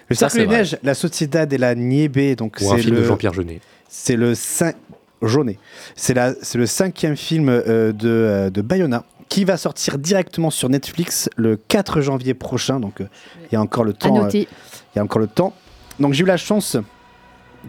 [0.09, 0.57] Le Ça, Cercle des vrai.
[0.59, 3.01] Neiges, la Sociedad de la Nieve, donc Ou un c'est film le.
[3.01, 3.59] de Jean-Pierre Jeunet.
[3.89, 4.73] C'est le cin-
[5.21, 5.57] Jaunet.
[5.95, 10.69] C'est la- le cinquième film euh, de, euh, de Bayona qui va sortir directement sur
[10.69, 12.79] Netflix le 4 janvier prochain.
[12.79, 13.07] Donc euh,
[13.51, 14.25] il y a encore le temps.
[14.25, 14.47] euh, il
[14.95, 15.53] y a encore le temps.
[15.99, 16.77] Donc j'ai eu la chance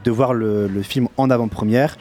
[0.04, 1.96] de voir le, le film en avant-première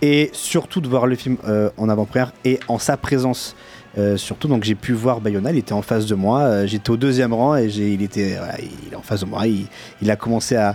[0.00, 3.56] et surtout de voir le film euh, en avant-première et en sa présence.
[3.98, 6.90] Euh, surtout, donc j'ai pu voir Bayona, il était en face de moi, euh, j'étais
[6.90, 8.38] au deuxième rang et il était
[8.86, 10.74] il est en face de moi, il, a commencé à,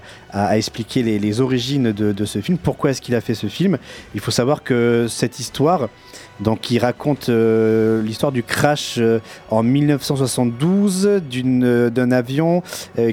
[0.56, 3.78] expliquer les, les origines de, de ce film, pourquoi est-ce qu'il a fait ce film?
[4.14, 5.90] Il faut savoir que cette histoire,
[6.40, 9.20] donc il raconte euh, l'histoire du crash euh,
[9.50, 12.62] en 1972 d'une, euh, d'un avion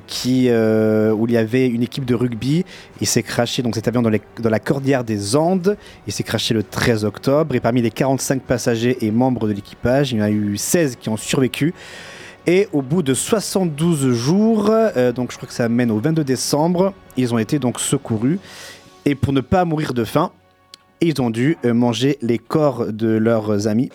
[0.07, 2.65] qui, où il y avait une équipe de rugby.
[3.01, 4.11] Il s'est crashé donc cet avion dans,
[4.51, 5.77] la cordillère des Andes.
[6.07, 10.13] Il s'est crashé le 13 octobre et parmi les 45 passagers et membres de l'équipage,
[10.13, 11.75] il y en a eu 16 qui ont survécu.
[12.47, 14.71] Et au bout de 72 jours,
[15.15, 18.39] donc je crois que ça mène au 22 décembre, ils ont été donc secourus.
[19.07, 20.31] Et pour ne pas mourir de faim,
[21.05, 23.91] ils ont dû euh, manger les corps de leurs amis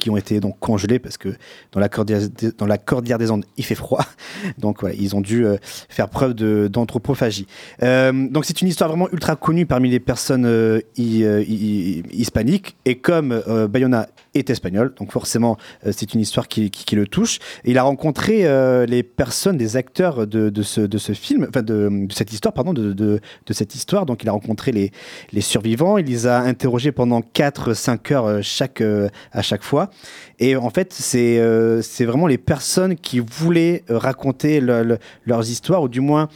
[0.00, 1.28] qui ont été donc congelés parce que
[1.72, 4.04] dans la cordillère, des- Andes, il fait froid.
[4.58, 5.56] Donc voilà, ils ont dû euh,
[5.88, 7.46] faire preuve d'anthropophagie.
[7.82, 12.02] Euh, donc c'est une histoire vraiment ultra connue parmi les personnes euh, hi- hi- hi-
[12.12, 12.76] hispaniques.
[12.86, 15.56] Et comme Bayona est espagnol, donc forcément
[15.90, 17.38] c'est une histoire qui, le touche.
[17.64, 18.42] Il a rencontré
[18.86, 23.20] les personnes, des acteurs de, ce, film, enfin de, cette histoire, pardon, de,
[23.50, 24.06] cette histoire.
[24.06, 24.92] Donc il a rencontré les,
[25.32, 29.89] les survivants, il les a interrogés pendant 4-5 heures à chaque fois.
[30.38, 35.50] Et en fait, c'est euh, vraiment les personnes qui voulaient euh, raconter le- le- leurs
[35.50, 36.28] histoires, ou du moins,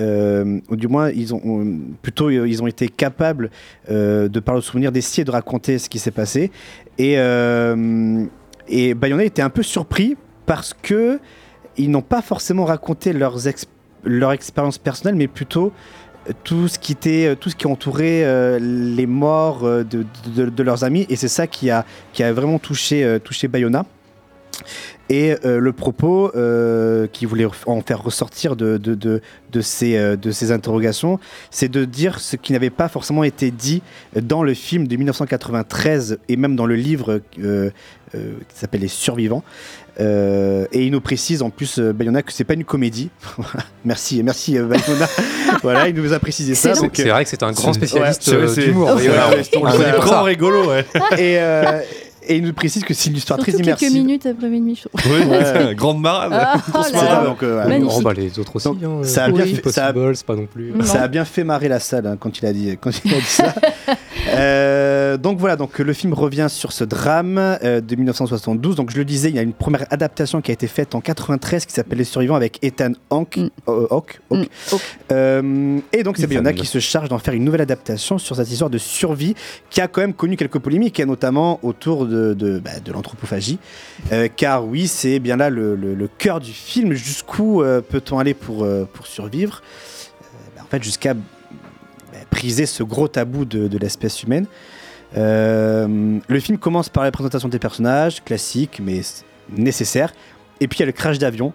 [0.00, 1.66] euh, ou du moins ils ont,
[2.02, 3.50] plutôt euh, ils ont été capables
[3.88, 6.50] de par le souvenir d'essayer de raconter ce qui s'est passé.
[6.98, 7.14] Et,
[8.68, 11.18] et Bayona était un peu surpris parce que
[11.76, 13.66] ils n'ont pas forcément raconté leurs ex-
[14.04, 15.72] leur expérience personnelle, mais plutôt
[16.44, 20.04] tout ce qui était euh, tout ce qui entourait euh, les morts euh, de,
[20.34, 23.84] de- leurs amis et c'est ça qui a qui a vraiment touché touché Bayona
[25.08, 26.30] et le propos
[27.12, 28.94] qui voulait en faire ressortir de, de,
[29.52, 31.18] de, ces, de ces interrogations,
[31.50, 33.82] c'est de dire ce qui n'avait pas forcément été dit
[34.20, 37.42] dans le film de 1993 et même dans le livre qui
[38.54, 39.44] s'appelle Les Survivants.
[40.00, 43.10] Euh, et il nous précise en plus, euh, Bayona, que c'est pas une comédie.
[43.84, 45.06] Merci, merci euh, Bayona.
[45.62, 46.74] voilà, il nous a précisé ça.
[46.74, 48.88] C'est- donc, c'est euh, vrai que c'est un grand spécialiste, c'est- euh, c'est- d'humour.
[48.94, 50.08] ouais, ouais, ouais, ouais, pour ouais.
[50.08, 50.22] ça.
[50.22, 50.84] rigolo, ouais.
[51.18, 51.80] Et, euh,
[52.30, 53.92] et il nous précise que c'est une histoire Surtout très quelques immersive.
[54.04, 54.76] minutes après minuit.
[54.76, 55.12] trouve.
[55.12, 55.74] Oui, Ouais.
[55.74, 56.30] grande marade.
[56.34, 57.64] Ah, oh C'est là donc, euh.
[57.90, 58.68] Oh, bah, les autres aussi.
[58.68, 59.54] hein, ça a bien oui.
[59.54, 60.72] fait- ça a- Possible, c'est pas non plus.
[60.72, 60.84] Non.
[60.84, 63.18] Ça a bien fait marrer la salle hein, quand il a dit, quand il a
[63.18, 63.54] dit ça.
[64.28, 68.76] Euh, donc voilà, donc le film revient sur ce drame euh, de 1972.
[68.76, 71.00] Donc je le disais, il y a une première adaptation qui a été faite en
[71.00, 73.38] 93 qui s'appelle Les Survivants avec Ethan Hawke.
[73.38, 73.48] Mm.
[73.68, 74.20] euh, Hawke.
[74.30, 74.42] Mm.
[75.12, 76.28] Euh, et donc c'est Ethan.
[76.42, 79.34] Bayona qui se charge d'en faire une nouvelle adaptation sur cette histoire de survie
[79.70, 83.58] qui a quand même connu quelques polémiques, et notamment autour de, de, bah, de l'anthropophagie.
[84.12, 86.92] Euh, car oui, c'est bien là le, le- le cœur du film.
[86.92, 89.62] Jusqu'où euh, peut-on aller pour, euh, pour survivre?
[90.22, 90.24] Euh,
[90.56, 91.14] bah, En fait, jusqu'à
[92.30, 94.46] briser ce gros tabou de, l'espèce humaine.
[95.16, 99.00] Euh, le film commence par la présentation des personnages, classique mais
[99.50, 100.12] nécessaire.
[100.60, 101.52] Et puis il y a le crash d'avion.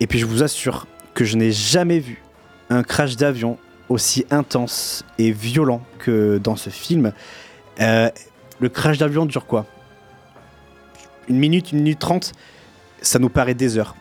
[0.00, 2.22] Et puis je vous assure que je n'ai jamais vu
[2.70, 7.12] un crash d'avion aussi intense et violent que dans ce film.
[7.80, 8.08] Euh,
[8.60, 9.66] le crash d'avion dure quoi?
[11.28, 12.32] Une minute, une minute trente,
[13.02, 13.94] ça nous paraît des heures.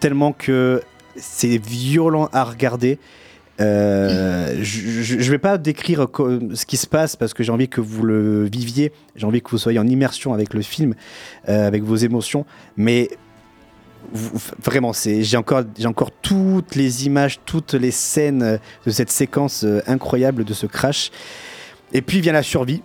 [0.00, 0.82] Tellement que
[1.16, 2.98] c'est violent à regarder.
[3.60, 6.06] Euh, je ne vais pas décrire
[6.54, 9.50] ce qui se passe parce que j'ai envie que vous le viviez, j'ai envie que
[9.50, 10.94] vous soyez en immersion avec le film,
[11.48, 12.46] euh, avec vos émotions,
[12.76, 13.10] mais
[14.62, 15.64] vraiment, j'ai encore,
[16.22, 21.10] toutes les images, toutes les scènes euh, de cette séquence incroyable de ce crash.
[21.92, 22.82] Et puis vient la survie.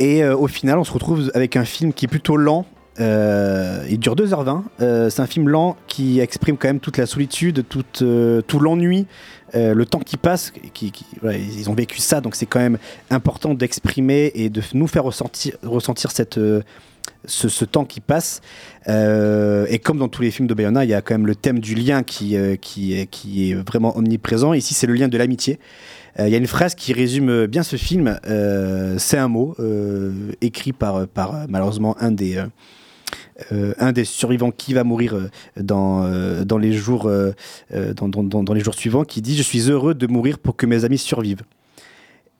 [0.00, 2.66] Et au final, on se retrouve avec un film qui est plutôt lent.
[2.98, 4.62] Il dure 2h20.
[4.80, 9.06] Euh, c'est un film lent qui exprime quand même toute la solitude, tout l'ennui,
[9.56, 10.52] euh, le temps qui passe.
[10.74, 10.92] Qui,
[11.24, 12.78] ils ont vécu ça, donc c'est quand même
[13.10, 16.62] important d'exprimer et de nous faire ressentir, ressentir cette, euh,
[17.24, 18.42] ce, temps qui passe.
[18.88, 21.34] Euh, et comme dans tous les films de Bayona, il y a quand même le
[21.34, 24.52] thème du lien qui, qui, est, qui est vraiment omniprésent.
[24.52, 25.58] Ici, c'est le lien de l'amitié.
[26.18, 28.18] Il y a une phrase qui résume bien ce film.
[28.98, 29.54] c'est un mot
[30.40, 32.42] écrit par, par malheureusement un des,
[33.52, 35.28] euh, un des survivants qui va mourir euh,
[35.60, 37.10] dans, euh, dans, les jours,
[37.70, 40.98] dans, les jours suivants, qui dit Je suis heureux de mourir pour que mes amis
[40.98, 41.42] survivent.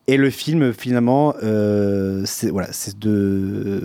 [0.09, 2.69] Et le film, finalement, voilà,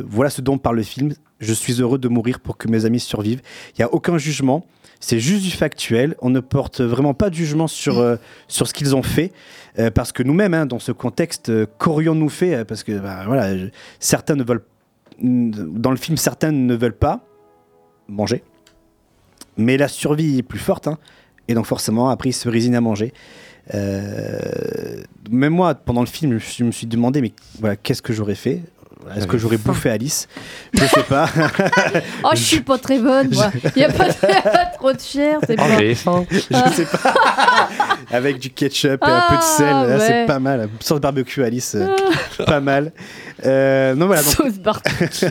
[0.08, 1.14] voilà ce dont parle le film.
[1.40, 3.42] Je suis heureux de mourir pour que mes amis survivent.
[3.70, 4.66] Il n'y a aucun jugement.
[5.00, 6.16] C'est juste du factuel.
[6.22, 9.32] On ne porte vraiment pas de jugement sur, sur ce qu'ils ont fait.
[9.96, 13.56] Parce que nous-mêmes, hein, dans ce contexte, qu'aurions-nous fait Parce que bah, voilà,
[14.00, 14.64] certains ne veulent.
[15.22, 17.22] Dans le film, certains ne veulent pas
[18.08, 18.44] manger.
[19.58, 20.88] Mais la survie est plus forte.
[20.88, 20.98] hein.
[21.48, 23.14] et donc, forcément, après, ils se résignent à manger.
[23.74, 28.36] Euh, même moi, pendant le film, je me suis demandé, mais voilà, qu'est-ce que j'aurais
[28.36, 28.62] fait?
[29.16, 30.28] Est-ce que j'aurais bouffé Alice
[30.74, 31.28] Je sais pas.
[32.24, 33.52] Oh, je suis pas très bonne, moi.
[33.76, 35.78] Il n'y a pas, y a pas trop de chair, c'est Oh, pas.
[35.80, 36.26] j'ai faim.
[36.30, 36.40] je
[36.74, 37.14] sais pas.
[38.12, 40.70] Avec du ketchup et un peu de sel, Ah, là, c'est pas mal.
[40.80, 41.76] Sauce barbecue, Alice,
[42.46, 42.92] pas mal.
[43.46, 45.26] Euh, non, voilà, donc, Sauce barbecue.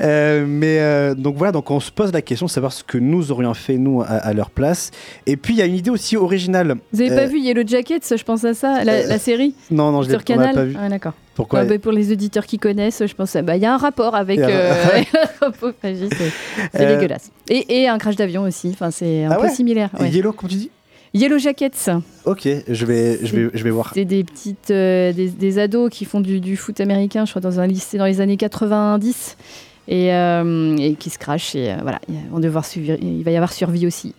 [0.00, 2.98] Euh, mais euh, donc voilà, donc on se pose la question de savoir ce que
[2.98, 4.90] nous aurions fait nous à, à leur place.
[5.26, 6.76] Et puis il y a une idée aussi originale.
[6.92, 9.54] Vous avez Euh, pas vu Yellow Jackets, je pense à ça, la, euh, la série
[9.70, 10.54] Non, non, je l'ai Canal.
[10.54, 10.76] pas vu.
[10.80, 11.12] Ah, d'accord.
[11.34, 14.14] Pourquoi bah, Pour les auditeurs qui connaissent, je pense bah, il y a un rapport
[14.14, 14.72] avec euh,
[15.42, 16.08] l'anthropophagie,
[16.72, 17.30] c'est Euh, dégueulasse.
[17.48, 19.90] Et, et un crash d'avion aussi, enfin, c'est un Ah peu ouais similaire.
[20.00, 20.10] ouais.
[20.10, 20.70] Yellow, comment tu dis?
[21.12, 21.90] Yellow Jackets.
[22.24, 23.90] Ok, je vais, je vais, je vais voir.
[23.94, 27.40] C'est des petites, euh, des, des ados qui font du, du foot américain, je crois,
[27.42, 29.36] dans un lycée dans les années 90,
[29.88, 31.54] et, euh, et qui se crachent.
[31.54, 32.00] Et euh, voilà,
[32.32, 34.14] on va devoir suivre- il va y avoir survie aussi.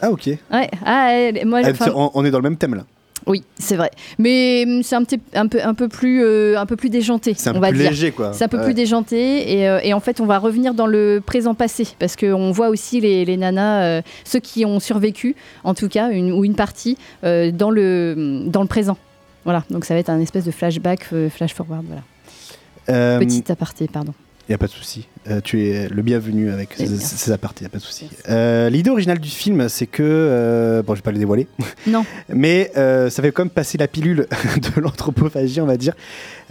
[0.00, 0.26] Ah ok.
[0.26, 2.84] Ouais, ah, elle- moi, Ah, on, on est dans le même thème là.
[3.26, 3.90] oui, c'est vrai.
[4.18, 7.32] Mais hum, c'est un, petit, un, peu, un, peu plus, euh, un peu plus déjanté,
[7.38, 7.90] C'est un on peu va plus dire.
[7.90, 8.32] léger, quoi.
[8.34, 8.64] C'est un peu Ouais.
[8.64, 9.58] plus déjanté.
[9.60, 11.86] Et, euh, et en fait, on va revenir dans le présent-passé.
[11.98, 16.10] Parce qu'on voit aussi les, les nanas, euh, ceux qui ont survécu, en tout cas,
[16.10, 18.98] une, ou une partie, dans, le, dans le présent.
[19.44, 21.84] Voilà, donc ça va être un espèce de flashback, flash-forward.
[21.86, 23.18] Voilà.
[23.20, 24.12] Petit aparté, pardon.
[24.46, 25.06] Il n'y a pas de souci.
[25.30, 28.10] Euh, tu es le bienvenu avec ces, ces apartés, il n'y a pas de souci.
[28.28, 30.02] Euh, L'idée originale du film, c'est que.
[30.02, 31.46] euh, bon, je ne vais pas le dévoiler.
[31.86, 32.04] Non.
[32.28, 34.26] Mais ça fait quand même passer la pilule
[34.76, 35.94] de l'anthropophagie, on va dire.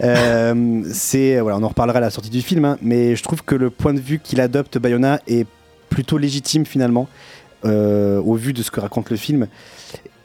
[0.00, 3.54] C'est voilà, on en reparlera à la sortie du film, hein, mais je trouve que
[3.54, 5.46] le point de vue qu'il adopte Bayona est
[5.88, 7.08] plutôt légitime finalement,
[7.64, 9.46] au vu de ce que raconte le film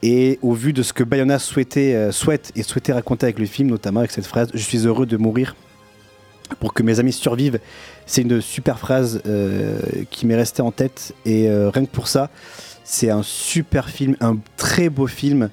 [0.02, 3.68] et au vu de ce que Bayona souhaitait, souhaite et souhaitait raconter avec le film,
[3.70, 5.54] notamment avec cette phrase "Je suis heureux de mourir
[6.58, 7.58] pour que mes amis survivent".
[8.06, 9.78] C'est une super phrase euh,
[10.10, 12.28] qui m'est restée en tête et euh, rien que pour ça,
[12.84, 15.48] c'est un super film, un très beau film,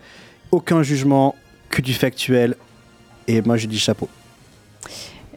[0.52, 1.36] aucun jugement,
[1.70, 2.56] que du factuel.
[3.28, 4.08] Et moi, je dis chapeau.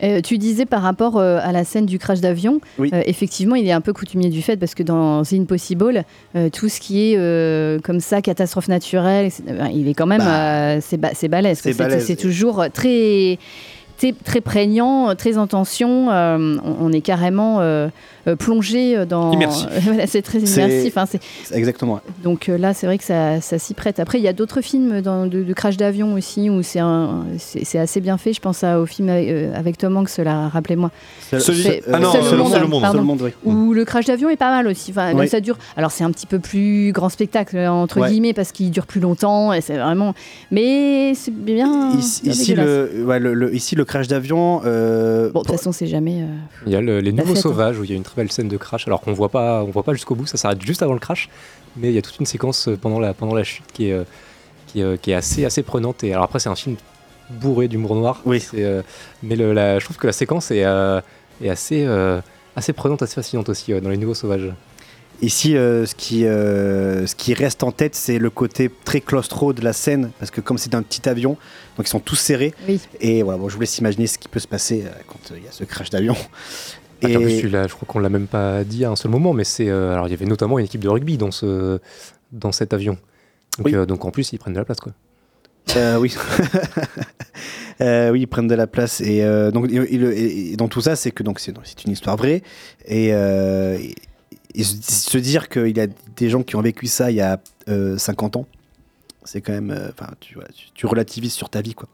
[0.03, 2.89] Euh, tu disais par rapport euh, à la scène du crash d'avion, Oui.
[2.95, 6.05] euh, effectivement, il est un peu coutumier du fait parce que dans The Impossible,
[6.55, 10.97] tout ce qui est comme ça, catastrophe naturelle, ben, il est quand même, Bah, c'est
[10.97, 11.61] ba- balèze.
[11.61, 13.39] C'est toujours très,
[14.01, 16.11] très, très prégnant, très en tension.
[16.11, 17.89] euh, on, on est carrément euh,
[18.27, 19.33] euh, plongé dans.
[19.33, 19.67] Immersif.
[19.85, 20.97] voilà, c'est très immersif.
[20.97, 21.05] hein,
[21.53, 22.01] Exactement.
[22.23, 24.01] donc euh, là, c'est vrai que ça, ça s'y prête.
[24.01, 26.79] Après, il y a d'autres films dans- de, de crash d'avion aussi où c'est
[27.79, 28.33] assez bien fait.
[28.33, 30.91] Je pense à- au film avec, euh, avec Tom Hanks, là, rappelez-moi.
[31.39, 32.99] Celui- C'est- Ah non, Seul Seul- au monde, Seul au monde, pardon.
[32.99, 33.31] Seul au monde, oui.
[33.45, 34.91] Où le crash d'avion est pas mal aussi.
[34.93, 35.29] Enfin, Oui.
[35.29, 35.57] ça dure.
[35.77, 38.09] Alors c'est un petit peu plus grand spectacle entre Ouais.
[38.09, 40.15] guillemets parce qu'il dure plus longtemps et c'est vraiment.
[40.51, 41.93] Mais c'est bien.
[41.97, 44.63] Ici, le, ouais, le- le- ici, le crash d'avion.
[44.65, 46.23] euh, Bon, de toute façon, c'est jamais.
[46.23, 46.27] euh,
[46.67, 47.41] Il y a le- les nouveaux fête, hein.
[47.49, 49.63] sauvages où il y a une très belle scène de crash alors qu'on voit pas
[49.63, 51.29] on voit pas jusqu'au bout ça s'arrête juste avant le crash
[51.77, 54.01] mais il y a toute une séquence euh, pendant la pendant la chute qui est
[54.69, 56.77] qui, est, qui est assez assez prenante et alors après c'est un film
[57.31, 58.45] bourré d'humour noir Oui.
[58.55, 58.83] Euh,
[59.23, 61.01] mais le- la- je trouve que la séquence est, euh,
[61.43, 62.21] est assez euh,
[62.57, 64.49] assez prenante assez fascinante aussi euh, dans les nouveaux sauvages
[65.23, 69.53] Ici, euh, ce, qui, euh, ce qui reste en tête, c'est le côté très claustro
[69.53, 71.37] de la scène, parce que comme c'est un petit avion,
[71.77, 72.55] donc ils sont tous serrés.
[72.67, 72.81] Oui.
[73.01, 75.37] Et voilà, bon, je vous laisse imaginer ce qui peut se passer euh, quand euh,
[75.39, 76.17] il y a ce crash d'avion.
[77.03, 77.13] Et...
[77.15, 79.69] Celui-là, je crois qu'on l'a même pas dit à un seul moment, mais c'est.
[79.69, 81.81] euh, alors, il y avait notamment une équipe de rugby dans, ce,
[82.33, 82.97] dans cet avion.
[83.59, 83.75] Donc, Oui.
[83.75, 84.93] euh, donc en plus, ils prennent de la place, quoi.
[85.77, 86.15] Euh, oui.
[87.83, 89.01] Euh, oui, ils prennent de la place.
[89.01, 91.55] Et euh, donc, et- et le- et- et dans tout ça, c'est que donc c'est
[91.65, 92.43] c'est une histoire vraie.
[92.85, 93.79] Et, euh,
[94.55, 95.87] et- se dire qu'il y a
[96.17, 98.47] des gens qui ont vécu ça il y a euh, 50 ans,
[99.25, 99.71] c'est quand même.
[99.71, 101.89] euh, Enfin, tu, vois, tu, tu relativises sur ta vie, quoi.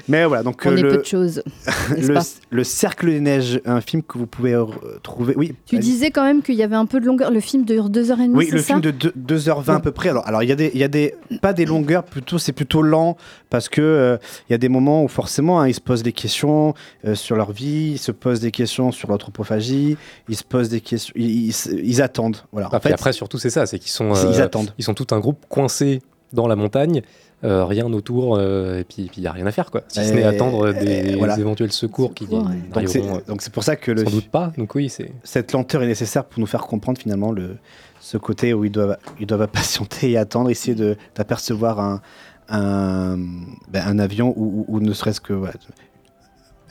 [0.07, 1.41] Mais voilà, donc On euh, est le, peu de choses,
[2.51, 4.57] le, Cercle des Neiges, un film que vous pouvez
[5.03, 5.34] trouver.
[5.38, 5.55] Oui.
[5.65, 7.32] Tu disais quand même qu'il y avait un peu de longueur.
[7.32, 10.09] Le film dure 2h30, Oui, le ça film de deux- 2h20 à peu près.
[10.09, 12.53] Alors, alors il y a des, il y a des, pas des longueurs, plutôt, c'est
[12.53, 13.17] plutôt lent
[13.49, 14.17] parce que euh,
[14.49, 16.73] il y a des moments où forcément hein, ils se posent des questions
[17.05, 19.97] euh, sur leur vie, ils se posent des questions sur l'anthropophagie,
[20.30, 22.38] ils se posent des questions, ils, ils- ils attendent.
[22.51, 22.69] Voilà.
[22.71, 24.13] Ah, puis après, surtout, c'est ça, c'est qu'ils sont.
[24.32, 24.73] ils attendent.
[24.78, 26.01] Ils sont tout un groupe coincé
[26.34, 27.01] dans la montagne,
[27.43, 29.82] euh, rien autour, euh, et puis il n'y a rien à faire, quoi.
[29.88, 31.38] Si ce n'est attendre des voilà.
[31.38, 34.30] éventuels secours qui Donc c'est, n'arriveront, euh, donc c'est pour ça que le, sans doute
[34.30, 34.51] pas.
[34.57, 35.11] Donc oui, c'est.
[35.24, 37.57] cette lenteur est nécessaire pour nous faire comprendre finalement le,
[37.99, 42.01] ce côté où ils doivent, ils doivent patienter et attendre, essayer de, d'apercevoir un,
[42.49, 45.34] un, ben, un avion ou, ou- ou ne serait-ce que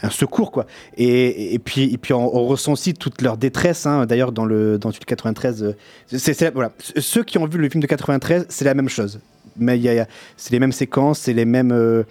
[0.03, 0.67] un secours quoi.
[0.97, 3.87] Et, et puis, et puis on, on ressent aussi toute leur détresse.
[3.87, 4.07] hein.
[4.07, 7.87] D'ailleurs dans le dans le 93, euh, voilà, ceux qui ont vu le film de
[7.87, 9.21] 93, c'est la même chose.
[9.59, 11.73] Mais y a- c'est les mêmes séquences, c'est les mêmes.
[11.73, 12.03] euh,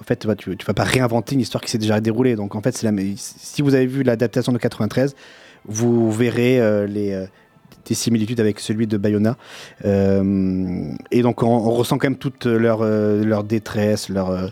[0.00, 2.34] en fait, bah, tu, tu vas pas réinventer une histoire qui s'est déjà déroulée.
[2.34, 5.14] Donc en fait, c'est si vous avez vu l'adaptation de 93,
[5.66, 7.26] vous verrez euh, les,
[7.86, 9.36] des similitudes avec celui de Bayona.
[9.84, 14.50] Et donc on, on ressent quand même toute leur, leur détresse, leur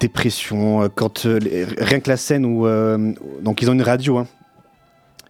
[0.00, 0.82] dépression.
[0.82, 4.18] euh, Quand, euh, les- rien que la scène où euh, donc ils ont une radio.
[4.18, 4.26] hein,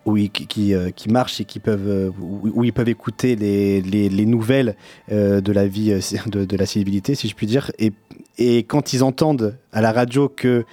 [0.06, 3.82] où ils- qui, qui, qui marchent et qui peuvent, où, où ils peuvent écouter les,
[3.82, 4.74] les, les nouvelles
[5.10, 5.90] de la vie,
[6.26, 7.70] de, de la civilité, si je puis dire.
[7.78, 7.92] Et,
[8.38, 10.64] et quand ils entendent à la radio que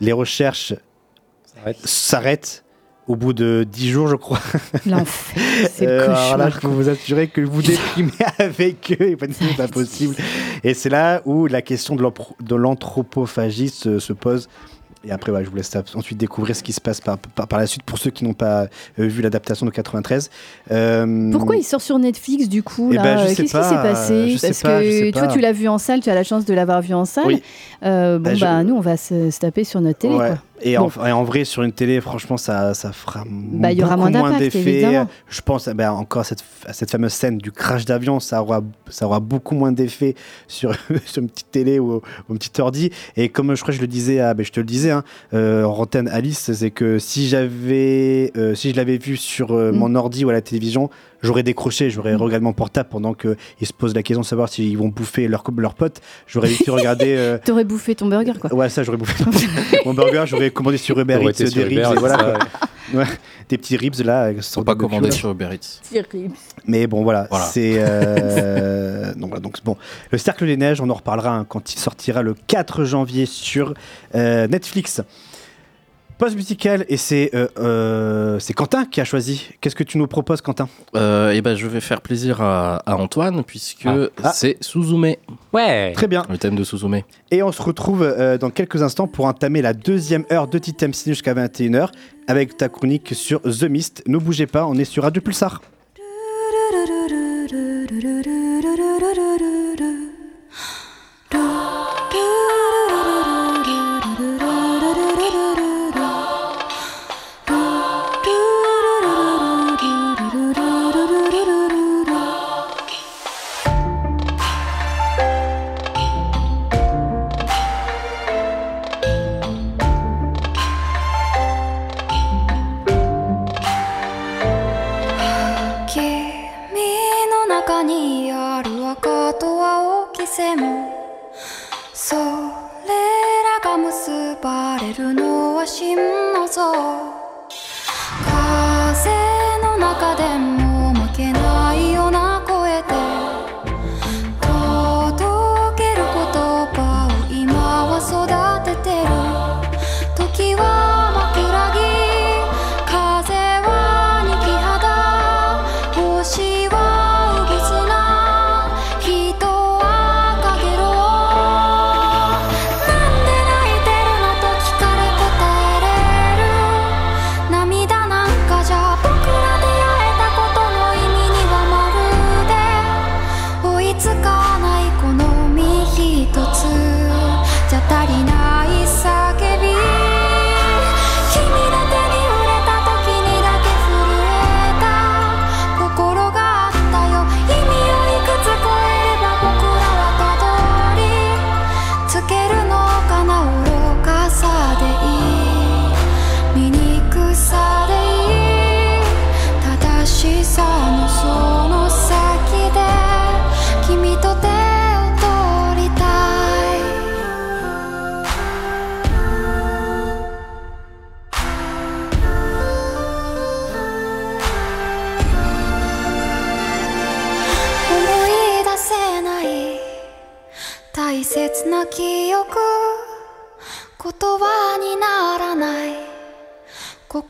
[0.00, 0.74] les recherches
[1.84, 2.64] s'arrêtent
[3.08, 4.40] au bout de 10 jours, je crois.
[4.86, 5.42] L'enfer,
[5.72, 9.04] c'est le Euh, alors là, cauchemar, je peux vous assurer que vous déprimez avec eux,
[9.10, 10.14] et c'est pas possible.
[10.64, 14.48] Et c'est là où la question de l'anthro- de l'anthropophagie se, se pose.
[15.04, 17.68] Et après, je vous laisse ensuite découvrir ce qui se passe par, par, par la
[17.68, 18.62] suite pour ceux qui n'ont pas
[18.98, 20.30] euh, vu l'adaptation de 93.
[20.72, 24.36] Euh, Pourquoi il sort sur Netflix du coup Eh ben, Qu'est-ce qui s'est passé je
[24.36, 26.24] sais Parce pas, je sais que toi tu l'as vu en salle, tu as la
[26.24, 27.26] chance de l'avoir vu en salle.
[27.26, 27.42] Oui.
[27.84, 30.14] Euh, bon Bah, je- bah nous on va se, se taper sur notre télé.
[30.16, 30.26] Ouais.
[30.26, 30.38] Quoi.
[30.62, 33.96] Et, en, et en vrai, sur une télé, franchement, ça, ça fera Bah, y aura
[33.96, 34.70] beaucoup moins moins d'impact, d'effet.
[34.70, 35.08] évidemment.
[35.28, 38.62] Je pense ben, encore à cette, à cette fameuse scène du crash d'avion, ça aura,
[38.88, 40.14] ça aura beaucoup moins d'effet
[40.48, 40.72] sur,
[41.04, 42.90] sur une petite télé ou, ou un petit ordi.
[43.16, 45.04] Et comme je crois que je le disais, à, ben, je te le disais, hein,
[45.34, 49.72] euh, en antenne Alice, c'est que si j'avais, euh, si je l'avais vu sur euh,
[49.72, 49.76] Mm.
[49.76, 50.90] mon ordi ou à la télévision,
[51.26, 54.78] j'aurais décroché, j'aurais regardé mon portable pendant qu'ils se posent la question de savoir s'ils
[54.78, 56.00] vont bouffer leur, leur pote.
[56.26, 57.14] J'aurais pu regarder.
[57.16, 58.52] euh, T'aurais bouffé ton burger quoi.
[58.54, 59.24] Ouais, ça, j'aurais bouffé
[59.84, 62.16] mon burger, j'aurais commandé sur Uber Eats des ribs, Uber, et c'est voilà.
[62.18, 62.38] ça, quoi.
[62.94, 63.04] Ouais,
[63.48, 64.30] des petits ribs là.
[64.54, 65.80] Faut pas commander sur Uber Eats.
[66.68, 67.44] Mais bon, voilà, Voilà.
[67.46, 67.74] c'est.
[67.78, 69.76] euh, donc, voilà, donc, bon.
[70.12, 73.74] Le Cercle des Neiges, on en reparlera hein, quand il sortira le 4 janvier sur
[74.14, 75.02] euh, Netflix.
[76.18, 79.50] Post musical, et c'est euh, euh, c'est Quentin qui a choisi.
[79.60, 82.96] Qu'est-ce que tu nous proposes, Quentin Euh, et ben, je vais faire plaisir à, à
[82.96, 84.06] Antoine puisque Ah.
[84.24, 84.32] Ah.
[84.32, 85.14] c'est Suzume.
[85.52, 85.92] Ouais.
[85.92, 86.24] Très bien.
[86.30, 87.02] Le thème de Suzume.
[87.30, 90.94] Et on se retrouve euh, dans quelques instants pour entamer la deuxième heure de Titem
[90.94, 91.90] Ciné jusqu'à 21h
[92.28, 94.02] avec ta chronique sur The Mist.
[94.06, 95.60] Ne bougez pas, on est sur Radio Pulsar.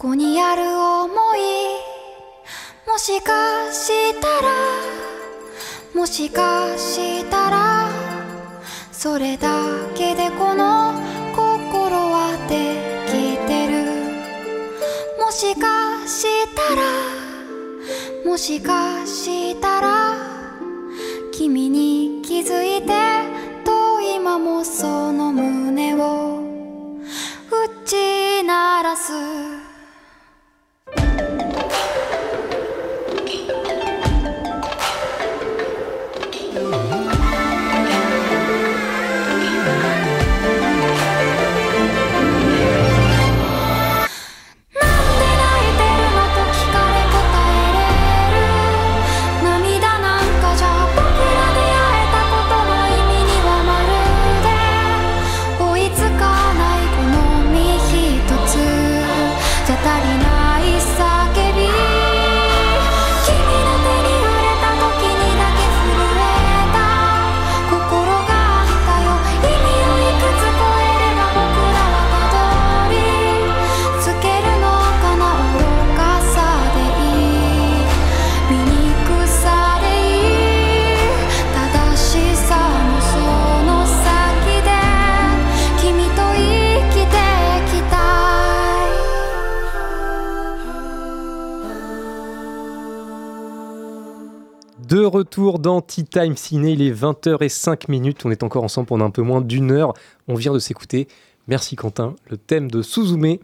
[0.07, 1.40] こにある想い。
[2.86, 4.52] もしかしたら
[5.96, 7.90] もしかしたら
[8.92, 9.50] それだ
[9.96, 10.94] けでこの
[11.34, 12.78] 心はで
[13.11, 13.74] きてる。
[15.18, 16.82] もしかしたら
[18.24, 20.14] もしかしたら
[21.32, 22.92] 君に気づいて
[23.64, 26.44] と今もその胸を
[27.50, 29.65] 打ち鳴らす。
[95.37, 98.24] Retour dans Tea Time Ciné, il est 20h05 minutes.
[98.24, 99.93] On est encore ensemble pendant un peu moins d'une heure.
[100.28, 101.09] On vient de s'écouter,
[101.47, 103.37] merci Quentin, le thème de Suzume,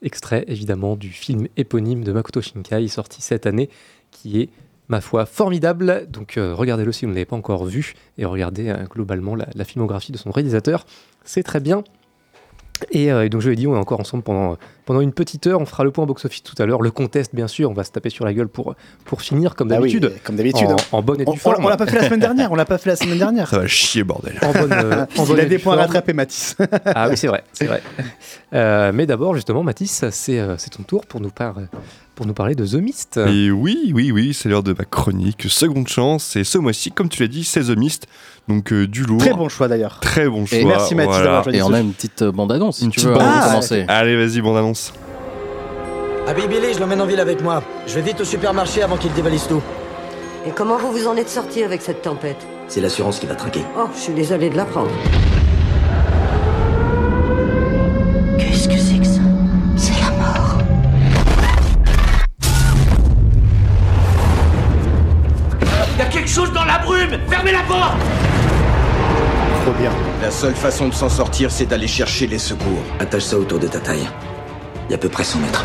[0.00, 3.68] extrait évidemment du film éponyme de Makoto Shinkai, sorti cette année,
[4.12, 4.50] qui est,
[4.88, 6.06] ma foi, formidable.
[6.08, 9.48] Donc euh, regardez-le si vous ne l'avez pas encore vu et regardez euh, globalement la,
[9.52, 10.86] la filmographie de son réalisateur.
[11.24, 11.82] C'est très bien.
[12.90, 14.56] Et, euh, et donc je l'ai dit, on est encore ensemble pendant,
[14.86, 15.60] pendant une petite heure.
[15.60, 16.82] On fera le point box-office tout à l'heure.
[16.82, 18.74] Le contest, bien sûr, on va se taper sur la gueule pour,
[19.04, 20.12] pour finir, comme oui, d'habitude.
[20.24, 20.68] comme d'habitude.
[20.92, 21.64] En, en bonne et On, due forme.
[21.64, 22.50] on l'a pas fait la semaine dernière.
[22.52, 23.48] On l'a pas fait la semaine dernière.
[23.48, 24.38] Ça va chier, bordel.
[24.42, 26.56] En bonne, euh, en bonne Il a des points à rattraper, Mathis.
[26.86, 27.82] Ah oui, c'est vrai, c'est vrai.
[28.54, 31.54] Euh, mais d'abord, justement, Mathis, c'est euh, c'est ton tour pour nous, par-
[32.20, 33.16] pour nous parler de The Mist.
[33.16, 36.36] Et oui, oui, oui, c'est l'heure de ma chronique Seconde Chance.
[36.36, 38.08] Et ce mois-ci, comme tu l'as dit, c'est The Mist.
[38.46, 39.20] Donc euh, du lourd.
[39.20, 40.00] Très bon choix d'ailleurs.
[40.00, 40.58] Très bon choix.
[40.58, 41.24] Et merci, Mathis, voilà.
[41.24, 43.86] d'avoir choisi Et on a une petite euh, bande-annonce si Une tu veux bande commencer.
[43.88, 44.92] Allez, vas-y, bande annonce.
[46.26, 47.62] Habille Billy, je l'emmène en ville avec moi.
[47.86, 49.62] Je vais vite au supermarché avant qu'il dévalise tout.
[50.46, 52.46] Et comment vous vous en êtes sorti avec cette tempête?
[52.68, 53.62] C'est l'assurance qui va traquer.
[53.78, 54.90] Oh, je suis désolée de l'apprendre.
[67.06, 67.96] Brume Fermez la porte
[69.64, 69.90] Trop bien.
[70.22, 72.82] La seule façon de s'en sortir, c'est d'aller chercher les secours.
[72.98, 74.08] Attache ça autour de ta taille.
[74.88, 75.64] Il y a à peu près 100 mètres.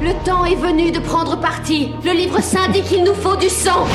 [0.00, 1.90] Le temps est venu de prendre parti.
[2.04, 3.86] Le livre saint dit qu'il nous faut du sang.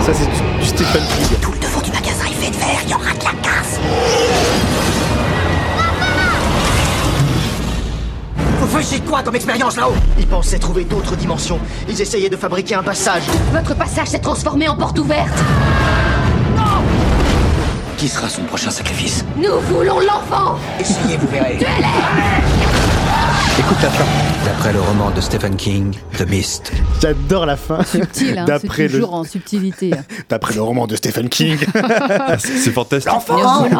[0.00, 1.38] Ça, c'est du- du Stephen King.
[1.40, 3.80] Tout le devant du magasin est fait de verre, il y aura de la casse.
[8.68, 11.58] Vous faisiez quoi comme expérience là-haut Ils pensaient trouver d'autres dimensions.
[11.88, 13.22] Ils essayaient de fabriquer un passage.
[13.50, 15.32] Votre passage s'est transformé en porte ouverte.
[17.96, 19.24] Qui sera son prochain sacrifice?
[19.38, 20.58] Nous voulons l'enfant.
[20.78, 21.58] Essayez, vous verrez.
[23.58, 24.04] Écoute la fin.
[24.44, 26.72] D'après le roman de Stephen King, The Mist.
[27.02, 27.82] J'adore la fin.
[27.82, 29.90] Subtil, hein, c'est D'après le, toujours en subtilité.
[30.28, 31.56] d'après le roman de Stephen King.
[32.38, 33.12] C'est c'est fantastique.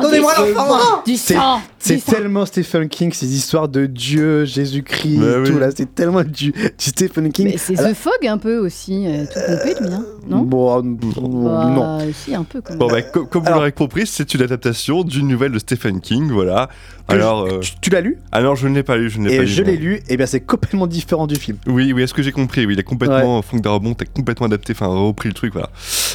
[0.02, 2.12] Donnez-moi l'enfant Du C'est- sang C'est du sang.
[2.12, 5.50] tellement Stephen King, ces histoires de Dieu, Jésus-Christ, Bah oui.
[5.50, 7.46] tout là, c'est tellement du, du Stephen King.
[7.50, 10.78] Mais c'est Alors- The Fog un peu aussi, euh, tout pompé lui, hein, non Bon,
[10.78, 11.98] euh, Bah, non.
[12.12, 12.78] Si, un peu quand même.
[12.78, 16.00] Bon, bah, co- comme vous Alors- l'aurez compris, c'est une adaptation d'une nouvelle de Stephen
[16.00, 16.68] King, voilà.
[17.10, 18.18] Alors, euh, Tu, tu l'as lu?
[18.32, 19.48] Alors je ne l'ai pas lu, je ne l'ai pas lu.
[19.68, 19.80] Je non.
[19.80, 21.58] l'ai lu, et bien c'est complètement différent du film.
[21.66, 22.66] Oui, oui, est-ce que j'ai compris?
[22.66, 25.70] Oui, il a complètement, Franck Darabont a complètement adapté, enfin repris le truc, voilà.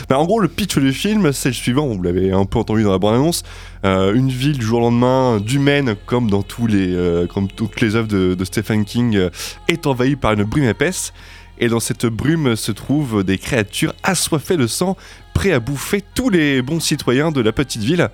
[0.09, 2.83] Mais en gros, le pitch du film, c'est le suivant, vous l'avez un peu entendu
[2.83, 3.43] dans la bande-annonce.
[3.85, 7.47] Euh, une ville du jour au lendemain, du Maine, comme dans tous les, euh, comme
[7.47, 9.29] toutes les œuvres de, de Stephen King, euh,
[9.67, 11.13] est envahie par une brume épaisse.
[11.59, 14.97] Et dans cette brume se trouvent des créatures assoiffées de sang,
[15.33, 18.09] prêts à bouffer tous les bons citoyens de la petite ville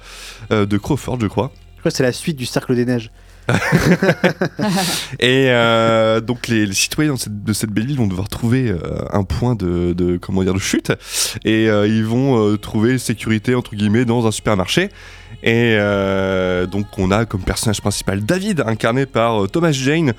[0.52, 1.52] de Crawford, je crois.
[1.76, 3.12] Je crois que c'est la suite du Cercle des Neiges.
[5.20, 8.78] Et euh, donc les, citoyens de cette, belle ville vont devoir trouver euh,
[9.12, 10.92] un point de, de- comment dire de chute
[11.46, 14.90] et euh, ils vont trouver sécurité entre guillemets dans un supermarché.
[15.44, 15.78] Et
[16.72, 20.14] donc on a comme personnage principal David incarné par Thomas Jane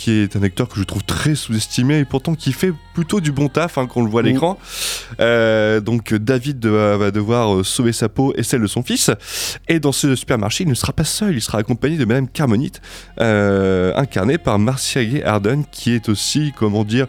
[0.00, 3.32] qui est un acteur que je trouve très sous-estimé et pourtant qui fait plutôt du
[3.32, 4.58] bon taf hein, quand on le voit à l'écran.
[5.20, 9.10] Euh, donc David va devoir euh, sauver sa peau et celle de son fils.
[9.68, 12.80] Et dans ce supermarché, il ne sera pas seul, il sera accompagné de Madame Carmonite,
[13.20, 17.06] euh, incarnée par Marcia Gay Harden, qui est aussi, comment dire,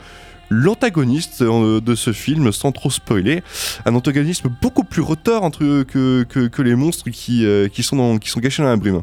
[0.51, 3.41] l'antagoniste euh, de ce film, sans trop spoiler.
[3.85, 8.19] Un antagonisme beaucoup plus retors entre, que, que, que les monstres qui, euh, qui, sont
[8.41, 9.01] cachés dans la brume.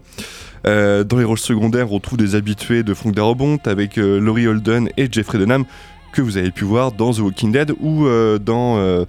[0.67, 4.47] Euh, dans les rôles secondaires, on retrouve des habitués de Frank Darabont avec euh, Laurie
[4.47, 5.65] Holden et Jeffrey Denham
[6.13, 9.05] que vous avez pu voir dans The Walking Dead ou euh, dans euh,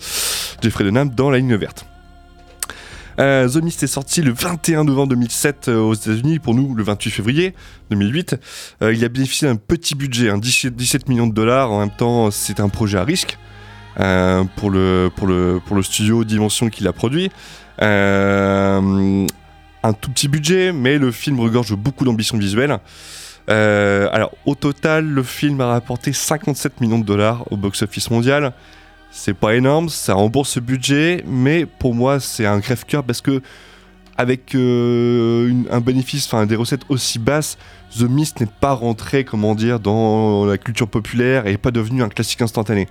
[0.61, 1.85] Jeffrey Denham dans La Ligne Verte.
[3.19, 6.83] Euh, The Mist est sorti le 21 novembre 2007 euh, aux États-Unis, pour nous le
[6.83, 7.53] 28 février
[7.89, 8.37] 2008.
[8.81, 11.71] Euh, il a bénéficié d'un petit budget, hein, 17 17 millions de dollars.
[11.71, 13.37] En même temps, c'est un projet à risque
[13.99, 15.11] euh, pour, le,
[15.81, 17.29] studio Dimension qui l'a produit.
[19.81, 22.79] Un tout petit budget, mais le film regorge beaucoup d'ambition visuelle.
[23.47, 28.53] Alors, au total, le film a rapporté 57 millions de dollars au box-office mondial.
[29.11, 33.41] C'est pas énorme, ça rembourse ce budget, mais pour moi, c'est un crève-cœur parce que,
[34.17, 37.57] avec euh, un bénéfice, enfin des recettes aussi basses,
[37.97, 42.03] The Mist n'est pas rentré, comment dire, dans la culture populaire et n'est pas devenu
[42.03, 42.87] un classique instantané.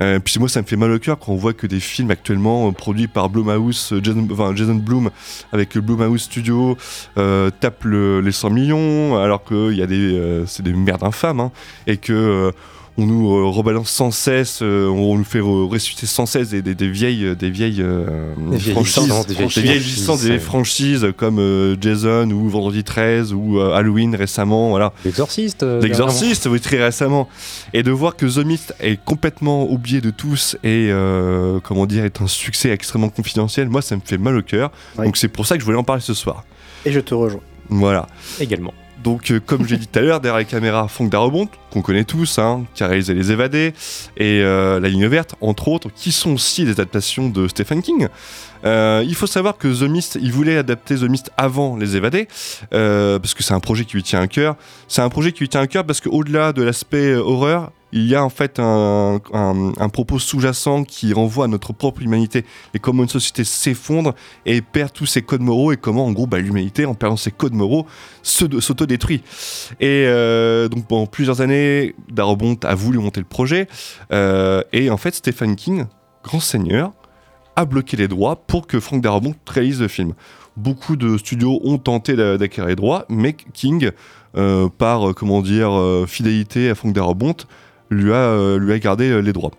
[0.00, 2.12] Euh, puis moi, ça me fait mal au cœur quand on voit que des films
[2.12, 5.10] actuellement euh, produits par Blumhouse, Jason, enfin, Blum,
[5.52, 6.76] avec Blumhouse Studio,
[7.16, 11.50] tapent le- les 100 millions, alors que y a des, c'est des merdes infâmes, hein,
[11.88, 12.52] et que
[12.98, 16.62] on nous euh, rebalance sans cesse, euh, on nous fait re- ressusciter sans cesse des,
[16.62, 20.38] des- des vieilles, des vieilles, Des vieilles franchises, licences, des vieilles vieilles licences, des ouais.
[20.40, 24.92] franchises comme euh, Jason ou Vendredi 13 ou Halloween récemment, voilà.
[25.04, 25.62] L'exorciste.
[25.62, 27.28] L'exorciste, oui, très récemment.
[27.72, 32.04] Et de voir que The Mist est complètement oublié de tous et, euh, comment dire,
[32.04, 34.72] est un succès extrêmement confidentiel, moi, ça me fait mal au cœur.
[34.96, 36.44] Donc c'est pour ça que je voulais en parler ce soir.
[36.84, 37.40] Et je te rejoins.
[37.68, 38.06] Voilà.
[38.40, 38.72] Également.
[39.02, 42.04] Donc, euh, comme j'ai dit tout à l'heure, derrière la caméra, Frank Darabont, qu'on connaît
[42.04, 43.72] tous, hein, qui a réalisé Les Évadés
[44.16, 48.08] et euh, La Ligne Verte, entre autres, qui sont aussi des adaptations de Stephen King.
[48.64, 52.26] Euh, il faut savoir que The Mist, il voulait adapter The Mist avant Les Évadés,
[52.70, 54.56] parce que c'est un projet qui lui tient à cœur.
[54.88, 58.14] C'est un projet qui lui tient à cœur parce qu'au-delà de l'aspect horreur, il y
[58.14, 59.20] a en fait un,
[59.92, 64.14] propos sous-jacent qui renvoie à notre propre humanité et comment une société s'effondre
[64.44, 67.30] et perd tous ses codes moraux et comment en gros bah, l'humanité en perdant ses
[67.30, 67.86] codes moraux
[68.22, 69.22] s'autodétruit.
[69.80, 73.68] Et euh, donc pendant plusieurs années, Darabont a voulu monter le projet
[74.12, 75.86] euh, et en fait Stephen King,
[76.22, 76.92] grand seigneur,
[77.56, 80.12] a bloqué les droits pour que Frank Darabont réalise le film.
[80.56, 83.90] Beaucoup de studios ont tenté d'a- d'acquérir les droits, mais King,
[84.36, 85.72] euh, par comment dire
[86.06, 87.36] fidélité à Frank Darabont,
[87.90, 89.52] lui a, euh, lui a gardé euh, les droits.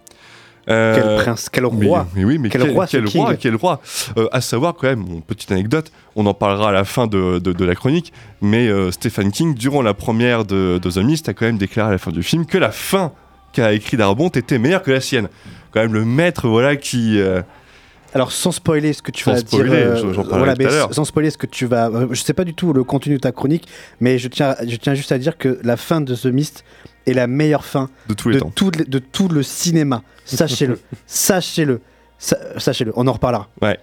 [0.70, 2.08] Euh, Quel prince, quel roi.
[2.14, 3.82] mais, oui, mais Quel quel, roi, quel roi, quel roi.
[4.18, 7.40] Euh, à savoir quand même, bon, petite anecdote, on en parlera à la fin de,
[7.40, 11.28] de- de la chronique, mais euh, Stephen King, durant la première de, de The Mist,
[11.28, 13.14] a quand même déclaré à la fin du film que la fin
[13.52, 15.28] qu'a écrit Darabont était meilleure que la sienne.
[15.72, 17.20] Quand même le maître, voilà, qui...
[18.14, 21.30] Alors sans spoiler ce que tu Sans vas spoiler, dire, euh, voilà, mais sans spoiler
[21.30, 23.68] ce que tu vas, euh, je sais pas du tout le contenu de ta chronique,
[24.00, 26.64] mais je tiens, je tiens juste à dire que la fin de The Mist
[27.10, 28.52] est la meilleure fin de tous les temps.
[28.56, 30.02] tout, le- de tout le cinéma.
[30.26, 31.82] Sachez-le, sachez-le,
[32.18, 32.92] Sa- sachez-le.
[32.96, 33.48] On en reparlera.
[33.62, 33.78] Ouais.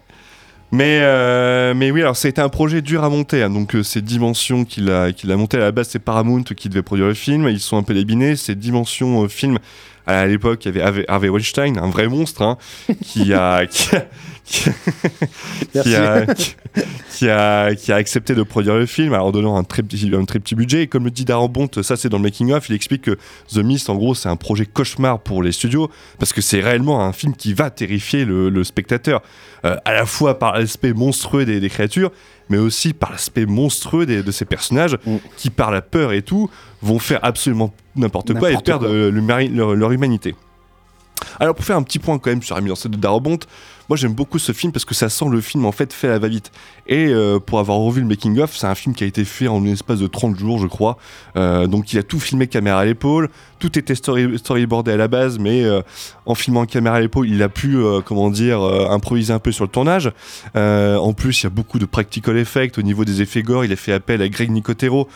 [0.73, 3.43] Mais, euh, mais oui, alors c'était un projet dur à monter.
[3.43, 3.51] hein.
[3.51, 6.69] Donc, euh, ces dimensions qu'il a, qu'il a monté à la base, c'est Paramount qui
[6.69, 7.49] devait produire le film.
[7.49, 8.35] Ils sont un peu débinés.
[8.37, 9.59] Ces dimensions euh, film,
[10.07, 12.59] à l'époque, il y avait Harvey, Harvey Weinstein, un vrai monstre, hein,
[13.03, 13.65] qui a.
[13.71, 14.07] Qui a
[15.73, 16.27] qui a- qui a,
[17.11, 20.11] qui, a, qui a accepté de produire le film alors en donnant un très petit,
[20.15, 20.83] un très petit budget.
[20.83, 23.19] Et comme le dit Darabont ça c'est dans le making of il explique que
[23.53, 27.03] The Mist en gros c'est un projet cauchemar pour les studios parce que c'est réellement
[27.05, 29.23] un film qui va terrifier le, le spectateur
[29.65, 32.13] euh, à la fois par l'aspect monstrueux des, des créatures
[32.49, 34.97] mais aussi par l'aspect monstrueux des- de ces personnages
[35.37, 36.49] qui par la peur et tout
[36.83, 38.87] vont faire absolument n'importe quoi et perdre
[39.75, 40.37] leur humanité.
[41.41, 43.39] Alors pour faire un petit point quand même sur la mise en scène de Darabont,
[43.89, 46.11] moi j'aime beaucoup ce film parce que ça sent le film en fait fait à
[46.11, 46.51] la va-vite.
[46.89, 49.49] Et euh, pour avoir revu le making of, c'est un film qui a été fait
[49.49, 50.99] en un espace de 30 jours je crois.
[51.37, 55.09] Euh, donc il a tout filmé caméra à l'épaule, tout était story, storyboardé à la
[55.09, 55.81] base, mais euh,
[56.27, 58.61] en filmant caméra à l'épaule, il a pu comment dire
[58.91, 60.13] improviser un peu sur le tournage.
[60.55, 63.65] En plus, il y a beaucoup de practical effects au niveau des effets gore.
[63.65, 65.09] Il a fait appel à Greg Nicotero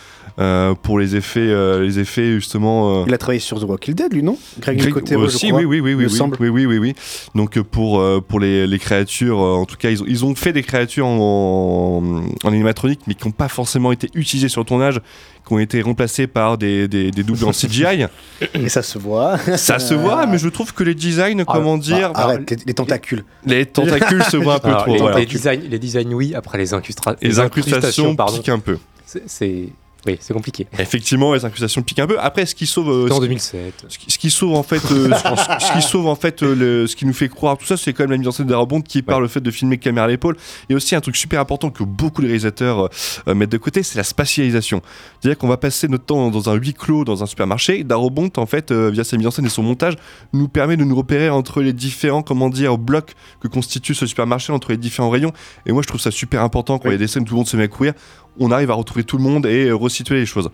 [0.83, 3.05] pour les effets, les effets justement.
[3.07, 4.39] Il a travaillé sur The Walking Dead, lui, non?
[4.61, 6.95] Greg Greg Nicotero, je oui, oui, oui, oui, oui, oui, oui, oui, oui.
[7.35, 10.53] Donc pour pour les, les créatures, euh, en tout cas, ils ont, ils ont fait
[10.53, 12.03] des créatures en,
[12.45, 15.01] en animatronique, mais qui n'ont pas forcément été utilisées sur le tournage,
[15.47, 18.05] qui ont été remplacées par des, des, des doubles en CGI.
[18.55, 19.39] Et ça se voit.
[19.57, 22.75] Ça se voit, mais je trouve que les designs, comment bah, dire, arrête, les, les
[22.75, 23.25] tentacules.
[23.47, 24.93] les tentacules se voient un peu Alors, trop.
[24.95, 25.19] les, voilà.
[25.19, 26.35] les designs, les designs, oui.
[26.35, 28.37] Après les, incrustra- Les incrustations pardon.
[28.37, 28.79] piquent un peu.
[29.27, 29.69] C'est
[30.07, 30.67] Oui, c'est compliqué.
[30.79, 32.19] Effectivement, les accusations piquent un peu.
[32.19, 32.89] Après, ce qui sauve.
[32.91, 33.85] euh, C'était en ce qui- 2007.
[33.89, 36.55] Ce qui, ce qui sauve en fait, euh, ce, ce qui sauve en fait, euh,
[36.55, 38.47] le- ce qui nous fait croire tout ça, c'est quand même la mise en scène
[38.47, 40.37] d'Arabond qui par le fait de filmer caméra à l'épaule.
[40.71, 42.89] Et aussi un truc super important que beaucoup de réalisateurs
[43.29, 44.81] euh, mettent de côté, c'est la spatialisation.
[45.21, 47.85] C'est-à-dire qu'on va passer notre temps dans un huis clos, dans un supermarché.
[47.85, 49.95] Darabont, en fait, euh, via sa mise en scène et son montage,
[50.33, 54.53] nous permet de nous repérer entre les différents, comment dire, blocs que constitue ce supermarché,
[54.53, 55.33] entre les différents rayons.
[55.67, 57.35] Et moi, je trouve ça super important quand il y a des scènes où tout
[57.35, 57.93] le monde se met à courir,
[58.41, 60.51] on arrive à retrouver tout le monde et euh, resituer les choses.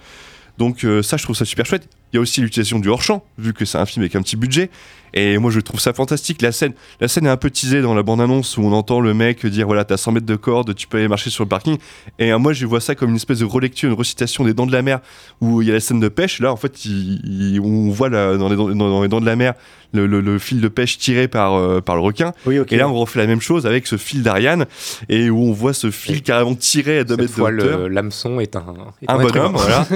[0.59, 1.89] Donc euh, ça, je trouve ça super chouette.
[2.13, 4.37] Il y a aussi l'utilisation du hors-champ, vu que c'est un film avec un petit
[4.37, 4.71] budget.
[5.19, 6.43] Et moi, je trouve ça fantastique.
[6.43, 9.15] La scène, la scène est un peu teasée dans la bande-annonce où on entend le
[9.15, 11.79] mec dire voilà, t'as 100 mètres de corde, tu peux aller marcher sur le parking.
[12.19, 14.67] Et euh, moi, je vois ça comme une espèce de relecture, une recitation des Dents
[14.67, 15.01] de la Mer,
[15.41, 16.39] où il y a la scène de pêche.
[16.41, 19.21] Là, en fait, il- il- on voit la- dans, les dents, dans- dans les Dents
[19.23, 19.55] de la Mer
[19.93, 22.33] le, le- le fil de pêche tiré par, euh, par le requin.
[22.75, 24.67] Et là, on refait la même chose avec ce fil d'Ariane,
[25.09, 27.79] et où on voit ce fil carrément tiré à 2 Cette mètres de fois, hauteur
[27.79, 28.67] le- l'hameçon est un,
[29.01, 29.87] est un bonhomme, voilà.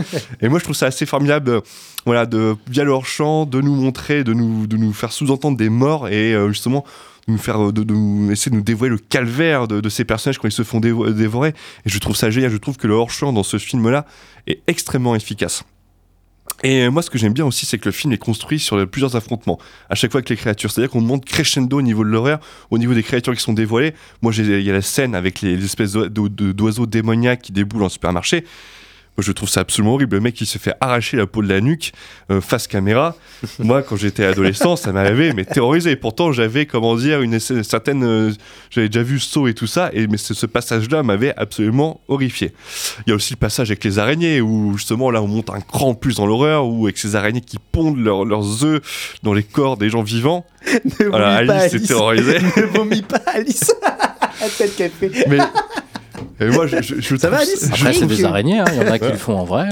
[0.40, 1.60] Et moi, je trouve ça assez formidable, euh,
[2.06, 5.68] voilà, de via leur chant, de nous montrer, de nous, de nous faire sous-entendre des
[5.68, 6.84] morts et euh, justement
[7.28, 10.52] nous faire, euh, de, essayer de nous dévoiler le calvaire de, ces personnages quand ils
[10.52, 11.50] se font dévo- dévorer.
[11.84, 12.50] Et je trouve ça génial.
[12.50, 14.06] Je trouve que le hors-champ dans ce film-là
[14.46, 15.64] est extrêmement efficace.
[16.62, 19.16] Et moi, ce que j'aime bien aussi, c'est que le film est construit sur plusieurs
[19.16, 19.58] affrontements,
[19.88, 20.70] à chaque fois avec les créatures.
[20.70, 22.38] C'est-à-dire qu'on monte crescendo au niveau de l'horreur,
[22.70, 23.94] au niveau des créatures qui sont dévoilées.
[24.20, 27.52] Moi, il y a la scène avec les, les espèces d'o- d'o- d'oiseaux démoniaques qui
[27.52, 28.44] déboulent en supermarché.
[29.16, 30.16] Moi, je trouve ça absolument horrible.
[30.16, 31.92] Le mec qui se fait arracher la peau de la nuque
[32.30, 33.14] euh, face caméra.
[33.58, 35.94] Moi, quand j'étais adolescent, ça m'avait mais terrorisé.
[35.96, 38.02] Pourtant, j'avais, comment dire, une certaine.
[38.04, 38.32] euh,
[38.70, 42.52] j'avais déjà vu Saw et tout ça, et mais ce, ce passage-là m'avait absolument horrifié.
[43.06, 45.60] Il y a aussi le passage avec les araignées, où justement, là, on monte un
[45.60, 48.80] cran plus dans l'horreur, où avec ces araignées qui pondent leurs- leurs œufs
[49.22, 50.46] dans les corps des gens vivants.
[51.10, 51.88] voilà, vomis pas, Alice est Alice.
[51.88, 52.38] terrorisée.
[52.56, 53.72] ne vomis pas, Alice.
[54.56, 55.10] Tête qu'elle fait.
[55.28, 55.38] mais.
[56.40, 58.76] Et moi, je, je, je Ça va, Alice je Après, c'est des araignées, hein, il
[58.78, 59.12] y en a qui Ouais.
[59.12, 59.68] le font en vrai.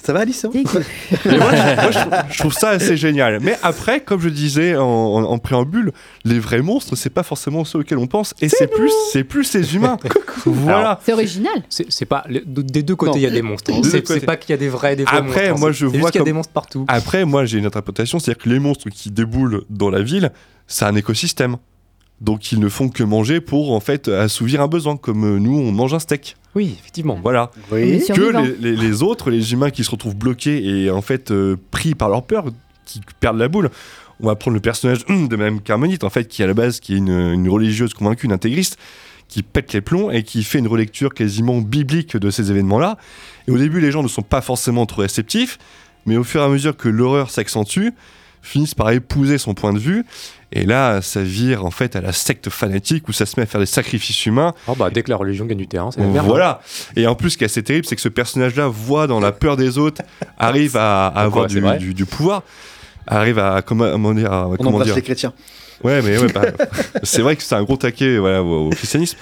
[0.00, 3.40] Ça va, Alice hein moi, je, moi, je trouve- je trouve ça assez génial.
[3.40, 5.90] Mais après, comme je disais en, en- en préambule,
[6.24, 9.52] les vrais monstres, c'est pas forcément ceux auxquels on pense, et c'est plus, c'est plus
[9.54, 9.96] les humains.
[10.46, 11.00] voilà.
[11.04, 11.52] C'est original.
[11.68, 13.72] C'est c'est pas le- des deux côtés il y a des monstres.
[13.80, 15.58] Deux C'est pas qu'il y a des vrais et des vrais Après, monstres.
[15.60, 15.72] moi, hein.
[15.72, 16.84] je vois qu'il y a des monstres partout.
[16.86, 20.30] Après, moi, j'ai une interprétation, c'est-à-dire que les monstres qui déboulent dans la ville,
[20.68, 21.56] c'est un écosystème.
[22.20, 25.56] Donc, ils ne font que manger pour, en fait, assouvir un besoin, comme euh, nous,
[25.58, 26.36] on mange un steak.
[26.56, 27.18] Oui, effectivement.
[27.22, 27.50] Voilà.
[27.70, 28.02] Oui.
[28.12, 31.56] Que les, les- les autres, les humains qui se retrouvent bloqués et, en fait, euh,
[31.70, 32.46] pris par leur peur,
[32.84, 33.70] qui perdent la boule.
[34.20, 36.94] On va prendre le personnage de Madame Carmonite, en fait, qui à la base, qui
[36.94, 38.78] est une, une religieuse convaincue, une intégriste,
[39.28, 42.96] qui pète les plombs et qui fait une relecture quasiment biblique de ces événements-là.
[43.46, 45.58] Et au début, les gens ne sont pas forcément trop réceptifs,
[46.06, 47.90] mais au fur et à mesure que l'horreur s'accentue,
[48.42, 50.04] finissent par épouser son point de vue.
[50.50, 53.46] Et là, ça vire en fait à la secte fanatique où ça se met à
[53.46, 54.54] faire des sacrifices humains.
[54.66, 56.24] Oh bah, dès que la religion gagne du terrain, c'est la merde.
[56.24, 56.28] hein.
[56.28, 56.60] Voilà.
[56.96, 59.32] Et en plus, ce qui est assez terrible, c'est que ce personnage-là voit dans la
[59.32, 60.00] peur des autres,
[60.38, 61.76] arrive à, à avoir ouais, du, vrai.
[61.78, 62.42] du- du pouvoir,
[63.06, 64.96] arrive à comment, comment dire, à- On comment embrasse dire.
[64.96, 65.34] les chrétiens.
[65.84, 66.42] Ouais, mais ouais, bah,
[67.02, 69.16] c'est vrai que c'est un gros taquet voilà, au, au christianisme.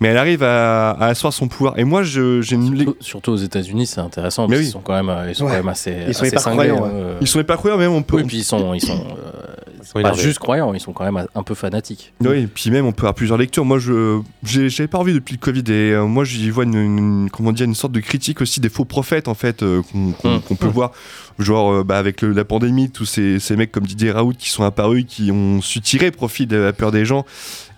[0.00, 1.78] Mais elle arrive à, à asseoir son pouvoir.
[1.78, 2.74] Et moi, je- j'ai une.
[2.76, 4.64] Surtout, surtout aux États-Unis, c'est intéressant Mais parce oui.
[4.64, 5.50] qu'ils sont quand même, euh, ils sont Ouais.
[5.50, 6.94] quand même assez, Ils sont assez hyper cinglés, croyants, hein, ouais.
[7.02, 7.18] euh.
[7.20, 8.16] Ils sont pas croyants, même on peut.
[8.16, 9.49] Oui, puis ils sont, ils sont, euh,
[9.90, 10.22] sont pas énervés.
[10.22, 12.12] juste croyants, ils sont quand même un peu fanatiques.
[12.20, 13.64] Oui, et puis même on peut avoir plusieurs lectures.
[13.64, 16.74] Moi, je j'ai- j'avais pas envie depuis le Covid et euh, moi j'y vois une,
[16.74, 20.12] une- comment dire une sorte de critique aussi des faux prophètes en fait euh, qu'on
[20.40, 20.92] qu'on- peut voir.
[21.38, 24.50] Genre euh, bah, avec le- la pandémie, tous ces, ces mecs comme Didier Raoult qui
[24.50, 27.24] sont apparus, qui ont su tirer profit de la peur des gens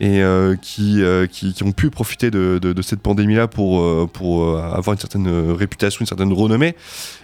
[0.01, 3.47] et euh, qui, euh, qui qui ont pu profiter de, de- de cette pandémie là
[3.49, 6.75] pour euh, pour euh, avoir une certaine réputation, une certaine renommée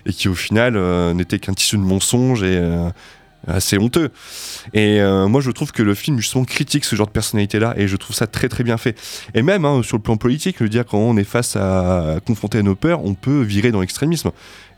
[0.06, 2.88] et qui au final euh, n'était qu'un tissu de mensonges et euh,
[3.46, 4.10] assez honteux.
[4.74, 7.86] Et euh, moi, je trouve que le film justement critique ce genre de personnalité-là, et
[7.88, 8.98] je trouve ça très très bien fait.
[9.34, 12.20] Et même hein, sur le plan politique, veux dire quand on est face à, à
[12.20, 14.30] confronter à nos peurs, on peut virer dans l'extrémisme.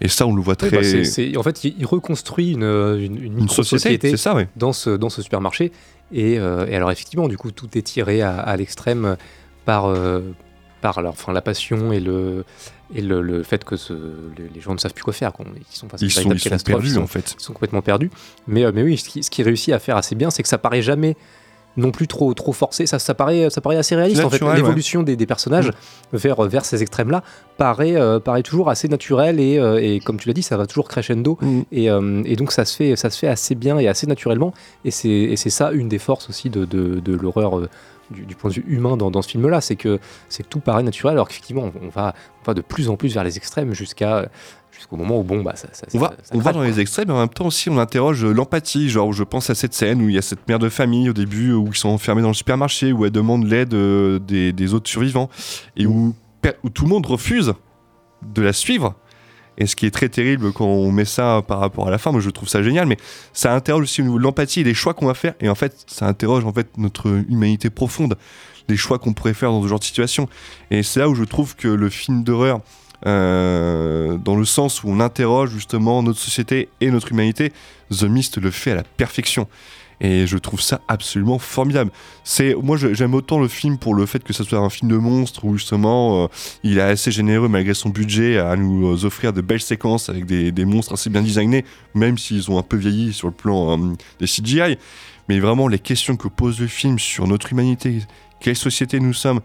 [0.02, 0.76] Et ça, on le voit Oui, très.
[0.78, 4.48] bah, c'est- c'est- en fait, il reconstruit une, une, une Une société, ça, ouais.
[4.56, 5.72] dans, ce, dans ce supermarché.
[6.12, 9.16] Et, euh, et alors, effectivement, du coup, tout est tiré à, à l'extrême
[9.64, 10.20] par, euh,
[10.80, 12.44] par leur, enfin, la passion et le,
[12.94, 13.92] et le, le fait que ce-
[14.38, 15.32] les, les gens ne savent plus quoi faire.
[15.32, 17.02] qu'on- Ils sont face à une Ils sont- véritable ils sont catastrophe, perdus, ils sont,
[17.02, 17.34] en fait.
[17.38, 18.10] Ils sont complètement perdus.
[18.46, 20.48] Mais, euh, mais oui, ce qui, ce qui réussit à faire assez bien, c'est que
[20.48, 21.16] ça paraît jamais
[21.76, 22.84] non plus trop, trop forcé.
[22.86, 24.20] Ça, ça, paraît, ça paraît assez réaliste.
[24.24, 25.70] en fait, l'évolution des, des personnages
[26.12, 27.22] vers, vers ces extrêmes-là
[27.58, 30.66] paraît, euh, paraît toujours assez naturel et, euh, et comme tu l'as dit, ça va
[30.66, 31.38] toujours crescendo.
[31.70, 34.52] Et, euh, et donc ça se, fait, ça se fait assez bien et assez naturellement.
[34.84, 37.60] Et c'est et c'est ça une des forces aussi de, de, de l'horreur.
[38.10, 40.60] Euh, du, du point de vue humain dans, dans ce film-là, c'est que, c'est tout
[40.60, 43.72] paraît naturel, alors qu'effectivement, on, va, on va de plus en plus vers les extrêmes
[43.74, 44.28] jusqu'à
[44.72, 46.80] jusqu'au moment où bon, bah, ça, ça, On va, ça- ça on va dans les
[46.80, 48.88] extrêmes, mais en même temps aussi on interroge euh, l'empathie.
[48.88, 51.12] Genre, je pense à cette scène où il y a cette mère de famille au
[51.12, 54.72] début où ils sont enfermés dans le supermarché, où elle demande l'aide euh, des, des
[54.74, 55.28] autres survivants
[55.76, 57.52] et où, per- où tout le monde refuse.
[58.22, 58.94] de la suivre.
[59.60, 62.10] Et ce qui est très terrible quand on met ça par rapport à la fin,
[62.10, 62.96] moi je trouve ça génial, mais
[63.34, 65.34] ça interroge aussi au niveau de l'empathie et des choix qu'on va faire.
[65.40, 66.44] Et en fait, ça interroge
[66.78, 68.16] notre humanité profonde,
[68.68, 70.28] les choix qu'on pourrait faire dans ce genre de situation.
[70.70, 72.62] Et c'est là où je trouve que le film d'horreur,
[73.06, 77.52] euh, dans le sens où on interroge justement notre société et notre humanité,
[77.90, 79.46] The Mist le fait à la perfection.
[80.00, 81.90] Et je trouve ça absolument formidable.
[82.24, 84.96] C'est moi j'aime autant le film pour le fait que ce soit un film de
[84.96, 86.28] monstre où justement euh,
[86.62, 90.24] il est assez généreux malgré son budget à nous euh, offrir de belles séquences avec
[90.24, 91.64] des, des monstres assez bien designés,
[91.94, 94.78] même s'ils ont un peu vieilli sur le plan euh, des CGI.
[95.28, 98.02] Mais vraiment les questions que pose le film sur notre humanité,
[98.40, 99.40] quelle société nous sommes,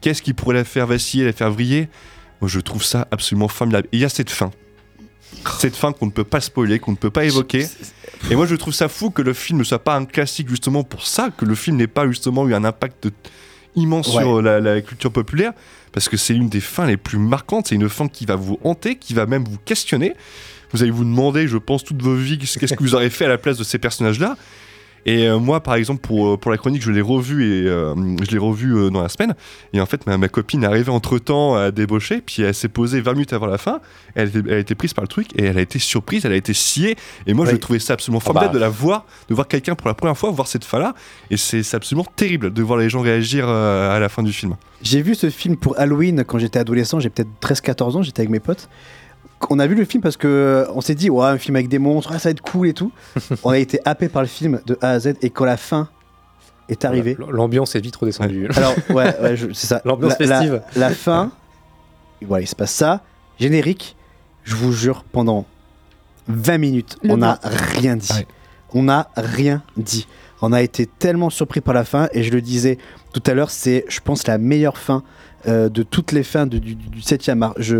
[0.00, 1.88] qu'est-ce qui pourrait la faire vaciller, la faire vriller,
[2.40, 3.86] moi je trouve ça absolument formidable.
[3.92, 4.50] Et il y a cette fin.
[5.58, 7.66] Cette fin qu'on ne peut pas spoiler, qu'on ne peut pas évoquer.
[8.30, 10.84] Et moi je trouve ça fou que le film ne soit pas un classique justement
[10.84, 13.08] pour ça, que le film n'ait pas justement eu un impact
[13.76, 14.22] immense Ouais.
[14.22, 15.52] sur la, la culture populaire,
[15.92, 18.58] parce que c'est une des fins les plus marquantes, c'est une fin qui va vous
[18.64, 20.14] hanter, qui va même vous questionner.
[20.72, 23.28] Vous allez vous demander, je pense, toute vos vies, qu'est-ce que vous aurez fait à
[23.28, 24.36] la place de ces personnages-là.
[25.06, 27.94] Et euh, moi, par exemple, pour, euh, pour la chronique, je l'ai revu et euh,
[28.22, 29.34] je l'ai revu euh, dans la semaine.
[29.72, 32.68] Et en fait, ma, ma copine est arrivée entre temps à débaucher, puis elle s'est
[32.68, 33.80] posée 20 minutes avant la fin.
[34.14, 36.32] Elle, était- elle a été prise par le truc et elle a été surprise, elle
[36.32, 36.96] a été sciée.
[37.26, 38.58] Et moi, je trouvais ça absolument Ah formidable bah.
[38.58, 40.94] de la voir, de voir quelqu'un pour la première fois voir cette fin-là.
[41.30, 44.56] Et c'est absolument terrible de voir les gens réagir à la fin du film.
[44.82, 48.30] J'ai vu ce film pour Halloween quand j'étais adolescent, j'ai peut-être 13-14 ans, j'étais avec
[48.30, 48.68] mes potes.
[49.48, 51.68] On a vu le film parce que euh, on s'est dit, ouais, un film avec
[51.68, 52.92] des monstres, ah, ça va être cool et tout.
[53.42, 55.88] on a été happé par le film de A à Z et quand la fin
[56.68, 57.16] est arrivée.
[57.30, 58.48] L'ambiance est vite redescendue.
[58.54, 59.14] Alors, ouais,
[59.54, 59.82] c'est ça.
[59.84, 60.62] L'ambiance La- festive.
[60.76, 61.32] La, fin,
[62.22, 63.02] voilà, il se passe ça.
[63.38, 63.96] Générique,
[64.44, 65.46] je vous jure, pendant
[66.28, 68.26] 20 minutes, Le on n'a rien dit.
[68.72, 70.06] On n'a rien dit.
[70.42, 72.78] On a été tellement surpris par la fin, et je le disais
[73.12, 75.02] tout à l'heure, c'est, je pense, la meilleure fin
[75.48, 77.54] euh, de toutes les fins du, du, du 7e art.
[77.58, 77.78] Je,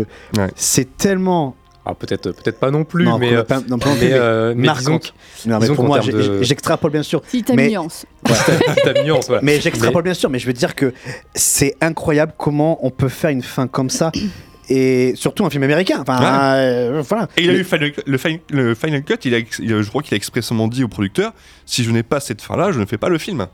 [0.55, 1.55] C'est tellement.
[1.83, 4.53] Ah, peut-être peut pas non plus, Non, mais, euh, pas- non, plus, mais, mais euh,
[4.55, 5.13] mais disons marquante.
[5.43, 7.23] que- Non, mais disons pour moi, de- j'extrapole bien sûr.
[7.27, 8.05] Si t'as mais- nuance.
[8.83, 9.41] T'as nuance, voilà.
[9.41, 10.93] Mais j'extrapole bien sûr, mais je veux dire que
[11.33, 14.11] c'est incroyable comment on peut faire une fin comme ça.
[14.69, 15.97] Et surtout un film américain.
[16.07, 16.59] Enfin, Ouais.
[16.61, 17.27] euh, voilà.
[17.35, 19.73] Et il a Mais- eu Final- le, Final, le Final Cut, il a ex- il
[19.73, 21.33] a- je crois qu'il a expressément dit au producteur
[21.65, 23.47] si je n'ai pas cette fin-là, je ne fais pas le film.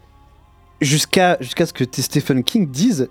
[0.81, 3.09] Jusqu'à jusqu'à ce que Stephen King dise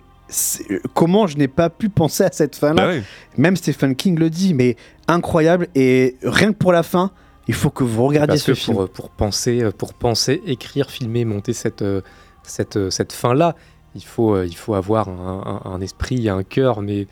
[0.70, 3.02] euh, comment je n'ai pas pu penser à cette fin là Bah oui.
[3.36, 4.76] même Stephen King le dit mais
[5.08, 5.68] incroyable.
[5.74, 7.10] Et rien que pour la fin
[7.48, 8.76] il faut que vous regardiez Parce ce que film.
[8.76, 12.00] pour, pour penser, euh, pour penser, écrire, filmer, monter cette, euh,
[12.42, 13.54] cette, euh, cette fin-là,
[13.96, 17.06] il faut, euh, il faut avoir un, un- un esprit, un cœur, mais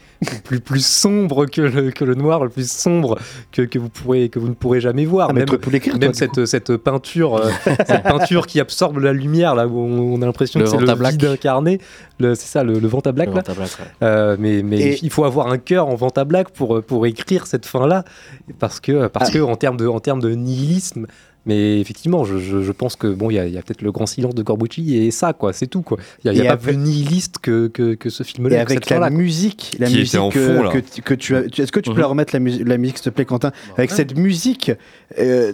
[0.45, 3.19] plus, plus sombre que le, que le noir, le plus sombre
[3.53, 5.29] que, que, vous, pourrez, que vous ne pourrez jamais voir.
[5.31, 7.51] Ah, même toi, pour l'écrire, même toi, cette, cette peinture, euh,
[7.87, 11.25] cette peinture qui absorbe la lumière, là où on, a l'impression que c'est le vide
[11.25, 11.81] incarné.
[12.21, 13.29] C'est ça, le, le Vantablack.
[13.29, 13.43] Le là.
[13.45, 13.87] Vantablack, ouais.
[14.03, 17.67] Euh, mais mais Et- il faut avoir un cœur en Vantablack pour, pour écrire cette
[17.67, 18.05] fin-là,
[18.59, 19.33] parce que, parce Ah.
[19.33, 21.07] que en termes de, en termes de nihilisme,
[21.47, 23.83] mais effectivement, je, je, je pense que bon, il y a, il y a peut-être
[23.83, 25.99] le grand silence de Corbucci et ça, quoi, c'est tout, quoi.
[26.25, 28.27] Il n'y a, il y a Et pas plus nihiliste que, que, que ce et
[28.27, 30.71] film-là, que avec la musique la Qui était musique en que, fond, là.
[30.71, 32.01] que, tu- que tu as est-ce que tu peux Mhm.
[32.01, 33.53] la remettre la, mus- la musique s'il te plaît Quentin?
[33.77, 34.73] Avec cette musique
[35.19, 35.53] euh,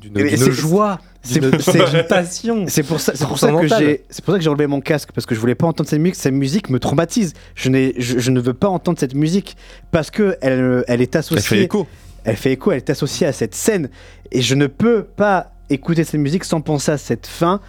[0.00, 2.66] D'une mais d'une c'est- joie, c'est- d'une c'est- d'une passion.
[2.68, 4.80] C'est pour ça, c'est pour ça que j'ai, c'est pour ça que j'ai enlevé mon
[4.80, 6.14] casque parce que je voulais pas entendre cette musique.
[6.14, 7.32] Cette musique me traumatise.
[7.56, 9.56] Je n'ai, je, je ne veux pas entendre cette musique
[9.90, 11.38] parce que elle, elle est associée.
[11.38, 11.88] Elle fait écho.
[12.26, 12.72] Elle fait écho.
[12.72, 13.88] Elle est associée à cette scène
[14.32, 17.60] et je ne peux pas écouter cette musique sans penser à cette fin.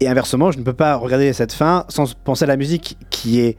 [0.00, 3.40] Et inversement, je ne peux pas regarder cette fin sans penser à la musique qui
[3.40, 3.56] est.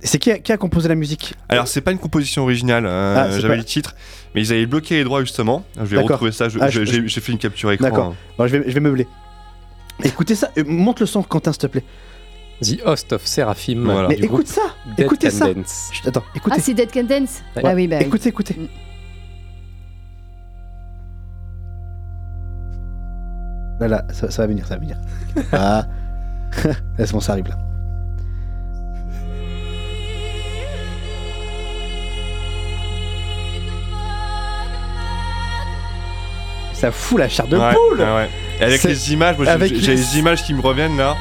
[0.00, 1.34] C'est qui a, qui a composé la musique?
[1.48, 3.94] Alors, c'est pas une composition originale, euh, Ah, j'avais pas- le titre,
[4.34, 5.64] mais ils avaient bloqué les droits justement.
[5.78, 7.88] Je vais retrouver ça, je- Ah, je- je- j'ai fait une capture écran.
[7.88, 8.04] D'accord.
[8.06, 8.14] hein.
[8.36, 9.06] Bon, je vais, je vais meubler.
[10.02, 10.50] Écoutez ça.
[10.58, 11.84] euh, monte le son, Quentin, s'il te plaît.
[12.62, 13.82] The Host of Seraphim.
[13.84, 14.08] Voilà.
[14.08, 14.62] Mais du groupe écoute ça.
[14.96, 15.46] Dead Écoutez ça.
[15.92, 16.22] Chut, Attends.
[16.34, 16.56] Écoutez.
[16.58, 17.42] Ah, c'est Dead Can Dance?
[17.56, 17.62] Ouais.
[17.64, 18.56] Ah oui, bah écoutez, écoutez.
[23.80, 24.96] Là, là, ça, ça va venir, ça va venir.
[25.52, 25.86] Ah.
[26.98, 27.56] Laisse-moi, ça arrive là.
[36.72, 38.28] Ça fout la chair de Ouais, poule ouais, ouais.
[38.60, 40.96] Et avec C'est- les images, moi, j'ai- avec j'ai les- les images qui me reviennent
[40.96, 41.16] là,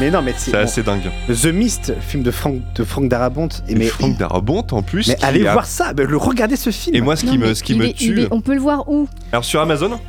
[0.00, 0.62] Mais non, mais c'est c'est bon.
[0.64, 1.10] assez dingue.
[1.28, 3.48] The Mist, film de Frank, de Frank Darabont.
[3.68, 5.06] Et Et mais, Franck Darabont en plus.
[5.06, 6.96] mais qui allez a- voir ça, mais le regardez ce film.
[6.96, 8.20] Et moi, ce Non, qui mais me, ce qui il me est- il tue.
[8.22, 9.08] est- on peut le voir où?
[9.30, 10.00] Alors sur Amazon,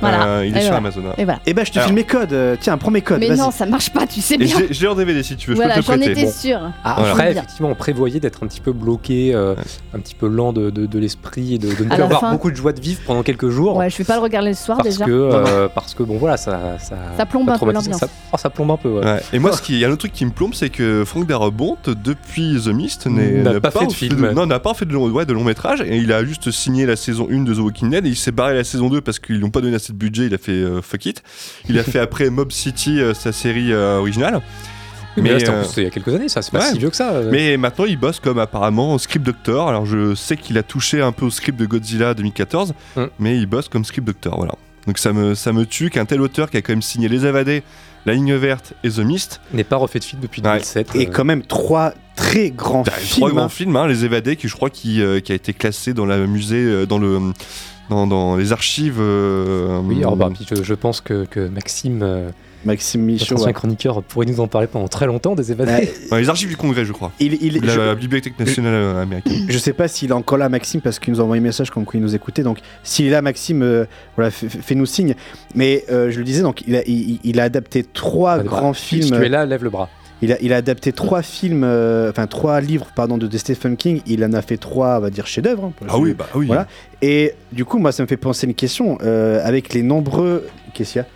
[0.00, 0.26] Voilà.
[0.26, 0.76] Euh, il est Et sur voilà.
[0.78, 1.00] Amazon.
[1.10, 1.14] hein.
[1.18, 1.40] Et voilà.
[1.46, 2.32] Ben, je te Alors- file mes codes.
[2.32, 3.20] euh, Tiens, prends mes codes.
[3.20, 4.56] Mais non, ça marche pas, tu sais Et bien.
[4.58, 6.60] j'ai j'ai en DVD si tu veux, Voilà, je peux te j'en étais sûre.
[6.84, 7.10] Ah, Voilà.
[7.12, 9.54] Après, effectivement, on prévoyait d'être un petit peu bloqué, euh,
[9.94, 12.32] un petit peu lent de, de- de l'esprit et de, de ne la avoir fin.
[12.32, 13.76] beaucoup de joie de vivre pendant quelques jours.
[13.76, 15.04] Ouais, je vais pas le regarder le soir parce déjà.
[15.04, 17.84] que, euh, parce que bon voilà, ça, ça, Ça plombe un peu traumatise.
[17.90, 18.00] l'ambiance.
[18.00, 18.88] Ça, oh, ça plombe un peu.
[18.88, 19.04] ouais.
[19.04, 19.20] Ouais.
[19.32, 21.04] Et moi, ce qui, il y a un autre truc qui me plombe, c'est que
[21.04, 24.30] Frank Darabont, depuis The Mist, N'a pas fait de film.
[24.32, 25.80] non, n'a pas fait de long, ouais, de long métrage.
[25.82, 28.06] Et il a juste signé la saison 1 de The Walking Dead.
[28.06, 29.98] Et il s'est barré la saison 2 parce qu'ils lui ont pas donné assez de
[29.98, 30.26] budget.
[30.26, 31.22] Il a fait euh, fuck it.
[31.68, 34.40] Il a fait après Mob City, euh, sa série euh, originale.
[35.16, 36.60] Oui, mais, là, c'était en euh, plus, il y a quelques années, ça, c'est pas
[36.60, 36.70] ouais.
[36.72, 37.10] si vieux que ça.
[37.14, 37.28] euh.
[37.32, 39.68] Mais maintenant, il bosse comme apparemment script doctor.
[39.68, 43.02] Alors, je sais qu'il a touché un peu au script de Godzilla 2014, Mm.
[43.18, 44.36] mais il bosse comme script doctor.
[44.36, 44.52] Voilà.
[44.86, 47.26] Donc, ça me, ça me tue qu'un tel auteur qui a quand même signé Les
[47.26, 47.64] Évadés,
[48.06, 50.52] La Ligne Verte et The Mist n'est pas refait de film depuis Ouais.
[50.52, 50.94] 2007.
[50.94, 51.10] Et euh.
[51.12, 53.16] quand même trois très grands Bah, films.
[53.18, 55.92] Trois grands films, hein, Les Évadés, qui je crois qui, euh, qui a été classé
[55.92, 57.18] dans la musée, euh, dans le.
[57.90, 58.96] Dans, dans les archives.
[59.00, 62.30] euh, Oui, alors, bah, puis je, je pense que, que Maxime, euh,
[62.64, 63.34] Maxime Michaud.
[63.34, 63.52] ancien ouais.
[63.52, 65.72] chroniqueur, pourrait nous en parler pendant très longtemps des évadés.
[65.72, 67.10] Ouais, dans les archives du Congrès, je crois.
[67.18, 69.44] il, il- De la, je- Bibliothèque nationale euh, américaine.
[69.48, 71.70] Je sais pas s'il est encore là, Maxime, parce qu'il nous a envoyé un message
[71.70, 72.42] comme quoi il nous écoutait.
[72.44, 75.14] Donc, s'il est là, Maxime, euh, voilà, fais-nous signe.
[75.56, 79.00] Mais euh, je le disais, donc, il a, il, il a adapté trois grands si
[79.02, 79.16] films.
[79.18, 79.88] tu es là, lève le bras.
[80.22, 83.76] Il a, il a adapté trois films, euh, enfin trois livres, pardon, de, de Stephen
[83.76, 84.02] King.
[84.06, 85.64] Il en a fait trois, on va dire, chefs-d'œuvre.
[85.80, 86.46] hein, Ah oui, bah oui.
[86.46, 86.66] Voilà.
[87.00, 88.98] Et du coup, moi, ça me fait penser une question.
[89.02, 90.46] euh, avec les nombreux.
[90.74, 91.08] Qu'est-ce qu'il y a?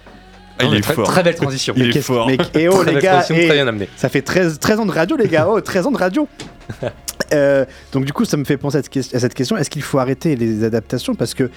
[0.60, 1.04] Ah, il est très, fort.
[1.06, 1.74] très belle transition.
[1.76, 2.28] Il Mais est fort.
[2.28, 3.88] mais- et oh, Très les belle gars, transition, et- très bien amené.
[3.96, 5.48] ça fait 13, 13 ans de radio, les gars.
[5.50, 6.26] Oh, 13 ans de radio.
[7.32, 9.56] Euh, donc du coup, ça me fait penser à cette, ques- à cette question.
[9.56, 11.14] Est-ce qu'il faut arrêter les adaptations?
[11.14, 11.50] Parce que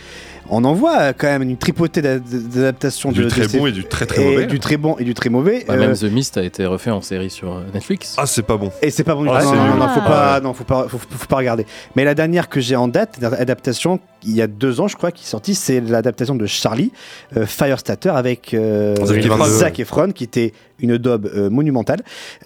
[0.49, 3.11] on en voit euh, quand même une tripotée d'ad- d'adaptations.
[3.11, 4.45] Du de, très de bon et du très très et mauvais.
[4.47, 5.65] Du très bon et du très mauvais.
[5.67, 8.15] Bah, Euh, Même The Mist a été refait en série sur euh, Netflix.
[8.17, 8.71] Ah, c'est pas bon.
[8.81, 10.07] Et c'est pas bon du Ah, non, non, non, faut Ah.
[10.09, 11.65] pas, non, faut pas, faut, faut- faut pas regarder.
[11.95, 15.11] Mais la dernière que j'ai en date, adaptation, il y a deux ans, je crois,
[15.11, 16.91] qui est sortie, c'est l'adaptation de Charlie,
[17.35, 19.45] euh, Firestarter, avec euh, Zac Efron.
[19.45, 21.99] Zac Efron, qui était une daube euh, monumentale.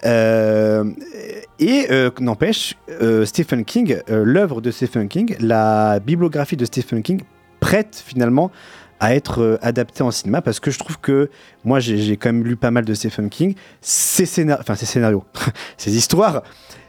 [0.04, 0.84] Euh,
[1.58, 7.02] et euh, n'empêche, euh, Stephen King, euh, l'œuvre de Stephen King, la bibliographie de Stephen
[7.02, 7.20] King
[7.62, 8.50] prête finalement
[8.98, 11.30] à être euh, adaptée en cinéma parce que je trouve que
[11.64, 13.54] moi j'ai quand même lu pas mal de Stephen King.
[13.80, 15.24] Scénarios enfin ces scénarios
[15.78, 16.42] ces histoires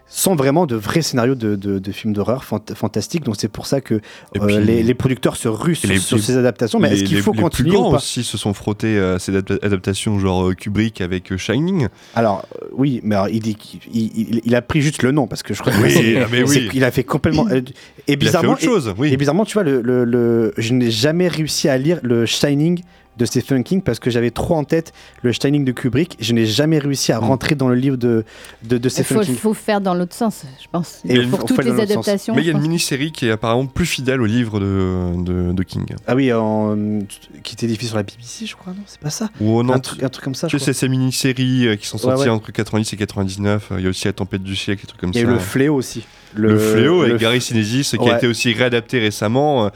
[0.08, 3.66] sont vraiment de vrais scénarios de, de- de films d'horreur fant- fantastiques donc c'est pour
[3.66, 4.00] ça que euh,
[4.46, 7.22] puis- les, les producteurs se ruent sur, les- sur les- ces adaptations mais est-ce qu'il
[7.22, 10.20] faut les continuer plus grands ou pas aussi se sont frottés à ces adap- adaptations
[10.20, 11.88] genre euh, Kubrick avec euh, Shining.
[12.16, 13.58] Alors oui, mais alors, il dit
[13.92, 16.28] il, il- il a pris juste le nom parce que je crois Oui, que ah,
[16.32, 16.70] mais c'est- oui.
[16.74, 19.10] il a fait complètement euh, et Il a fait bizarrement autre chose, oui.
[19.10, 22.26] et, et bizarrement tu vois le, le- le- je n'ai jamais réussi à lire le
[22.28, 22.82] Shining
[23.18, 24.92] de Stephen King parce que j'avais trop en tête
[25.22, 26.18] le Shining de Kubrick.
[26.20, 27.16] Je n'ai jamais réussi Mm.
[27.16, 28.24] à rentrer dans le livre de
[28.64, 29.36] de, de Il Stephen faut, King.
[29.36, 31.02] faut faire dans l'autre sens, je pense.
[31.08, 32.34] Et pour faut toutes les adaptations.
[32.36, 35.52] Mais il y a une mini-série qui est apparemment plus fidèle au livre de, de,
[35.52, 35.86] de King.
[36.08, 37.00] Ah oui, en,
[37.44, 39.80] qui était diffusé sur la BBC, je crois, non C'est pas ça Ou non, un,
[39.80, 40.74] truc, un truc comme ça, je Tu sais, crois.
[40.74, 42.30] c'est ces mini-séries euh, qui sont sorties ouais.
[42.30, 43.70] entre 90 et 99.
[43.72, 45.26] euh, Il y a aussi La Tempête du siècle, des trucs comme Il y a
[45.26, 45.30] ça.
[45.30, 46.06] eu le Fléau aussi.
[46.36, 48.12] Le, Fléau avec le- Gary Sinise qui Ouais.
[48.12, 49.66] a été aussi réadapté récemment.
[49.66, 49.70] euh,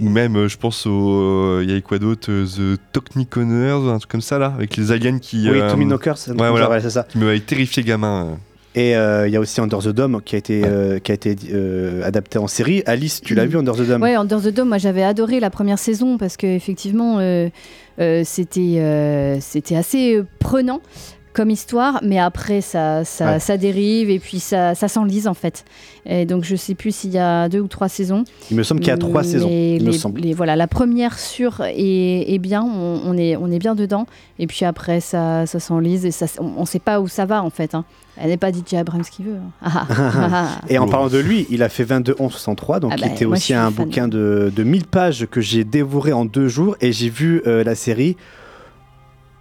[0.00, 1.10] ou même, euh, je pense, au.
[1.12, 4.92] euh, Il y a quoi d'autre The Techniconers, un truc comme ça là, avec les
[4.92, 5.48] aliens qui.
[5.50, 6.70] Oui, euh, Tommy Knockers, c'est Ouais, voilà.
[6.70, 7.06] ouais, c'est ça.
[7.08, 8.38] Qui m'avait terrifié gamin.
[8.76, 11.14] Et euh, il y a aussi Under the Dome qui a été, euh, qui a
[11.16, 12.84] été euh, adapté en série.
[12.86, 14.00] Alice, tu l'as vu Under the Dome?
[14.00, 17.48] Ouais, Under the Dome, moi j'avais adoré la première saison parce que effectivement euh,
[18.00, 20.80] euh, c'était euh, c'était assez euh, prenant
[21.32, 23.38] comme histoire, mais après ça, ça, Ouais.
[23.38, 25.64] ça dérive et puis ça, ça s'enlise en fait.
[26.06, 28.24] Et donc je sais plus s'il y a deux ou trois saisons.
[28.50, 30.20] Il me semble qu'il y a trois Mais saisons, il me les- semble.
[30.20, 34.06] les- voilà, la première sûre est, est bien, on, on est, on est bien dedans.
[34.38, 37.42] Et puis après ça, ça s'enlise et ça, on ne sait pas où ça va
[37.44, 37.74] en fait.
[37.74, 37.84] hein.
[38.22, 39.36] Elle n'est pas DJ Abrams qui veut.
[39.36, 39.50] hein.
[39.62, 40.48] Ah, ah, ah.
[40.68, 43.10] Et en parlant de lui, il a fait 22 11 63, donc Ah qui bah,
[43.14, 43.84] était aussi un fan.
[43.86, 47.62] bouquin de, de 1000 pages que j'ai dévoré en deux jours et j'ai vu euh,
[47.64, 48.16] la série.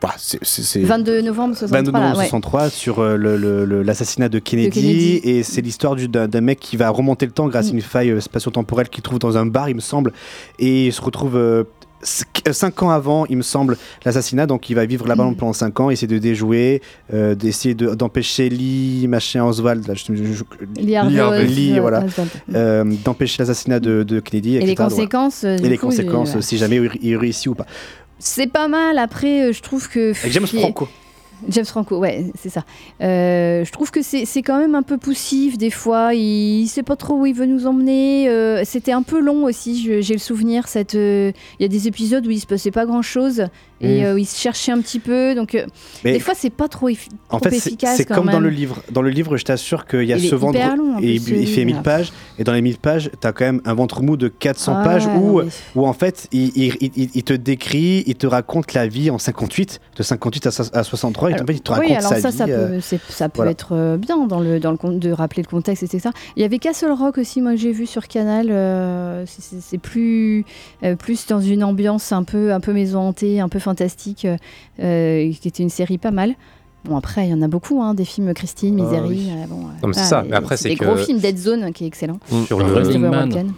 [0.02, 1.78] Bah, c'est- c'est- c'est- 22 novembre 63.
[1.80, 2.24] 22 novembre là, ouais.
[2.26, 5.20] 63 sur euh, le- le- le- l'assassinat de, Kennedy, Kennedy.
[5.24, 7.82] et c'est l'histoire du- d'un d'un mec qui va remonter le temps grâce à une
[7.82, 10.14] faille euh, spatio-temporelle qu'il trouve dans un bar il me semble
[10.58, 11.66] et il se retrouve
[12.02, 15.90] 5 ans avant il me semble l'assassinat donc il va vivre là-bas pendant 5 ans
[15.90, 16.82] essayer de déjouer
[17.14, 20.44] euh, d'essayer de- d'empêcher Lee machin Oswald là, je- je- je-
[20.82, 22.06] Lee Harvey voilà
[22.56, 24.76] euh, d'empêcher l'assassinat de, de Kennedy Et les.
[24.76, 25.78] Donc, conséquences, euh, et les
[26.42, 27.66] si jamais il réussit ou pas
[28.20, 28.98] C'est pas mal.
[28.98, 30.12] Après, euh, je trouve que.
[30.12, 30.88] avec James Franco
[31.48, 32.66] James Franco, ouais, c'est ça.
[33.02, 36.14] Euh, je trouve que c'est quand même un peu poussif des fois.
[36.14, 38.28] Il, il sait pas trop où il veut nous emmener.
[38.28, 40.02] Euh, C'était un peu long aussi.
[40.02, 40.66] J'ai le souvenir.
[40.96, 43.46] euh, Il y a des épisodes où il se passait pas grand chose
[43.82, 44.06] Et Mm.
[44.06, 45.66] euh, il se cherchait un petit peu, donc euh,
[46.04, 47.96] Mais- des fois c'est pas trop, effi- En trop fait, c'est efficace.
[47.98, 48.82] c'est comme dans le livre.
[48.92, 50.60] Dans le livre, je t'assure qu'il y a Il ce ventre.
[50.76, 51.78] long, et plus, il, fait livre.
[51.78, 52.12] 1000 pages.
[52.38, 54.84] Et dans les 1000 pages, tu as quand même un ventre mou de 400 Ah
[54.84, 58.88] pages ouais, où, mais- où en fait, il, il- te décrit, il te raconte la
[58.88, 61.32] vie en 58, de 58 à, so- à 63.
[61.32, 62.38] Et en fait, il te raconte oui, alors sa ça, vie.
[62.38, 63.52] ça peut, euh, c'est- ça peut voilà.
[63.52, 66.10] être euh, bien dans le, dans le de rappeler le contexte, etc.
[66.36, 68.48] Il y avait Castle Rock aussi, moi que j'ai vu sur Canal.
[68.50, 70.44] euh, c'est- plus,
[70.84, 74.38] euh, plus dans une ambiance un peu, un peu maison hantée, un peu fantastique, euh,
[74.82, 76.34] euh, qui était une série pas mal.
[76.86, 79.08] Bon après, il y en a beaucoup, hein, des films Christine, Ah Misery.
[79.10, 79.30] oui.
[79.32, 80.24] euh, bon, euh, Non, mais c'est voilà, ça.
[80.30, 82.20] Mais après, c'est des que- gros films Dead Zone qui est excellent.
[82.48, 83.54] Sur De le Running Man.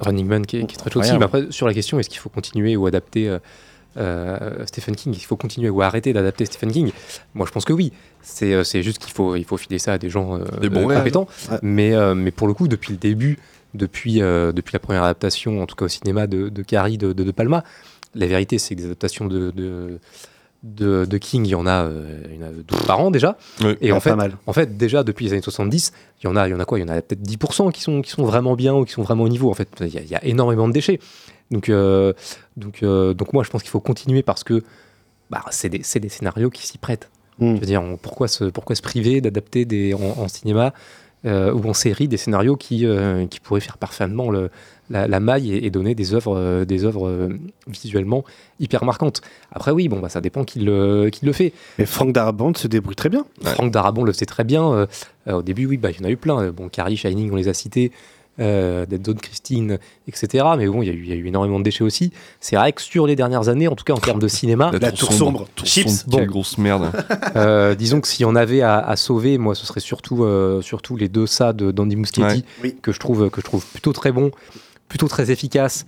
[0.00, 1.16] Running Man qui est, qui est très chouette aussi.
[1.18, 3.38] Mais après, sur la question, est-ce qu'il faut continuer ou adapter euh,
[3.96, 5.14] euh, Stephen King?
[5.16, 6.90] Il faut continuer ou arrêter d'adapter Stephen King?
[7.34, 7.92] Moi, je pense que oui.
[8.22, 10.68] C'est euh, c'est juste qu'il faut, il faut filer ça à des gens euh, Des
[10.68, 10.98] bons euh, réals.
[11.02, 11.28] compétents.
[11.50, 11.58] Ouais.
[11.62, 13.38] Mais, euh, mais pour le coup, depuis le début,
[13.74, 17.12] depuis, euh, depuis la première adaptation, en tout cas au cinéma de, de Carrie de,
[17.12, 17.62] de, De Palma,
[18.16, 19.98] la vérité, c'est que des adaptations de, de,
[20.62, 23.10] de, de King, il y en a, euh, il y en a 12 par an
[23.10, 23.36] déjà.
[23.62, 23.76] Ouais.
[23.80, 24.36] Et en fait, mal.
[24.46, 26.64] en fait, déjà depuis les années 70, il y en a, il y en a
[26.64, 26.78] quoi?
[26.78, 29.02] Il y en a peut-être 10% qui sont, qui sont vraiment bien ou qui sont
[29.02, 29.50] vraiment au niveau.
[29.50, 30.98] En fait, il y a, il y a énormément de déchets.
[31.50, 32.12] Donc, euh,
[32.56, 34.62] donc, euh, donc moi, je pense qu'il faut continuer parce que
[35.30, 37.10] bah, c'est des, des scénarios qui s'y prêtent.
[37.38, 37.54] Mm.
[37.54, 40.72] Je veux dire, on- pourquoi se, pourquoi se priver d'adapter des, en, en cinéma
[41.24, 42.86] euh, ou en série des scénarios qui,
[43.30, 44.50] qui pourraient faire parfaitement le,
[44.90, 47.28] la, la maille et, et donner des œuvres, euh, des œuvres euh,
[47.66, 48.24] visuellement
[48.60, 49.20] hyper marquantes.
[49.52, 51.52] Après, oui, bon, bah, ça dépend qui le, qui le fait.
[51.78, 53.24] Mais Frank Darabont se débrouille très bien.
[53.42, 54.64] Franck Darabont le sait très bien.
[54.72, 54.86] euh,
[55.28, 56.50] euh, au début, oui, bah, il y en a eu plein.
[56.50, 57.90] Bon, Carrie, Shining, on les a cités.
[58.38, 60.44] Euh, Dead Zone, Christine, etc.
[60.58, 62.12] Mais bon, il y, a eu- il y a eu énormément de déchets aussi.
[62.38, 64.92] C'est vrai que sur les dernières années, en tout cas en termes de cinéma, La
[64.92, 65.46] tour sombre.
[65.54, 65.88] Tour Chips.
[66.02, 66.32] sombre, quelle Bon.
[66.32, 66.90] grosse merde.
[67.36, 70.96] euh, disons que si on avait à, à sauver, moi, ce serait surtout, euh, surtout
[70.98, 72.72] les deux ça de d'Andy Muschietti Ouais.
[72.82, 74.30] Que je trouve que je trouve plutôt très bon,
[74.88, 75.86] plutôt très efficace.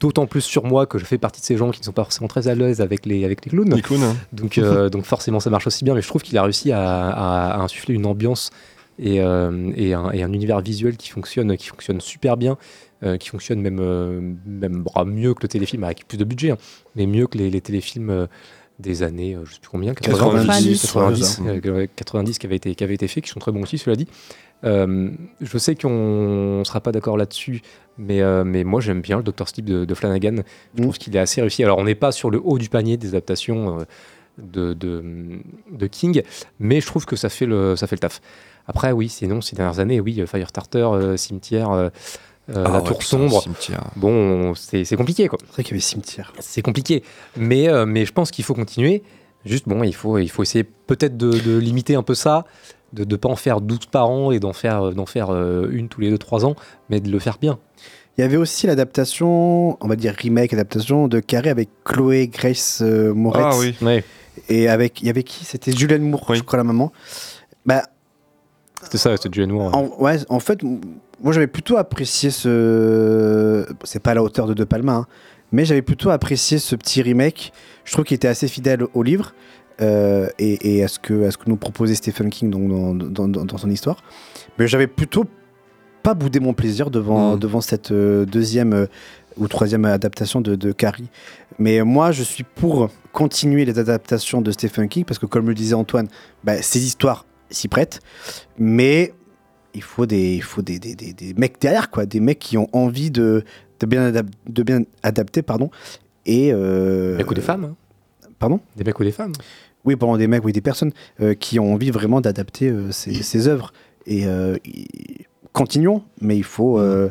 [0.00, 2.02] D'autant plus sur moi que je fais partie de ces gens qui ne sont pas
[2.02, 3.72] forcément très à l'aise avec les, avec les clowns.
[3.72, 4.16] Les clowns, hein.
[4.32, 5.94] Donc, euh, donc forcément, ça marche aussi bien.
[5.94, 8.50] Mais je trouve qu'il a réussi à, à- à insuffler une ambiance
[8.98, 12.58] et, euh, et, un, et un univers visuel qui fonctionne, qui fonctionne super bien,
[13.04, 16.58] euh, qui fonctionne même, même bah, mieux que le téléfilm, avec plus de budget, hein,
[16.96, 18.26] mais mieux que les, les téléfilms
[18.82, 22.56] des années, euh, je sais plus combien, 90, 90, 90, 90, euh, 90 qui avaient
[22.56, 24.06] été, qui avaient été faits, qui sont très bons aussi, cela dit.
[24.64, 25.10] Euh,
[25.40, 27.62] je sais qu'on ne sera pas d'accord là-dessus,
[27.98, 29.48] mais, euh, mais moi j'aime bien le Dr.
[29.48, 30.36] Sleep de, de Flanagan.
[30.76, 30.84] Je Mm.
[30.84, 31.64] trouve qu'il est assez réussi.
[31.64, 33.84] Alors on n'est pas sur le haut du panier des adaptations euh,
[34.38, 35.02] de, de,
[35.72, 36.22] de King,
[36.60, 38.20] mais je trouve que ça fait le, ça fait le taf.
[38.68, 41.90] Après, oui, sinon, ces dernières années, oui, Firestarter, Cimetière,
[42.50, 43.84] euh, Ah La ouais, Tour putain, Sombre, Cimetière.
[43.96, 45.38] bon, c'est c'est compliqué, quoi.
[45.46, 46.32] C'est vrai qu'il y avait Cimetière.
[46.40, 47.02] C'est compliqué.
[47.36, 49.02] Mais, euh, mais je pense qu'il faut continuer.
[49.44, 52.44] Juste, bon, il faut, il faut essayer peut-être de, de limiter un peu ça,
[52.92, 55.88] de ne pas en faire 12 par an et d'en faire, d'en faire euh, une
[55.88, 56.54] tous les 2-3 ans,
[56.90, 57.58] mais de le faire bien.
[58.18, 62.80] Il y avait aussi l'adaptation, on va dire remake, adaptation de Carré avec Chloé Grace
[62.82, 63.44] euh, Moretz.
[63.50, 63.74] Ah oui.
[63.80, 64.04] Ouais,
[64.48, 65.44] Et avec, il y avait qui?
[65.44, 66.36] C'était Julianne Moore, Oui.
[66.36, 66.92] je crois, la maman.
[67.66, 67.82] Bah,
[68.82, 69.76] c'était ça, c'était Julian Moore.
[69.76, 70.62] en, ouais, en fait,
[71.22, 73.66] moi j'avais plutôt apprécié ce.
[73.84, 75.06] C'est pas à la hauteur de De Palma, hein,
[75.52, 77.52] mais j'avais plutôt apprécié ce petit remake.
[77.84, 79.34] Je trouve qu'il était assez fidèle au livre
[79.80, 82.94] euh, et, et à, ce que, à ce que nous proposait Stephen King donc, dans,
[82.94, 83.96] dans, dans- dans son histoire.
[84.58, 85.24] Mais j'avais plutôt
[86.02, 87.38] pas boudé mon plaisir devant, Mm.
[87.38, 88.86] devant cette euh, deuxième euh,
[89.36, 91.08] ou troisième adaptation de, de Carrie.
[91.58, 95.54] Mais moi, je suis pour continuer les adaptations de Stephen King parce que, comme le
[95.54, 96.08] disait Antoine,
[96.44, 98.00] bah, ces histoires s'y prêtent.
[98.58, 99.12] Mais
[99.74, 102.04] il faut des, il faut des, des, des- des mecs derrière, quoi.
[102.06, 103.44] Des mecs qui ont envie de,
[103.80, 105.42] de, bien, adap- de bien adapter.
[105.42, 105.70] Pardon,
[106.26, 107.76] et, euh, Des mecs ou des femmes hein.
[108.38, 108.60] Pardon?
[108.76, 109.32] Des mecs ou des femmes
[109.84, 113.46] Oui, pardon, des mecs, oui, des personnes euh, qui ont envie vraiment d'adapter euh, ces,
[113.48, 113.72] œuvres.
[114.06, 114.26] Et
[115.52, 117.10] continuons, mais il faut, euh,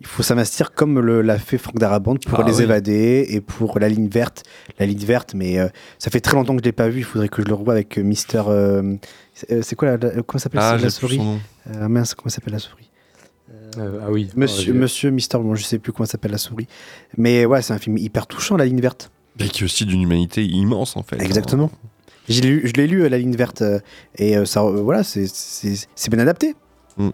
[0.00, 2.62] il faut s'investir comme l'a fait Franck Darabont pour Ah les oui.
[2.64, 4.42] évader et pour la ligne verte.
[4.78, 5.68] La ligne verte, mais euh,
[5.98, 6.98] ça fait très longtemps que je l'ai pas vu.
[7.00, 8.42] Il faudrait que je le revoie avec euh, Mister.
[8.48, 8.96] euh,
[9.34, 11.20] c'est quoi la, la- comment s'appelle Ah, la souris.
[11.74, 12.90] Euh, Mince, comment s'appelle la souris
[13.78, 14.30] Euh, Ah oui.
[14.36, 16.66] Monsieur, Mister, bon, je sais plus comment s'appelle la souris.
[17.16, 19.10] Mais ouais, c'est un film hyper touchant, La ligne verte.
[19.38, 21.20] Et qui est aussi d'une humanité immense en fait.
[21.22, 21.70] Exactement.
[22.28, 23.78] J'ai lu- je l'ai lu, La ligne verte, euh,
[24.16, 25.26] et euh, ça, euh, voilà, c'est
[26.10, 26.54] bien adapté.
[26.96, 27.10] Mm.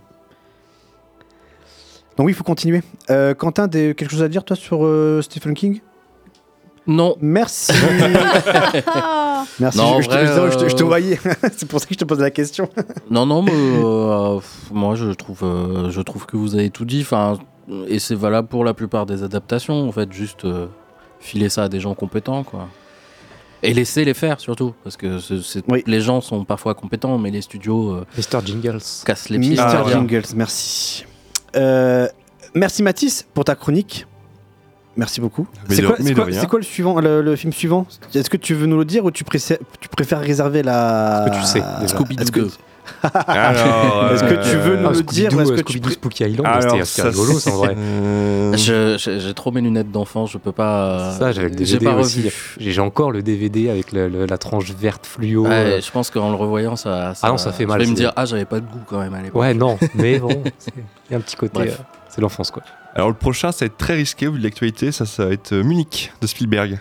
[2.23, 2.83] Donc oui, il faut continuer.
[3.11, 5.81] Euh, Quentin, des- quelque chose à dire, toi, sur euh, Stephen King?
[6.87, 7.17] Non.
[7.21, 7.73] Merci.
[9.59, 11.19] Merci, Non, en je, vrai, je te- je te- je te euh, voyais.
[11.57, 12.69] c'est pour ça que je te pose la question.
[13.11, 14.39] Non, non, mais euh,
[14.71, 17.01] moi je trouve, euh, je trouve que vous avez tout dit.
[17.03, 17.39] Enfin,
[17.89, 19.89] et c'est valable pour la plupart des adaptations.
[19.89, 20.67] En fait, juste euh,
[21.19, 22.69] filer ça à des gens compétents, quoi.
[23.65, 25.19] Et laisser les faire surtout, parce que
[25.87, 29.57] les gens sont parfois compétents, mais les studios euh, Mister Jingles cassent les pieds.
[29.57, 29.89] Va dire.
[29.89, 31.05] Jingles, merci.
[31.57, 32.09] Euh,
[32.55, 34.07] merci Mathis pour ta chronique.
[34.97, 35.47] Merci beaucoup.
[35.71, 36.41] C'est quoi, mais c'est de quoi- rien.
[36.41, 37.87] c'est quoi le, suivant, le, le film suivant?
[38.15, 41.25] Est-ce que tu veux nous le dire ou tu, préfères- tu préfères réserver la.
[41.27, 42.51] Est-ce que tu sais, Scooby-Doo
[43.05, 43.29] Est-ce que- deux.
[43.29, 46.25] Alors, Est-ce que tu veux nous Ah, le dire est-ce euh, que tu pré- Spooky
[46.25, 47.75] Island, Alors, c'était c'était ça, rigolo, en vrai.
[47.77, 51.13] Euh, Je- J'ai trop mes lunettes d'enfant, je peux pas.
[51.19, 52.19] Ça, j'avais le J'ai DVD pas aussi.
[52.21, 52.33] revu.
[52.59, 55.45] J'ai j'ai encore le DVD avec le- le- la tranche verte fluo.
[55.45, 55.81] Ouais, euh.
[55.81, 58.03] je pense qu'en le revoyant, ça, Ah non, ça fait mal, Je vais me c'est-
[58.03, 59.41] dire, ah, j'avais pas de goût quand même à l'époque.
[59.41, 60.29] Ouais, non, mais bon,
[60.59, 61.53] c'est- il y a un petit côté.
[61.55, 61.79] Bref.
[61.81, 62.63] euh, c'est l'enfance, quoi.
[62.95, 65.33] Alors le prochain, ça va être très risqué au vu de l'actualité, ça, ça va
[65.33, 66.79] être euh, Munich de Spielberg.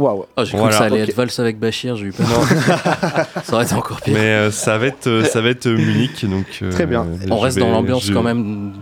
[0.00, 0.24] Waouh.
[0.36, 0.70] Oh, j'ai cru Voilà.
[0.72, 2.26] que ça allait être Vals avec Bachir, j'ai eu peur.
[3.44, 4.14] ça aurait été encore pire.
[4.14, 6.46] Mais euh, ça va être, euh, ça va être euh, Munich, donc.
[6.62, 7.06] euh, Très bien.
[7.30, 8.72] On reste vais- dans l'ambiance je- quand même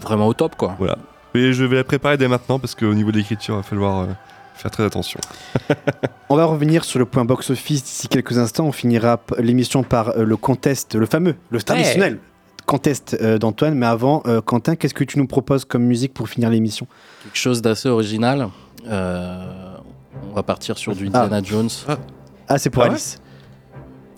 [0.00, 0.74] vraiment au top, quoi.
[0.78, 0.96] Voilà.
[1.34, 4.00] Et je vais la préparer dès maintenant parce qu'au niveau de l'écriture, il va falloir
[4.00, 4.06] euh,
[4.54, 5.20] faire très attention.
[6.30, 8.64] On va revenir sur le point box-office d'ici quelques instants.
[8.64, 12.18] On finira p- l'émission par euh, le contest, le fameux, le traditionnel
[12.64, 13.74] contest euh, d'Antoine.
[13.74, 16.86] Mais avant, euh, Quentin, qu'est-ce que tu nous proposes comme musique pour finir l'émission?
[17.24, 18.48] Quelque chose d'assez original.
[18.88, 19.71] Euh,
[20.30, 21.22] on va partir sur du Ah.
[21.24, 21.68] Indiana Jones.
[22.48, 23.18] Ah, c'est pour Ah ouais Alice.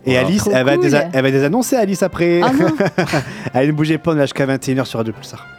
[0.06, 0.18] Et.
[0.18, 0.84] Alice, elle va, cool.
[0.86, 2.40] désa- elle va désannoncer Alice après.
[2.42, 2.66] Ah non.
[3.54, 5.46] Allez, ne bougez pas, on est jusqu'à 21h sur Radio Pulsar.–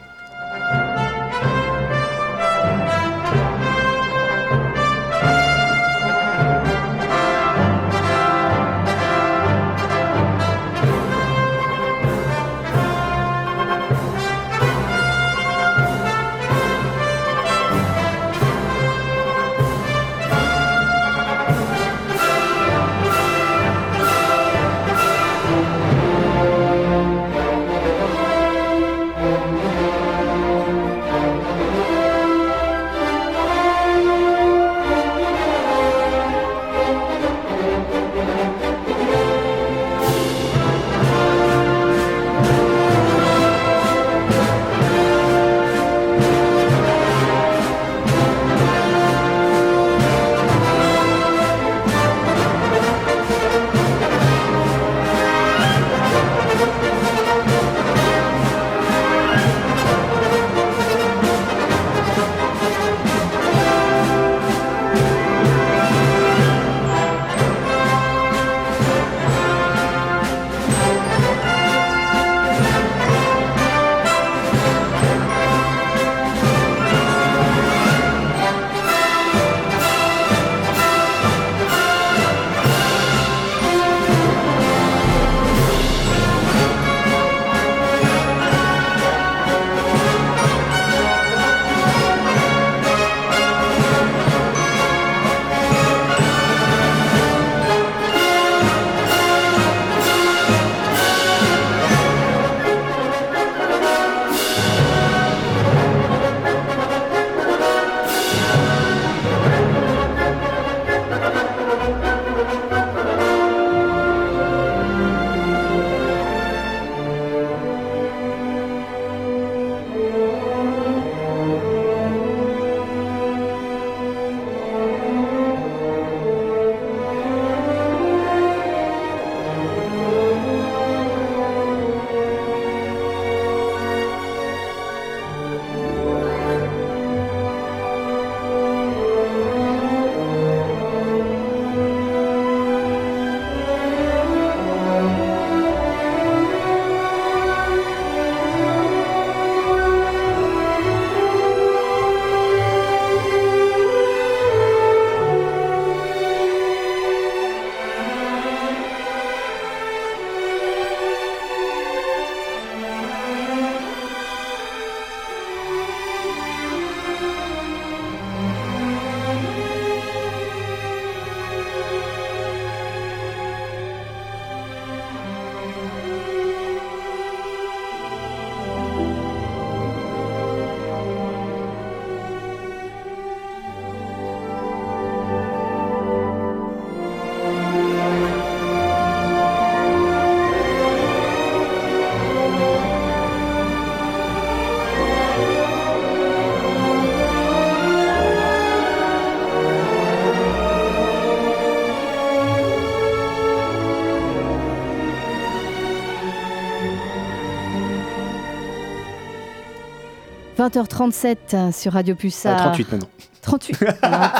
[210.70, 212.58] 20h37 sur Radio Pulsar.
[212.60, 213.10] Ah, 38 maintenant.
[213.42, 213.78] 38.
[214.02, 214.34] Ah.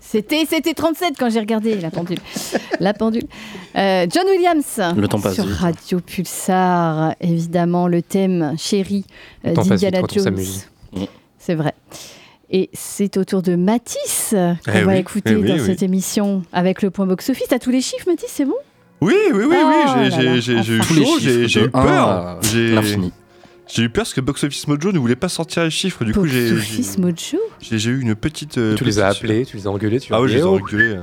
[0.00, 2.18] C'était, c'était 37 quand j'ai regardé la pendule.
[2.80, 3.24] La pendule.
[3.76, 5.56] Euh, John Williams Le temps passe sur vite.
[5.56, 7.14] Radio Pulsar.
[7.20, 9.04] Évidemment, le thème chéri
[9.46, 10.36] euh, d'Indiana Jones.
[10.92, 11.04] Mm.
[11.38, 11.74] c'est vrai.
[12.50, 15.66] Et c'est au tour de Mathis qu'on Eh va oui, écouter eh oui, dans oui.
[15.66, 17.48] cette émission avec le point box-office.
[17.48, 18.54] T'as tous les chiffres, Mathis, c'est bon?
[19.00, 22.38] Oui, oui, oui, Oh oui, j'ai- eu peur.
[22.42, 23.12] J'ai- l'infini.
[23.68, 26.04] J'ai eu peur parce que Box Office Mojo ne voulait pas sortir les chiffres.
[26.04, 28.58] Du coup, j'ai Box-office Mojo j'ai eu une petite.
[28.58, 30.40] euh, Tu les as appelés, tu les as engueulés, tu Ah as oui, je les
[30.40, 30.96] ai oh, engueulés.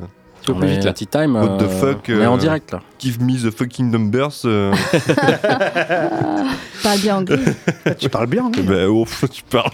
[0.47, 0.93] On plus vite là.
[0.93, 1.35] Tea Time.
[1.35, 2.81] What the euh, fuck On est en euh, direct là.
[2.99, 4.29] Give me the fucking numbers.
[4.45, 4.73] euh.
[6.83, 7.39] Parle bien anglais.
[7.97, 9.71] tu parles bien, Eh ben, oh, tu parles.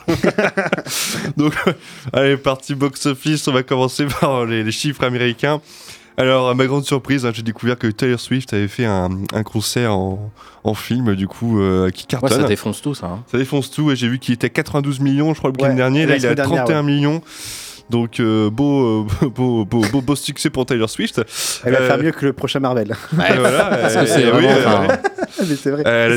[1.37, 1.53] Donc,
[2.13, 3.47] allez, partie box-office.
[3.49, 5.61] On va commencer par les, les chiffres américains.
[6.17, 9.43] Alors, à ma grande surprise, hein, j'ai découvert que Taylor Swift avait fait un, un
[9.43, 10.31] concert en,
[10.63, 12.41] en film, du coup, euh, qui Ouais, cartonne.
[12.41, 13.07] ça défonce tout ça.
[13.07, 13.23] hein.
[13.31, 15.69] Ça défonce tout et j'ai vu qu'il était à 92 millions, je crois, le week-end
[15.69, 16.05] Ouais, dernier.
[16.05, 17.21] Là, il est à semaine dernière, 31 millions.
[17.91, 19.05] Donc, euh, beau, euh,
[19.35, 21.21] beau, beau, beau, beau succès pour Taylor Swift.
[21.65, 22.87] Elle va Euh, faire mieux que le prochain Marvel.
[22.91, 24.87] et voilà, Parce que euh, c'est oui, euh, enfin,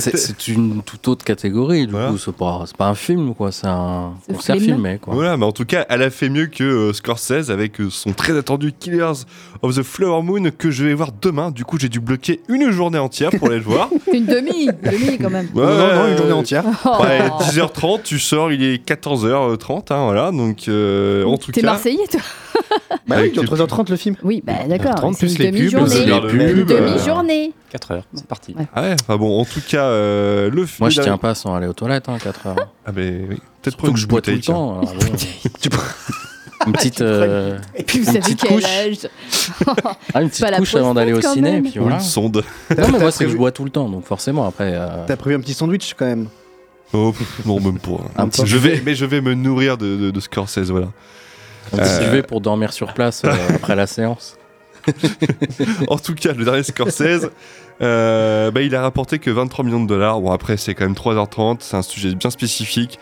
[0.09, 2.11] était- une toute autre catégorie, du Voilà.
[2.11, 2.19] coup.
[2.19, 3.51] C'est pas, pas un film, quoi.
[3.53, 4.77] C'est un concert film.
[4.77, 5.15] filmé, quoi.
[5.15, 8.13] Voilà, mais en tout cas, elle a fait mieux que euh, Scorsese avec euh, son
[8.13, 9.25] très attendu Killers
[9.63, 11.51] of the Flower Moon que je vais voir demain.
[11.51, 13.89] Du coup, j'ai dû bloquer une journée entière pour aller le voir.
[14.13, 15.49] Une demi, demi quand même.
[15.55, 16.39] Ouais, non, non, ouais, une journée ouais.
[16.39, 16.65] entière.
[16.85, 17.03] Oh.
[17.03, 20.31] Ouais, 10h30, tu sors, il est 14h30, hein, voilà.
[20.31, 21.61] Donc, euh, en tout cas.
[21.65, 22.21] Marseillais, toi
[22.91, 24.17] Bah oui, Avec il les- dure 3h30 le film.
[24.23, 24.95] Oui, bah d'accord.
[24.95, 27.53] 30 C'est plus les pubs, les euh, demi-journée.
[27.71, 28.55] 4 heures, c'est parti.
[28.59, 28.67] Ouais.
[28.75, 30.77] Ah ouais, enfin bon, en tout cas, euh, le film.
[30.81, 32.57] Moi, je tiens pas sans aller aux toilettes, hein, 4 heures.
[32.87, 33.37] Ah, ben oui.
[33.63, 34.81] Peut-être Surtout que je bois tout le temps.
[34.81, 34.99] alors bon.
[36.67, 38.65] Une petite, euh, Et puis vous Une savez petite quel couche.
[38.65, 38.97] âge
[40.15, 41.61] ah, une petite couche avant d'aller au ciné.
[41.61, 41.97] Puis Ou voilà.
[41.97, 42.43] une sonde.
[42.79, 44.73] Non, mais moi, c'est que je bois tout le temps, donc forcément, après.
[44.75, 46.29] euh, T'as prévu un petit sandwich quand même?
[46.95, 47.13] Oh,
[47.45, 48.01] non, même pas.
[48.17, 50.89] Un petit je vais, mais je vais me nourrir de, de, de Scorsese, voilà.
[51.83, 54.37] Euh, duvet pour dormir sur place euh, après la séance.
[55.89, 57.31] en tout cas, le dernier Scorsese,
[57.81, 60.21] euh, bah, il a rapporté que 23 millions de dollars.
[60.21, 62.99] Bon, après, c'est quand même 3h30, c'est un sujet bien spécifique.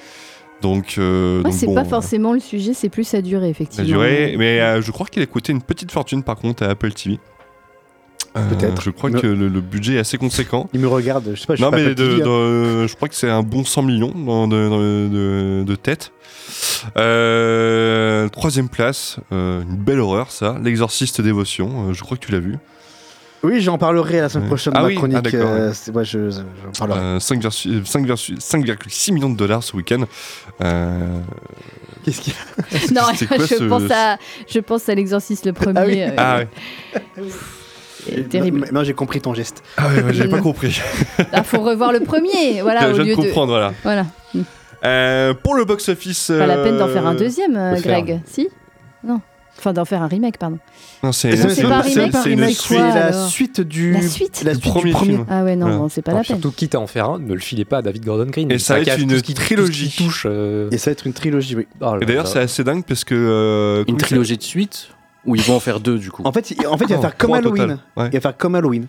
[0.61, 3.85] Donc, euh, donc c'est bon, pas forcément le sujet, c'est plus sa durée, La effectivement.
[3.89, 6.93] durée, mais euh, je crois qu'il a coûté une petite fortune par contre à Apple
[6.93, 7.19] TV.
[8.37, 8.81] Euh, Peut-être.
[8.81, 10.71] Je crois Me- que le, le budget est assez conséquent.
[10.73, 12.25] Il me regarde, je sais pas, je non, suis pas mais Apple de- TV, hein.
[12.83, 16.13] de- je crois que c'est un bon 100 millions dans- de, de- de tête.
[16.97, 21.91] Euh, troisième place, euh, une belle horreur ça, L'Exorciste Dévotion.
[21.91, 22.57] euh, je crois que tu l'as vu.
[23.45, 25.17] Oui, j'en parlerai la semaine prochaine Ah dans oui, ma chronique.
[25.19, 26.05] ah, d'accord, euh, ouais.
[26.05, 26.99] je, je- j'en parlerai.
[27.01, 30.05] Euh, 5 versus- 5 versus- 5,6 millions de dollars ce week-end.
[30.63, 31.19] Euh,
[32.05, 34.17] Qu'est-ce qu'il y a Non, quoi je, ce- pense à,
[34.49, 35.79] je pense à l'exorciste le premier.
[35.81, 36.03] Ah oui.
[36.03, 36.49] euh, Ah ouais.
[38.07, 38.61] c'est terrible.
[38.61, 39.63] Non, non, j'ai compris ton geste.
[39.77, 40.81] Ah ouais, ouais, j'avais pas compris.
[41.19, 43.73] Il faut revoir le premier, voilà, je au viens lieu de comprendre, voilà.
[43.85, 44.07] Voilà.
[44.85, 46.33] Euh, pour le box-office.
[46.37, 48.03] Pas la peine d'en euh, faire un deuxième, euh, faire.
[48.03, 48.21] Greg.
[48.27, 48.49] Si?
[49.05, 49.21] Non.
[49.59, 50.59] Enfin, d'en faire un remake, pardon.
[51.05, 52.79] Non, c'est pas un remake, c'est une remake, suite.
[52.79, 53.93] quoi, C'est la suite du.
[53.93, 55.13] La suite La suite premier du premier.
[55.13, 55.27] film.
[55.29, 55.79] Ah ouais, non, Voilà.
[55.83, 56.25] bon, c'est pas la peine.
[56.27, 58.51] surtout quitte à en faire un, ne le filez pas à David Gordon Green.
[58.51, 59.95] Et ça va être une qui- qui trilogie.
[59.97, 60.27] touche.
[60.29, 61.69] euh, Et ça va être une trilogie, oui.
[61.81, 63.15] oh Et d'ailleurs, c'est assez dingue parce que.
[63.15, 64.89] euh, Une trilogie de suite
[65.27, 66.23] Ou ils vont en faire deux, du coup?
[66.25, 67.79] En fait, il- en fait, il va faire comme Halloween.
[67.99, 68.87] Il va faire comme Halloween.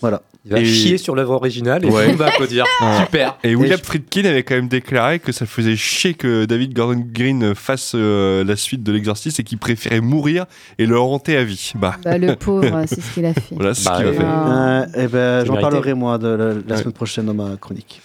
[0.00, 0.22] Voilà.
[0.46, 2.06] Il va Et- chier sur l'œuvre originale et Ouais.
[2.08, 2.64] monde va applaudir.
[3.04, 3.36] Super.
[3.44, 7.04] Et William je- Friedkin avait quand même déclaré que ça faisait chier que David Gordon
[7.12, 10.46] Green fasse euh, la suite de l'exorciste et qu'il préférait mourir
[10.78, 11.72] et le hanter à vie.
[11.74, 13.42] Bah, Bah, le pauvre, c'est ce qu'il a fait.
[13.54, 14.26] voilà, c'est Bah, ce qu'il va euh.
[14.26, 14.80] Ah.
[14.80, 16.76] Euh, eh ben, j'en parlerai moi de la, la Ouais.
[16.78, 18.00] semaine prochaine dans ma chronique.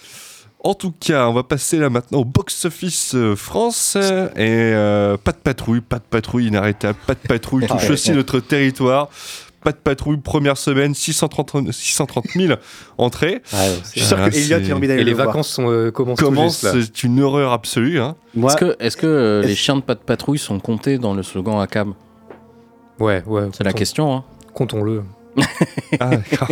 [0.64, 3.94] En tout cas, on va passer là maintenant au box-office euh, France.
[3.96, 7.90] euh, Et euh, pas de patrouille, pas de patrouille inarrêtable, pas de patrouille Ah touche
[7.90, 9.08] aussi notre territoire.
[9.66, 12.54] Pas de patrouille, première semaine, 630, 630 000
[12.98, 13.32] entrées.
[13.34, 15.26] Ouais, Je c'est- suis sûr Ah, que Elliot a envie d'aller Et les voir.
[15.26, 17.98] vacances sont, euh, commencent tout juste, c'est une horreur absolue.
[17.98, 18.14] Hein.
[18.36, 21.14] Moi, Est-ce que, est-ce que euh, les chiens de pas de patrouille sont comptés dans
[21.14, 21.94] le slogan ACAB
[23.00, 23.48] Ouais, ouais.
[23.58, 24.14] C'est la question.
[24.14, 24.24] Hein.
[24.54, 25.02] Comptons-le.
[25.98, 26.48] Ah, d'accord.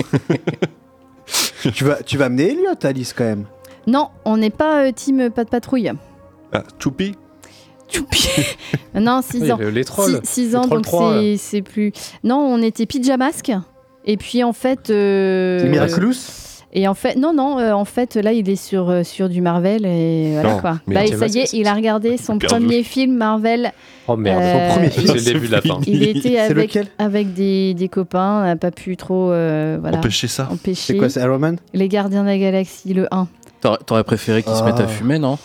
[1.72, 3.44] tu vas, tu vas amener Elliot, Alice, quand même?
[3.86, 5.92] Non, on n'est pas euh, team pas de patrouille.
[6.52, 7.14] Ah, Choupi?
[9.00, 9.56] non, 6 Oui, ans.
[9.58, 10.20] le- les trolls.
[10.24, 11.92] 6 Les ans, trolls donc 3, c'est- c'est plus.
[12.22, 13.52] Non, on était pyjamasque.
[14.04, 14.90] Et puis en fait.
[14.90, 16.14] euh, C'est Miraculous
[16.76, 19.40] Et en fait, non, non, euh, en fait, là, il est sur, euh, sur du
[19.40, 20.80] Marvel et voilà Non, quoi.
[20.88, 22.54] Bah, tiens, ça y est, il a regardé son perdu.
[22.56, 23.72] premier film Marvel.
[24.08, 25.80] Oh merde, Euh, son premier il- film, c'est le début de la fin.
[25.86, 29.78] Il était C'est avec, lequel avec des, des copains, on n'a pas pu trop euh,
[29.80, 30.48] voilà, Empêcher ça.
[30.50, 30.74] empêcher.
[30.94, 31.58] C'est quoi, c'est Iron Man?
[31.72, 33.28] Les Gardiens de la Galaxie, le 1.
[33.86, 34.64] T'aurais, préféré qu'ils se Ah.
[34.66, 35.38] mettent à fumer, non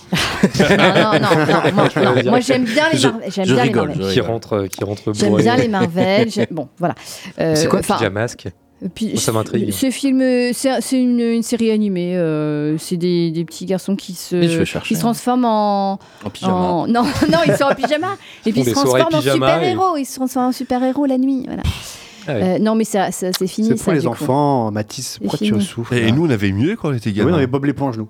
[0.60, 3.32] non, non, non, non, moi, Moi, j'aime bien les Marvel.
[3.32, 4.14] J'aime bien rigole, les Marvel.
[4.14, 6.30] Qui rentre, euh, qui rentre J'aime bien les Marvel.
[6.52, 6.96] Bon, voilà.
[7.40, 8.48] Euh, C'est quoi enfin, Pyjamasque
[8.96, 9.72] puis, Ça m'intrigue.
[9.74, 12.16] Ce film, euh, c'est une, une série animée.
[12.16, 14.38] euh, c'est des, des petits garçons qui se,
[14.80, 16.54] qui se transforment en, En pyjama.
[16.54, 18.16] en- Non, non, ils sont en pyjama.
[18.46, 19.98] Et puis ils se transforment en pyjama et- super-héros.
[19.98, 21.44] Ils se transforment en super-héros la nuit.
[21.46, 21.64] Voilà.
[22.30, 22.46] Ah.
[22.56, 23.68] Euh, non, mais ça, ça, c'est fini.
[23.70, 24.12] C'est ça, pour les du coup.
[24.14, 25.18] enfants, Mathis.
[25.20, 27.32] Pourquoi tu souffres Et nous, on avait mieux quand on était Oui, gamins.
[27.32, 28.08] on avait Bob l'éponge, nous.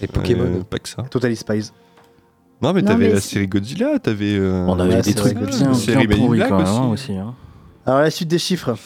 [0.00, 0.44] Les Pokémon.
[0.44, 1.02] Euh, pas que ça.
[1.04, 1.70] Total Spies.
[2.62, 4.34] Non, mais t'avais la série Godzilla, t'avais.
[4.38, 6.70] euh, On avait Ouais, des trucs bien, série Black aussi.
[6.70, 7.12] hein, aussi.
[7.12, 7.34] hein.
[7.84, 8.76] Alors la suite des chiffres.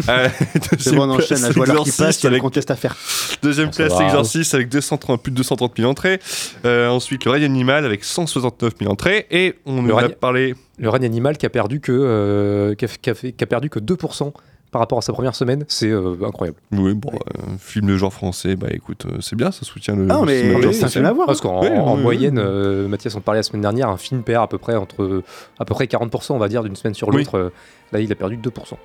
[0.06, 1.38] C'est deuxième bon, on enchaîne.
[1.38, 2.96] place, Exorcist passe, il y a le avec- contest à faire.
[3.42, 4.04] Deuxième place, va.
[4.04, 6.20] Exorcist avec 230, plus de 230 000 entrées.
[6.64, 9.26] Euh, ensuite, Le Règne Animal avec 169 000 entrées.
[9.30, 10.54] Et on Le en a Règne- parlé.
[10.78, 13.46] Le règne animal qui a perdu que, euh, qui a, qui a fait- qui a
[13.46, 14.32] perdu que 2%
[14.72, 16.58] par rapport à sa première semaine, c'est euh, incroyable.
[16.72, 20.08] Oui, bon, euh, film de genre français, bah écoute, euh, c'est bien, ça soutient le.
[20.10, 20.88] Ah, mais- c'est un français.
[20.88, 21.28] film à voir.
[21.28, 22.44] Parce qu'en Oui, oui, moyenne, oui.
[22.44, 25.22] euh, Mathias en parlait la semaine dernière, un film perd à peu près entre
[25.60, 27.18] à peu près 40%, on va dire, d'une semaine sur Oui.
[27.18, 27.38] l'autre.
[27.38, 27.50] Euh,
[27.92, 28.76] Là, il a perdu 2%.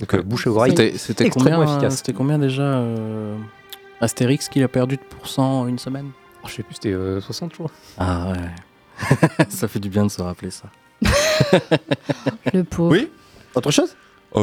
[0.00, 1.96] Donc euh, bouche à oreille, C'était combien, efficace.
[1.96, 3.36] c'était combien déjà euh,
[4.00, 6.10] Astérix qu'il a perdu de pourcent en une semaine?
[6.42, 7.70] Oh, je sais plus, c'était euh, 60 je crois.
[7.98, 9.46] Ah ouais.
[9.48, 10.64] ça fait du bien de se rappeler ça.
[12.52, 12.92] Le pauvre.
[12.92, 13.08] Oui
[13.54, 13.94] Autre chose?
[14.34, 14.40] Euh,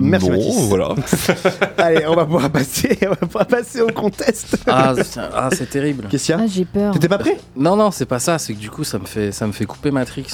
[0.00, 0.68] Merci, non, Mathis.
[0.68, 0.94] voilà.
[1.78, 4.56] Allez, on va pouvoir passer, on va pouvoir passer au contest.
[4.66, 6.06] Ah, c'est- ah, terrible.
[6.10, 6.94] Qu'est-ce qu'il y a Ah, j'ai peur.
[6.94, 7.38] T'étais pas prêt?
[7.54, 8.38] Non, non, c'est pas ça.
[8.38, 10.26] C'est que du coup, ça me fait, ça me fait couper Matrix.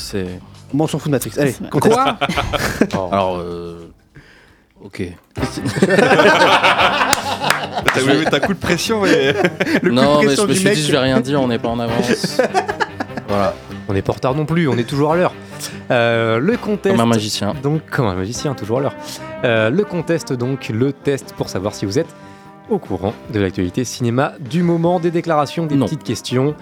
[0.72, 1.32] Bon, on s'en fout de Matrix.
[1.36, 1.94] Allez, contest.
[1.94, 2.16] quoi?
[3.12, 3.87] Alors, euh...
[4.84, 5.02] ok.
[7.94, 9.32] T'as oui, t'as un coup de pression, mais.
[9.82, 10.74] Le coup non, mais je me suis mec.
[10.74, 11.40] dit, je vais rien dire.
[11.40, 12.40] On n'est pas en avance.
[13.28, 13.54] voilà.
[13.88, 15.32] On n'est pas en retard non plus, on est toujours à l'heure.
[15.90, 16.94] Euh, le contest.
[16.94, 17.54] Comme un magicien.
[17.62, 18.94] Donc, comme un magicien, toujours à l'heure.
[19.44, 22.14] Euh, le contest, donc, le test pour savoir si vous êtes
[22.68, 25.86] au courant de l'actualité cinéma du moment, des déclarations, des Non.
[25.86, 26.54] petites questions.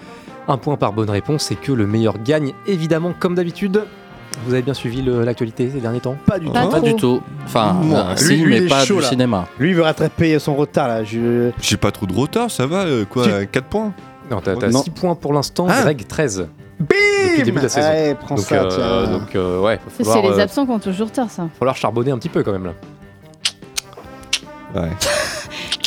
[0.47, 3.83] Un point par bonne réponse et que le meilleur gagne, évidemment, comme d'habitude.
[4.45, 6.51] Vous avez bien suivi l'actualité ces derniers temps Pas du tout.
[6.53, 7.21] Pas du tout.
[7.45, 9.07] Enfin, Moi, euh, lui- si, lui, il mais est pas chaud, du là.
[9.09, 9.47] cinéma.
[9.59, 11.03] Lui, il veut rattraper son retard là.
[11.03, 11.51] Je...
[11.61, 13.93] J'ai pas trop de retard, ça va, euh, quoi, Tu- 4 points
[14.31, 14.83] Non, t'as Non.
[14.83, 15.81] 6 points pour l'instant, Ah.
[15.83, 16.47] Greg 13.
[16.79, 17.87] Bim Depuis le début de la saison.
[17.87, 18.69] Allez, prends Donc, ça, euh,
[19.05, 19.11] tiens.
[19.19, 21.47] donc euh, ouais, C'est les euh, absents qui ont toujours tort, ça.
[21.57, 22.73] falloir charbonner un petit peu quand même là.
[24.75, 24.89] Ouais.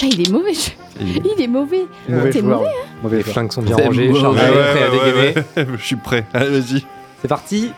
[0.03, 0.55] Ah, il est mauvais.
[0.55, 0.71] je-
[1.01, 1.87] Il est mauvais.
[2.09, 2.65] Mauvais T'es mauvais,
[3.03, 3.33] Mauvais Les joueur.
[3.35, 5.35] flingues sont bien charbonné, Ouais, prêt à dégainer.
[5.79, 6.25] Je suis prêt.
[6.35, 6.85] Allez, vas-y.
[7.23, 7.73] C'est parti.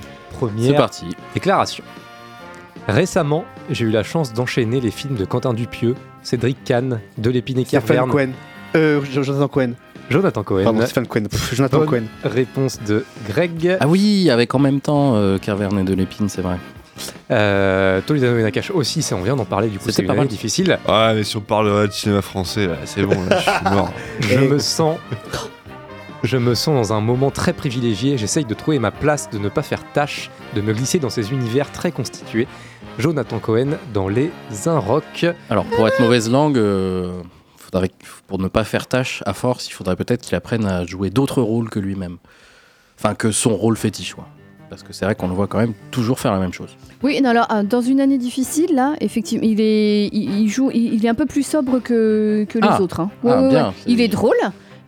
[0.49, 1.07] C'est Première parti.
[1.35, 1.85] déclaration.
[2.89, 7.59] Récemment, j'ai eu la chance d'enchaîner les films de Quentin Dupieux, Cédric Kahn, de l'Épine
[7.61, 8.31] et Stéphane Cohen.
[8.75, 9.73] Euh, Jonathan Cohen.
[10.11, 10.65] Jonathan Cohen.
[10.65, 11.25] Pardon, Stéphane Cohen.
[11.31, 12.03] Pff, Jonathan Bonne Cohen.
[12.25, 13.77] Réponse de Greg.
[13.81, 16.57] Ah oui, avec en même temps euh, Carverne et de l'épine, c'est vrai.
[17.31, 20.15] Euh, Toledano et Nakash aussi, ça on vient d'en parler, du coup C'était c'est pas
[20.15, 20.79] mal difficile.
[20.87, 23.93] Ouais, mais si on parle de cinéma français, là, c'est bon, là, je suis mort.
[24.21, 24.99] Je me sens.
[26.23, 28.17] Je me sens dans un moment très privilégié.
[28.17, 31.33] J'essaye de trouver ma place, de ne pas faire tâche, de me glisser dans ces
[31.33, 32.47] univers très constitués.
[32.99, 34.31] Jonathan Cohen dans Les
[34.67, 35.27] Inrocks.
[35.51, 37.21] Alors, pour être mauvaise langue, euh,
[37.57, 37.91] faudrait,
[38.29, 41.43] pour ne pas faire tâche à force, il faudrait peut-être qu'il apprenne à jouer d'autres
[41.43, 42.19] rôles que lui-même.
[42.99, 44.29] Enfin, que son rôle fétiche, quoi.
[44.71, 46.77] Parce que c'est vrai qu'on le voit quand même toujours faire la même chose.
[47.03, 50.71] Oui, non, alors euh, dans une année difficile, là, effectivement, il est, il, il joue,
[50.73, 52.81] il, il est un peu plus sobre que, que les Ah.
[52.81, 53.01] autres.
[53.01, 53.11] hein.
[53.27, 54.37] Ah, bien, Il est drôle,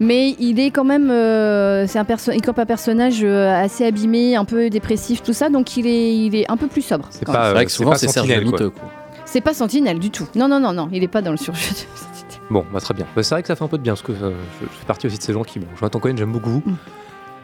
[0.01, 3.85] mais il est quand même, euh, c'est un perso il campe un personnage euh, assez
[3.85, 7.07] abîmé, un peu dépressif, tout ça, donc il est, il est un peu plus sobre.
[7.11, 8.29] C'est pas, vrai que souvent, c'est Serge.
[8.45, 8.91] Miteux, quoi.
[9.25, 10.29] C'est pas Sentinelle du tout.
[10.35, 11.71] Non, non, non, non, il est pas dans le surjeu.
[11.71, 12.05] de-
[12.51, 13.07] Bon, bah, très bien.
[13.17, 14.79] Bah, c'est vrai que ça fait un peu de bien, parce que euh, je, je
[14.79, 15.59] fais partie aussi de ces gens qui.
[15.59, 16.63] Bon, Jonathan Cohen, j'aime beaucoup.
[16.65, 16.75] Mm.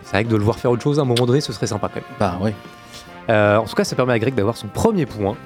[0.02, 1.66] C'est vrai que de le voir faire autre chose à un moment donné, ce serait
[1.66, 2.04] sympa quand même.
[2.18, 2.54] Bah ouais.
[3.30, 5.36] Euh, en tout cas, ça permet à Greg d'avoir son premier point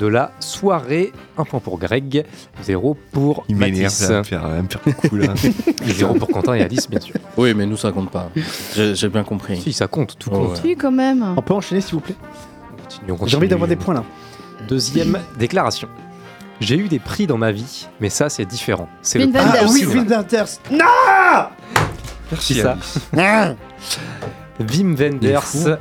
[0.00, 1.12] de la soirée.
[1.36, 2.24] Un point pour Greg,
[2.62, 4.10] zéro pour Il m'énerve, Mathis.
[4.10, 5.34] me faire, me là.
[5.86, 7.14] Et zéro pour Quentin et Alice, bien sûr.
[7.36, 8.28] Oui, mais nous, ça compte pas.
[8.74, 9.60] J'ai j'ai bien compris.
[9.60, 10.48] Si, ça compte, tout Oh, compte.
[10.56, 10.60] ouais.
[10.64, 11.24] Oui, quand même.
[11.36, 12.16] On peut enchaîner s'il vous plaît?
[12.20, 13.36] On continue, on J'ai continue.
[13.38, 14.04] envie d'avoir des points là.
[14.68, 15.88] Deuxième déclaration.
[16.60, 18.88] J'ai eu des prix dans ma vie, mais ça c'est différent.
[19.00, 19.60] C'est le Wim prix Wenders.
[19.62, 19.84] Ah oui.
[19.86, 20.48] Wim Wenders.
[20.72, 22.76] Non Qui ça
[23.16, 23.52] Ah
[24.58, 25.78] Wim Il est Wenders.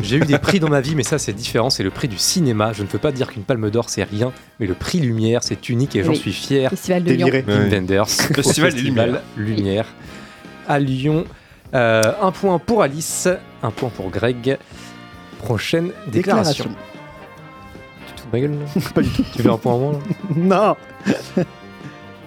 [0.00, 1.70] J'ai eu des prix dans ma vie, mais ça c'est différent.
[1.70, 2.72] C'est le prix du cinéma.
[2.72, 5.68] Je ne peux pas dire qu'une palme d'or c'est rien, mais le prix Lumière c'est
[5.68, 6.16] unique et j'en Oui.
[6.16, 6.70] suis fier.
[6.70, 7.26] Festival de Lyon.
[7.28, 7.68] Déliré.
[7.70, 8.02] Wenders.
[8.02, 9.86] au Festival des Festival Lumière.
[10.68, 11.24] À Lyon.
[11.74, 13.28] Euh, un point pour Alice,
[13.62, 14.56] un point pour Greg.
[15.38, 16.64] Prochaine déclaration.
[16.64, 16.70] Déclaration.
[18.06, 18.80] Tu te fous de ma gueule là?
[18.94, 19.24] Pas du tout.
[19.36, 19.98] Tu veux un point en moins là?
[20.36, 21.44] Non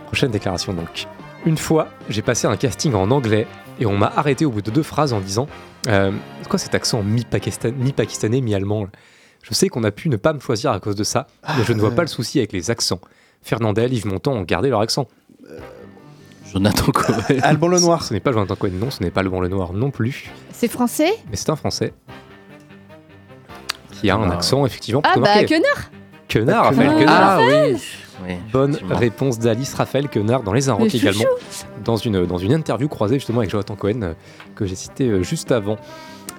[0.08, 1.08] Prochaine déclaration donc.
[1.46, 3.48] Une fois, j'ai passé un casting en anglais
[3.80, 5.48] et on m'a arrêté au bout de deux phrases en disant
[5.88, 6.12] euh,
[6.42, 8.88] C'est quoi cet accent mi-pakistan- mi-pakistanais, mi-allemand
[9.44, 11.28] Je sais qu'on a pu ne pas me choisir à cause de ça,
[11.58, 13.00] mais je ne vois pas le souci avec les accents.
[13.42, 15.08] Fernandel, Yves Montand ont gardé leur accent.
[16.52, 17.16] Jonathan Cohen.
[17.44, 18.04] Alban le Noir.
[18.04, 20.30] Ce n'est pas Jonathan Cohen, non, ce n'est pas Le Blanc le Noir non plus,
[20.52, 21.12] C'est français?
[21.30, 21.94] Mais c'est un Français
[23.94, 24.34] qui a un Ah.
[24.34, 25.44] accent effectivement Ah bah.
[25.46, 25.92] Quenard
[26.28, 27.00] Quenard, Ah, Raphaël.
[27.00, 27.40] Quenard.
[27.40, 27.82] Ah oui.
[28.28, 31.24] Oui Bonne réponse d'Alice Raphaël Quenard dans Les Inrocks également,
[31.84, 34.14] dans une, dans une interview croisée justement avec Jonathan Cohen euh,
[34.56, 35.78] que j'ai cité euh, juste avant.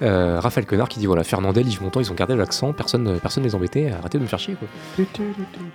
[0.01, 3.17] Euh, Raphaël Quenard qui dit voilà, Fernandel, Yves Montand, ils ont gardé l'accent, personne euh,
[3.19, 4.55] personne les embêtait, arrêtez de me faire chier.
[4.55, 4.67] quoi.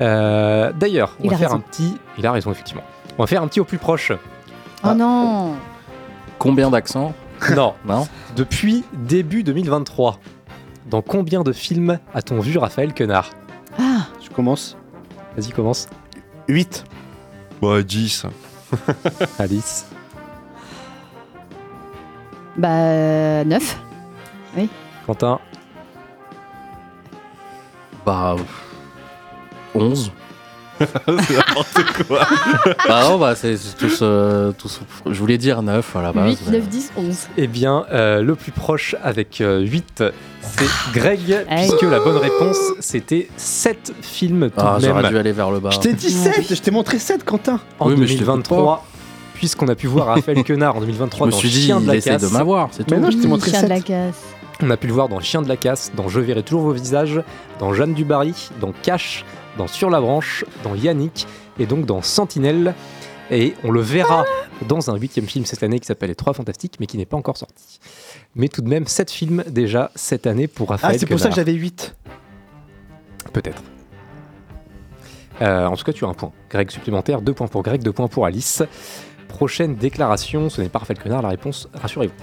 [0.00, 1.58] Euh, D'ailleurs, on Il va a faire raison.
[1.58, 1.96] un petit.
[2.18, 2.82] Il a raison, effectivement.
[3.16, 4.12] On va faire un petit au plus proche.
[4.84, 5.54] Oh non
[6.38, 7.14] Combien d'accents?
[7.54, 7.74] Non.
[7.86, 8.06] Non
[8.36, 10.18] Depuis début 2023,
[10.90, 13.30] dans combien de films a-t-on vu Raphaël Quenard?
[13.78, 14.76] Ah, Je commence.
[15.36, 15.88] Vas-y, commence.
[16.48, 16.84] 8.
[17.62, 18.26] Ouais, 10.
[19.38, 19.86] Alice.
[22.56, 23.78] bah 9.
[24.56, 24.68] Oui.
[25.06, 25.38] Quentin.
[28.04, 28.36] Bah.
[29.74, 30.10] 11.
[30.78, 32.20] C'est n'importe quoi.
[32.88, 34.80] bah non, bah c'est tous, euh, tous-
[35.10, 36.38] Je voulais dire 9 à la base.
[36.46, 37.16] 8, 9, 10, 11.
[37.36, 40.04] Eh bien, euh, le plus proche avec 8,
[40.40, 41.68] c'est Greg, Aïe.
[41.68, 45.60] puisque la bonne réponse, c'était 7 films tout Ah, de j'aurais dû aller vers le
[45.60, 45.70] bas.
[45.70, 46.32] Je t'ai dit Ouais.
[46.42, 47.60] 7, je t'ai montré 7, Quentin.
[47.78, 48.84] en Oui, mais je t'écoute 2023.
[49.34, 51.86] Puisqu'on a pu voir Raphaël Quenard en Je 2023 me dans suis dit, Chien de
[51.86, 52.22] la casse.
[52.22, 52.92] de m'avoir, c'est tout.
[52.94, 53.84] Mais non, je t'ai montré Chien de la 7.
[53.84, 54.16] casse.
[54.60, 56.72] On a pu le voir dans Chien de la casse, dans Je verrai toujours vos
[56.72, 57.22] visages,
[57.60, 59.24] dans Jeanne du Barry, dans Cash,
[59.58, 61.26] dans Sur la branche, dans Yannick
[61.58, 62.74] et donc dans Sentinelle.
[63.30, 64.24] Et on le verra
[64.66, 67.18] dans un huitième film cette année qui s'appelle Les Trois Fantastiques, mais qui n'est pas
[67.18, 67.78] encore sorti.
[68.34, 71.28] Mais tout de même, sept films déjà cette année pour Ah, Raphaël c'est pour ça
[71.28, 71.94] que j'avais 8.
[73.34, 73.62] Peut-être.
[75.42, 76.32] Euh, en tout cas, tu as un point.
[76.50, 78.62] Greg supplémentaire, deux points pour Greg, deux points pour Alice.
[79.28, 82.14] Prochaine déclaration, ce n'est pas Raphaël Quenard, la réponse, rassurez-vous.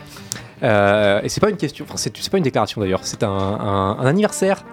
[0.64, 3.30] Euh, et c'est pas une question, enfin c'est c'est pas une déclaration d'ailleurs, c'est un,
[3.30, 4.66] un- un anniversaire,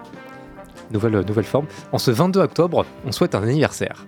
[0.93, 1.65] nouvelle, nouvelle forme.
[1.91, 4.05] En ce 22 octobre, on souhaite un anniversaire.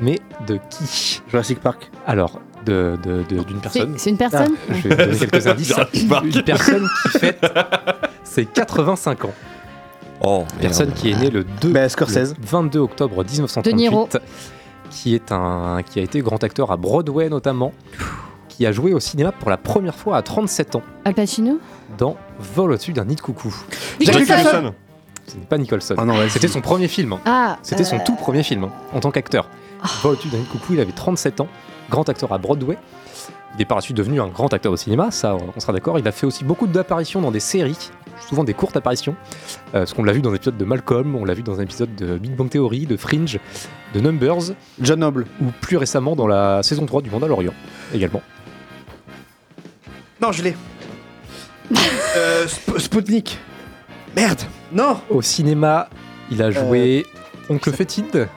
[0.00, 1.22] Mais de qui?
[1.28, 1.90] Jurassic Park.
[2.06, 3.94] Alors, de- de- de- d'une personne.
[3.96, 5.66] c'est une personne Je vais vous donner quelques indices.
[5.68, 6.24] Jurassic Park.
[6.24, 7.46] Une personne qui fête
[8.24, 9.32] ses 85 ans.
[10.26, 10.98] Oh, Personne merde.
[10.98, 12.34] qui est née le 2 Bah, Scorsese.
[12.40, 13.46] le 22 octobre De Niro.
[14.08, 14.18] 1938,
[14.90, 17.72] qui est un qui a été grand acteur à Broadway notamment,
[18.48, 21.58] qui a joué au cinéma pour la première fois à 37 ans Al Pacino?
[21.98, 23.54] Dans Vol au-dessus d'un nid de coucou.
[24.00, 24.74] Jack Nicholson.
[25.26, 25.94] Ce n'est pas Nicholson.
[25.98, 27.12] Ah non, ouais, C'était son premier film.
[27.14, 27.20] hein.
[27.24, 29.48] Ah C'était son euh, tout premier film hein, en tant qu'acteur.
[30.02, 31.48] Vol au-dessus d'un nid de coucou, il avait 37 ans,
[31.90, 32.76] grand acteur à Broadway.
[33.56, 35.98] Il est par la suite devenu un grand acteur au cinéma, ça on sera d'accord.
[35.98, 37.90] Il a fait aussi beaucoup d'apparitions dans des séries,
[38.28, 39.14] souvent des courtes apparitions.
[39.68, 41.62] Euh, parce qu'on l'a vu dans un épisode de Malcolm, on l'a vu dans un
[41.62, 43.38] épisode de Big Bang Theory, de Fringe,
[43.94, 45.26] de Numbers, John Noble.
[45.40, 47.52] ou plus récemment dans la saison 3 du Mandalorian
[47.94, 48.22] également.
[50.20, 50.56] Non, je l'ai.
[52.16, 53.38] euh, Sp- Spoutnik.
[54.16, 54.40] Merde.
[54.72, 55.00] Non.
[55.10, 55.88] Au cinéma,
[56.30, 57.06] il a joué
[57.48, 58.28] Oncle Fétide,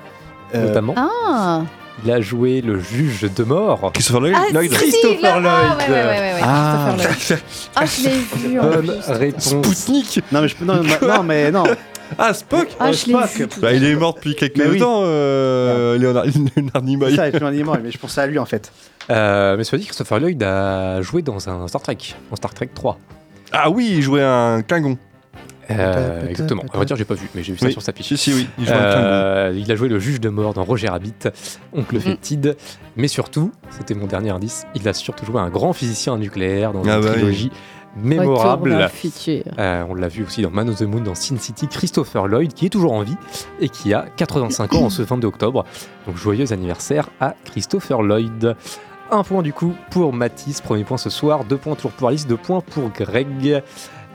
[0.56, 0.94] Euh, notamment.
[0.98, 1.64] Ah
[2.06, 3.92] Il a joué le juge de mort.
[3.94, 4.36] Christopher Lloyd.
[4.38, 4.72] Ah, Lloyd.
[4.72, 5.90] si, Christopher là, ah, Lloyd.
[5.90, 6.96] ouais, ouais, ouais, ouais, ouais, Ah.
[6.98, 7.44] Christopher Lloyd.
[7.76, 9.12] Ah, je l'ai vu en Bonne plus.
[9.14, 9.44] réponse.
[9.50, 10.22] Spoutnik.
[10.32, 10.66] Non, mais je peux.
[10.66, 11.64] Non, non, mais non.
[12.18, 12.68] Ah, Spock.
[12.80, 13.32] Ah, Euh, je l'ai Spock.
[13.36, 13.62] vu.
[13.62, 14.80] Bah, il est mort depuis quelques Mais oui.
[14.80, 16.24] temps, euh, Léonard,
[16.56, 17.10] Léonard Nimoy.
[17.10, 18.72] C'est ça, avec l'animaux, mais je pensais à lui en fait.
[19.10, 21.98] Euh, mais cela dit, Christopher Lloyd a joué dans un Star Trek,
[22.30, 22.98] dans Star Trek 3.
[23.52, 24.98] Ah oui, il jouait un Klingon.
[25.70, 26.64] Euh, exactement.
[26.74, 27.72] À vrai dire, j'ai pas vu, mais j'ai vu ça Oui.
[27.74, 28.08] sur sa fiche.
[28.08, 28.66] Si, si, oui, il.
[28.70, 31.14] Euh, il a joué le juge de mort dans Roger Rabbit,
[31.74, 32.00] Oncle Mm.
[32.00, 32.58] Fétide,
[32.96, 36.84] mais surtout, c'était mon dernier indice, il a surtout joué un grand physicien nucléaire dans
[36.88, 37.12] Ah une bah oui.
[37.18, 37.52] trilogie
[37.96, 38.70] Retour vers mémorable.
[38.78, 39.44] le futur.
[39.58, 42.54] Euh, on l'a vu aussi dans Man of the Moon, dans Sin City, Christopher Lloyd,
[42.54, 43.16] qui est toujours en vie
[43.60, 45.66] et qui a 85 ans en ce 22 octobre.
[46.06, 48.56] Donc joyeux anniversaire à Christopher Lloyd.
[49.10, 52.28] Un point du coup pour Mathis, premier point ce soir, deux points toujours pour Alice,
[52.28, 53.64] deux points pour Greg.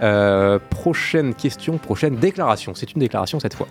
[0.02, 2.74] Euh, prochaine question, prochaine déclaration.
[2.74, 3.68] C'est une déclaration cette fois.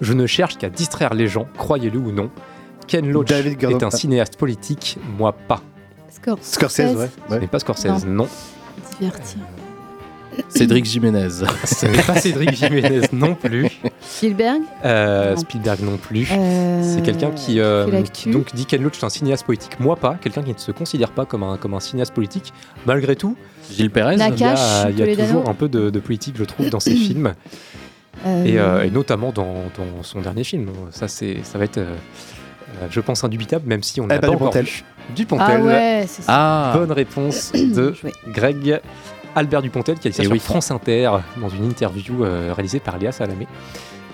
[0.00, 2.30] Je ne cherche qu'à distraire les gens, croyez-le ou non.
[2.86, 5.60] Ken Loach David est un cinéaste politique, moi pas.
[6.08, 6.52] Scorsese.
[6.52, 7.10] Scorsese, ouais.
[7.30, 8.28] Ce n'est pas Scorsese, non.
[8.98, 9.40] Divertir.
[10.48, 11.28] Cédric Jiménez.
[11.64, 13.68] Ce n'est pas Cédric Jiménez non plus.
[14.00, 15.40] Spielberg Euh, Non.
[15.40, 16.28] Spielberg non plus.
[16.32, 19.96] Euh, C'est quelqu'un qui, euh, qui donc dit Ken Loach est un cinéaste politique, moi
[19.96, 22.52] pas, quelqu'un qui ne se considère pas comme un, comme un cinéaste politique.
[22.86, 23.36] Malgré tout,
[23.70, 24.14] Gilles Pérez.
[24.14, 25.28] Il y a, Nakache, il y a Toledano.
[25.28, 27.34] toujours un peu de, de politique, je trouve, dans ses films,
[28.26, 30.68] euh, et, euh, et notamment dans, dans son dernier film.
[30.90, 31.80] Ça, c'est, ça va être,
[32.90, 34.64] je pense, indubitable, même si on n'a pas Albert encore Dupontel.
[34.66, 34.84] vu.
[35.16, 35.46] Dupontel.
[35.48, 36.32] Ah ouais, c'est ça.
[36.34, 37.94] Ah, Bonne réponse de.
[38.28, 38.80] Greg
[39.34, 40.38] Albert Dupontel qui a dit ça sur oui.
[40.38, 43.46] France Inter dans une interview euh, réalisée par Léa Salamé.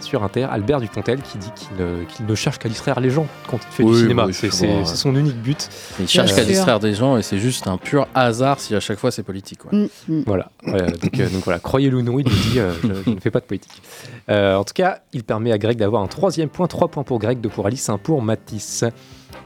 [0.00, 3.72] Sur Inter, Albert Dupontel qui dit qu'il ne, cherche qu'à distraire les gens quand il
[3.72, 4.26] fait Oui, du cinéma.
[4.26, 5.68] oui, c'est, son unique but.
[5.98, 8.98] il cherche qu'à distraire des gens et c'est juste un pur hasard si à chaque
[8.98, 9.64] fois c'est politique.
[9.64, 9.76] ouais.
[9.76, 10.22] Mm, mm.
[10.24, 10.52] Voilà.
[10.66, 13.18] Ouais, donc, euh, donc voilà, croyez-le ou non, il nous dit euh, je, je ne
[13.18, 13.82] fais pas de politique.
[14.30, 17.18] Euh, en tout cas, il permet à Greg d'avoir un troisième point, trois points pour
[17.18, 18.84] Greg, deux pour Alice, un pour Matisse.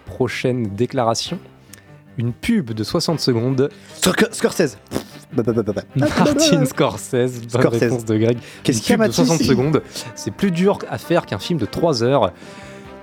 [0.04, 1.38] Prochaine déclaration.
[2.18, 3.70] Une pub de 60 secondes.
[4.00, 4.76] Scor- Scorsese.
[5.32, 5.82] Bah, bah, bah, bah, bah.
[5.96, 7.80] Martin Scorsese, bonne Scorsese.
[7.80, 8.38] réponse de Greg.
[8.62, 9.82] Qu'est-ce qu'il y a, pub de Mathis 60 secondes,
[10.14, 12.32] c'est plus dur à faire qu'un film de 3 heures.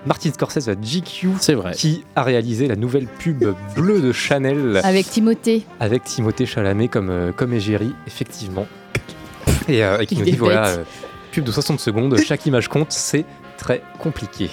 [0.06, 1.74] Martin Scorsese à GQ C'est vrai.
[1.74, 3.44] qui a réalisé la nouvelle pub
[3.76, 5.64] bleue de Chanel Avec Timothée.
[5.80, 8.66] avec Timothée Chalamet comme, euh, comme égérie, effectivement.
[9.68, 10.84] Et, euh, et qui nous dit voilà, euh,
[11.32, 13.26] pub de 60 secondes, chaque image compte, c'est
[13.58, 14.50] très compliqué.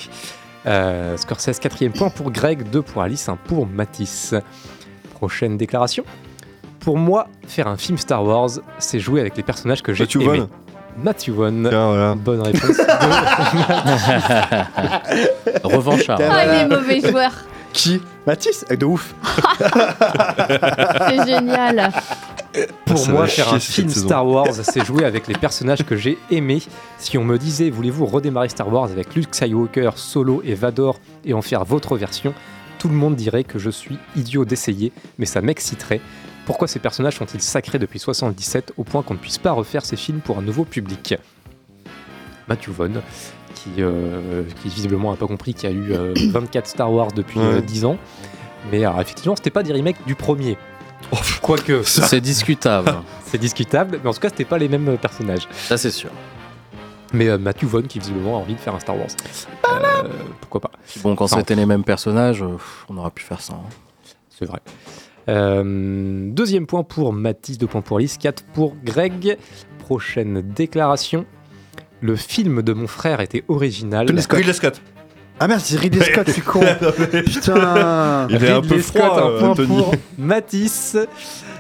[0.66, 4.34] Euh, Scorsese, quatrième point pour Greg, deux pour Alice, un pour Matisse.
[5.14, 6.05] Prochaine déclaration.
[6.80, 10.16] Pour moi, faire un film Star Wars, c'est jouer avec les personnages que j'ai Matthew
[10.22, 10.38] aimés.
[10.38, 10.48] Vaughn.
[11.02, 11.66] Matthew Vaughn.
[11.68, 12.14] Tiens, voilà.
[12.14, 12.76] Bonne réponse.
[12.76, 12.82] de-
[15.68, 16.18] Revanchard.
[16.30, 17.32] Ah, il est mauvais joueur.
[17.76, 19.14] Qui Mathis Eh, De ouf.
[21.08, 21.92] C'est génial.
[22.86, 23.90] Pour Ça moi, faire un film.
[23.90, 26.62] Star Wars, c'est jouer avec les personnages que j'ai aimés.
[26.96, 31.34] Si on me disait, voulez-vous redémarrer Star Wars avec Luke Skywalker, Solo et Vador et
[31.34, 32.32] en faire votre version,
[32.78, 36.00] tout le monde dirait que je suis idiot d'essayer, mais ça m'exciterait.
[36.46, 39.96] Pourquoi ces personnages sont-ils sacrés depuis 77 au point qu'on ne puisse pas refaire ces
[39.96, 41.14] films pour un nouveau public?
[42.48, 43.02] Matthew Vaughn,
[43.56, 47.12] qui, euh, qui visiblement n'a pas compris qu'il y a eu euh, 24 Star Wars
[47.12, 47.44] depuis Ouais.
[47.56, 47.98] euh, 10 ans.
[48.70, 50.56] Mais alors, effectivement, c'était pas des remakes du premier.
[51.42, 52.94] Quoique, C'est discutable.
[53.24, 55.46] c'est discutable, mais en tout cas, c'était pas les mêmes euh, personnages.
[55.52, 56.10] Ça, c'est sûr.
[57.12, 59.06] Mais euh, Matthew Vaughn, qui visiblement a envie de faire un Star Wars.
[59.68, 60.08] Euh,
[60.40, 60.70] pourquoi pas
[61.02, 62.56] Bon, quand Enfin, c'était les mêmes personnages, euh,
[62.88, 63.54] on aurait pu faire ça.
[63.54, 63.68] hein.
[64.30, 64.58] C'est vrai.
[65.28, 69.38] Euh, deuxième point pour Mathis, deux points pour Lys, 4 pour Greg.
[69.78, 71.24] Prochaine déclaration.
[72.01, 74.06] Le film de mon frère était original.
[74.06, 74.39] Tony Scott.
[74.39, 74.81] Ridley Scott.
[75.39, 76.60] Ah merde, c'est Ridley Scott, je suis con.
[77.27, 78.27] Putain.
[78.31, 79.68] Il est un peu Ridley froid, Scott, un point Tony.
[79.68, 80.97] pour Matisse.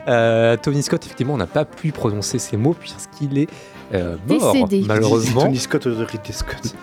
[0.08, 3.48] Euh, Tony Scott, effectivement, on n'a pas pu prononcer ces mots puisqu'il est
[3.94, 4.84] euh, mort, Décédé.
[4.86, 5.42] malheureusement.
[5.42, 6.74] Tony Scott de Ridley Scott.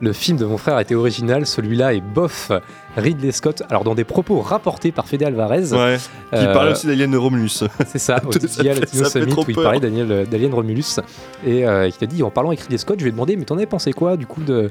[0.00, 2.50] Le film de mon frère était original, celui-là est bof.
[2.96, 5.96] Ridley Scott, alors dans des propos rapportés par Fede Alvarez, Ouais.
[6.30, 7.62] Qui euh, parlait aussi d'Alien de Romulus.
[7.86, 10.98] c'est ça, au fait Summit où il parlait d'Alien euh, d'Alien Romulus
[11.46, 13.44] et euh, il t'a dit en parlant avec Ridley Scott, je lui ai demandé mais
[13.44, 14.70] t'en avais pensé quoi du coup de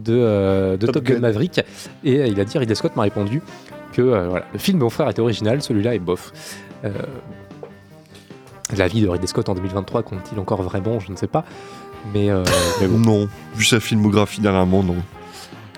[0.00, 1.20] de, euh, de Top, Top Gun Gun.
[1.20, 1.60] Maverick?
[2.04, 3.42] Et euh, il a dit Ridley Scott m'a répondu
[3.92, 6.32] que euh, voilà, le film de mon frère était original, celui-là est bof.
[6.84, 6.90] Euh,
[8.76, 11.44] la vie de Ridley Scott en 2023 compte-t-il encore vraiment, je ne sais pas.
[12.14, 12.44] Mais, euh,
[12.80, 12.98] mais bon.
[12.98, 13.28] Non.
[13.54, 14.96] Vu sa filmographie dernièrement, non.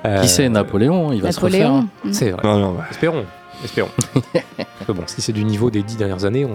[0.05, 0.48] Euh, Qui c'est?
[0.48, 1.73] Napoléon Il va se refaire.
[1.73, 1.89] Napoléon.
[2.12, 2.43] C'est vrai.
[2.44, 2.85] Non, non, ouais.
[2.90, 3.24] Espérons.
[3.65, 3.90] Espérons.
[4.59, 6.55] Mais bon, si c'est du niveau des dix dernières années, on...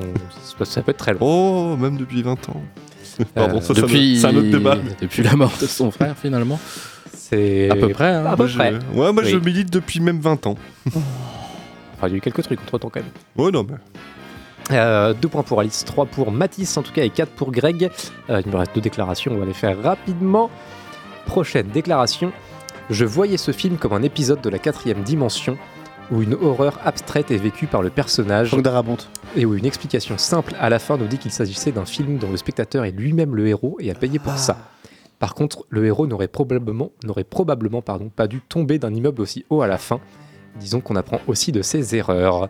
[0.64, 1.20] ça- peut être très long.
[1.22, 2.62] Oh, même depuis 20 ans.
[3.36, 4.78] Pardon, Euh, ça, Depuis, c'est un autre débat.
[5.02, 6.60] depuis la mort de son frère, finalement.
[7.14, 8.12] C'est À peu près.
[8.14, 8.26] hein.
[8.26, 8.74] À peu Moi, je- près.
[8.96, 10.56] Ouais, moi je milite depuis même 20 ans.
[10.88, 13.10] Enfin, il y a eu quelques trucs entre temps quand même.
[13.38, 13.76] Ouais, non, mais.
[14.72, 17.90] Euh, deux points pour Alice, trois pour Mathis en tout cas et quatre pour Greg.
[18.30, 20.50] Euh, il me reste deux déclarations, on va les faire rapidement.
[21.26, 22.32] Prochaine déclaration.
[22.90, 25.58] Je voyais ce film comme un épisode de la quatrième dimension
[26.12, 29.00] où une horreur abstraite est vécue par le personnage Franck
[29.36, 32.30] et où une explication simple à la fin nous dit qu'il s'agissait d'un film dont
[32.30, 34.58] le spectateur est lui-même le héros et a payé pour ça.
[35.20, 39.46] Par contre, le héros n'aurait probablement, n'aurait probablement pardon, pas dû tomber d'un immeuble aussi
[39.50, 40.02] haut à la fin.
[40.60, 42.50] Disons qu'on apprend aussi de ses erreurs.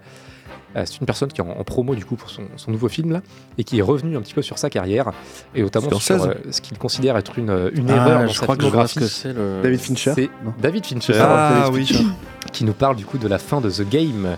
[0.76, 2.88] Euh, c'est une personne qui est en, en promo du coup pour son, son nouveau
[2.90, 3.22] film là
[3.58, 5.12] et qui est revenu un petit peu sur sa carrière
[5.54, 8.44] et notamment sur euh, ce qu'il considère être une, une Ah, erreur dans je sa
[8.44, 9.08] crois que filmographie.
[9.08, 9.62] c'est le.
[9.62, 10.14] David Fincher.
[10.16, 10.30] C'est.
[10.60, 11.86] David Fincher Ah David oui.
[11.86, 12.06] Fincher.
[12.52, 14.36] qui nous parle du coup de la fin de The Game,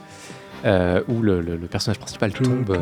[0.65, 2.77] euh, où le, le- le personnage principal tombe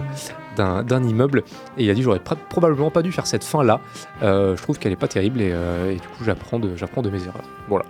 [0.58, 1.44] d'un d'un immeuble.
[1.78, 3.82] Et il a dit j'aurais pr- probablement pas dû faire cette fin là.
[4.22, 7.10] je trouve qu'elle est pas terrible et, euh, et du coup j'apprends de, j'apprends de
[7.10, 7.44] mes erreurs.
[7.68, 7.86] Voilà.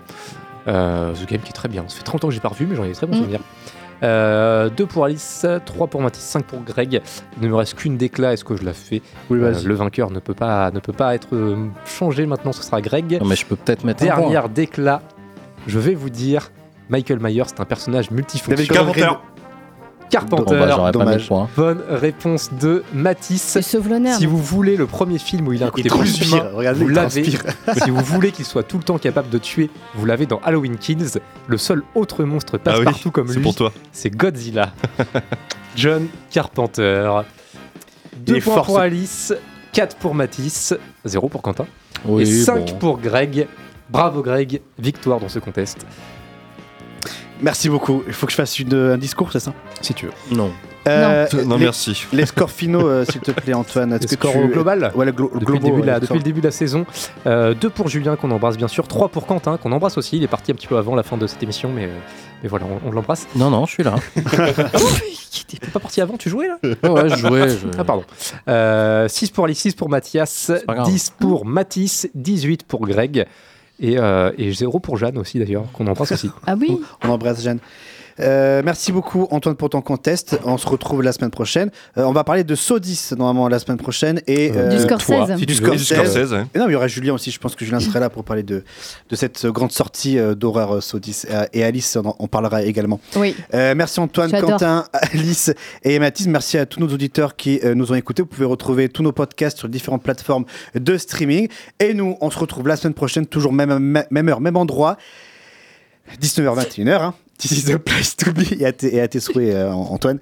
[0.68, 1.84] Euh, The Game qui est très bien.
[1.88, 3.20] Ça fait 30 ans que j'ai pas revu, mais j'en ai des très bons Mm.
[3.20, 3.40] souvenirs.
[4.02, 7.02] 2 pour Alice, 3 pour Mathis, 5 pour Greg.
[7.38, 9.54] Il ne me reste qu'une décla, est-ce que je la fais Oui, Euh.
[9.64, 13.20] Le vainqueur ne peut pas, ne peut pas être euh, changé maintenant, ce sera Greg.
[13.22, 14.18] Non, mais je peux peut-être mettre un point.
[14.18, 15.02] Dernière décla,
[15.68, 16.52] je vais vous dire,
[16.90, 18.74] Michael Myers, c'est un personnage David multifonction.
[18.74, 19.10] Carpenter.
[20.10, 20.56] Carpenter.
[20.60, 20.92] Bah,
[21.30, 21.50] pas.
[21.56, 23.42] Bonne réponse de Matisse.
[23.42, 24.18] C'est sauve l'honneur.
[24.18, 27.24] Si vous voulez le premier film où il a un côté plus humain, vous l'avez.
[27.84, 30.78] si vous voulez qu'il soit tout le temps capable de tuer, vous l'avez dans Halloween
[30.78, 31.20] Kills.
[31.48, 33.72] Le seul autre monstre passe Ah oui, comme c'est lui, pour toi.
[33.92, 34.72] c'est Godzilla.
[35.76, 37.12] John Carpenter.
[38.16, 39.34] Il 2 est points pour ce- Alice,
[39.74, 40.74] 4 pour Matisse,
[41.06, 41.66] 0 pour Quentin
[42.06, 42.78] Oui, et 5 bon.
[42.78, 43.48] pour Greg.
[43.90, 45.86] Bravo Greg, victoire dans ce contest.
[47.44, 48.04] Merci beaucoup.
[48.08, 50.12] Il faut que je fasse une- un discours, c'est ça Si tu veux.
[50.32, 50.52] Non.
[50.88, 52.06] Euh, Non, les, merci.
[52.14, 53.94] les scores finaux, euh, s'il te plaît, Antoine.
[53.94, 54.38] Est-ce Le que score tu...
[54.40, 56.48] au global Ouais, le, glo- depuis, le début de la, ouais, depuis le début de
[56.48, 56.86] la saison.
[57.26, 60.18] 2 pour Julien qu'on embrasse bien sûr, 3 pour Quentin qu'on embrasse aussi.
[60.18, 61.98] Il est parti un petit peu avant la fin de cette émission, mais, euh,
[62.42, 63.28] mais voilà, on, on l'embrasse.
[63.36, 63.96] Non, non, je suis là.
[65.48, 66.58] T'es pas parti avant, tu jouais là?
[66.64, 67.50] Ouais, ouais, je jouais.
[67.50, 68.04] je- Ah pardon.
[69.08, 70.86] 6 pour Alice, 6 pour Mathias, pas grave.
[70.88, 73.26] 10 pour Mathis, 18 pour Greg
[73.80, 76.30] et, euh, et 0 pour Jeanne aussi d'ailleurs, qu'on embrasse aussi.
[76.46, 76.80] Ah oui.
[77.04, 77.60] On embrasse Jeanne.
[78.20, 80.38] Euh, merci beaucoup Antoine pour ton contest.
[80.46, 81.72] On se retrouve la semaine prochaine.
[81.98, 85.06] Euh, on va parler de Sodis normalement la semaine prochaine et Euh, Du Scorsese.
[85.08, 85.44] toi, si du.
[85.44, 85.86] Et du Scorsese.
[85.94, 86.48] Scorsese, hein.
[86.54, 87.32] Et non, mais il y aura Julien aussi.
[87.32, 88.64] Je pense que Julien serait là pour parler de,
[89.10, 91.24] de cette grande sortie euh, d'horreur Sodis.
[91.54, 93.00] Et Alice, on, en- on parlera également.
[93.16, 93.36] Oui.
[93.54, 94.32] Euh, merci Antoine.
[94.32, 95.52] Quentin, Alice
[95.84, 96.28] et Mathis.
[96.28, 98.22] Merci à tous nos auditeurs qui euh, nous ont écoutés.
[98.22, 100.46] Vous pouvez retrouver tous nos podcasts sur différentes plateformes
[100.76, 101.48] de streaming.
[101.80, 104.98] Et nous, on se retrouve la semaine prochaine, toujours même, même heure, même endroit.
[106.22, 106.90] 19h, 21h.
[107.02, 107.14] hein.
[107.40, 110.20] This is the place to be et à tes, et à tes souhaits, euh, Antoine.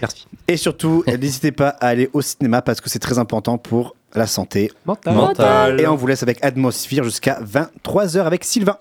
[0.00, 0.26] Merci.
[0.48, 4.26] Et surtout, n'hésitez pas à aller au cinéma parce que c'est très important pour la
[4.26, 5.14] santé Mentale.
[5.14, 5.80] Mental.
[5.80, 8.72] Et on vous laisse avec Atmosphere jusqu'à 23h avec Sylvain.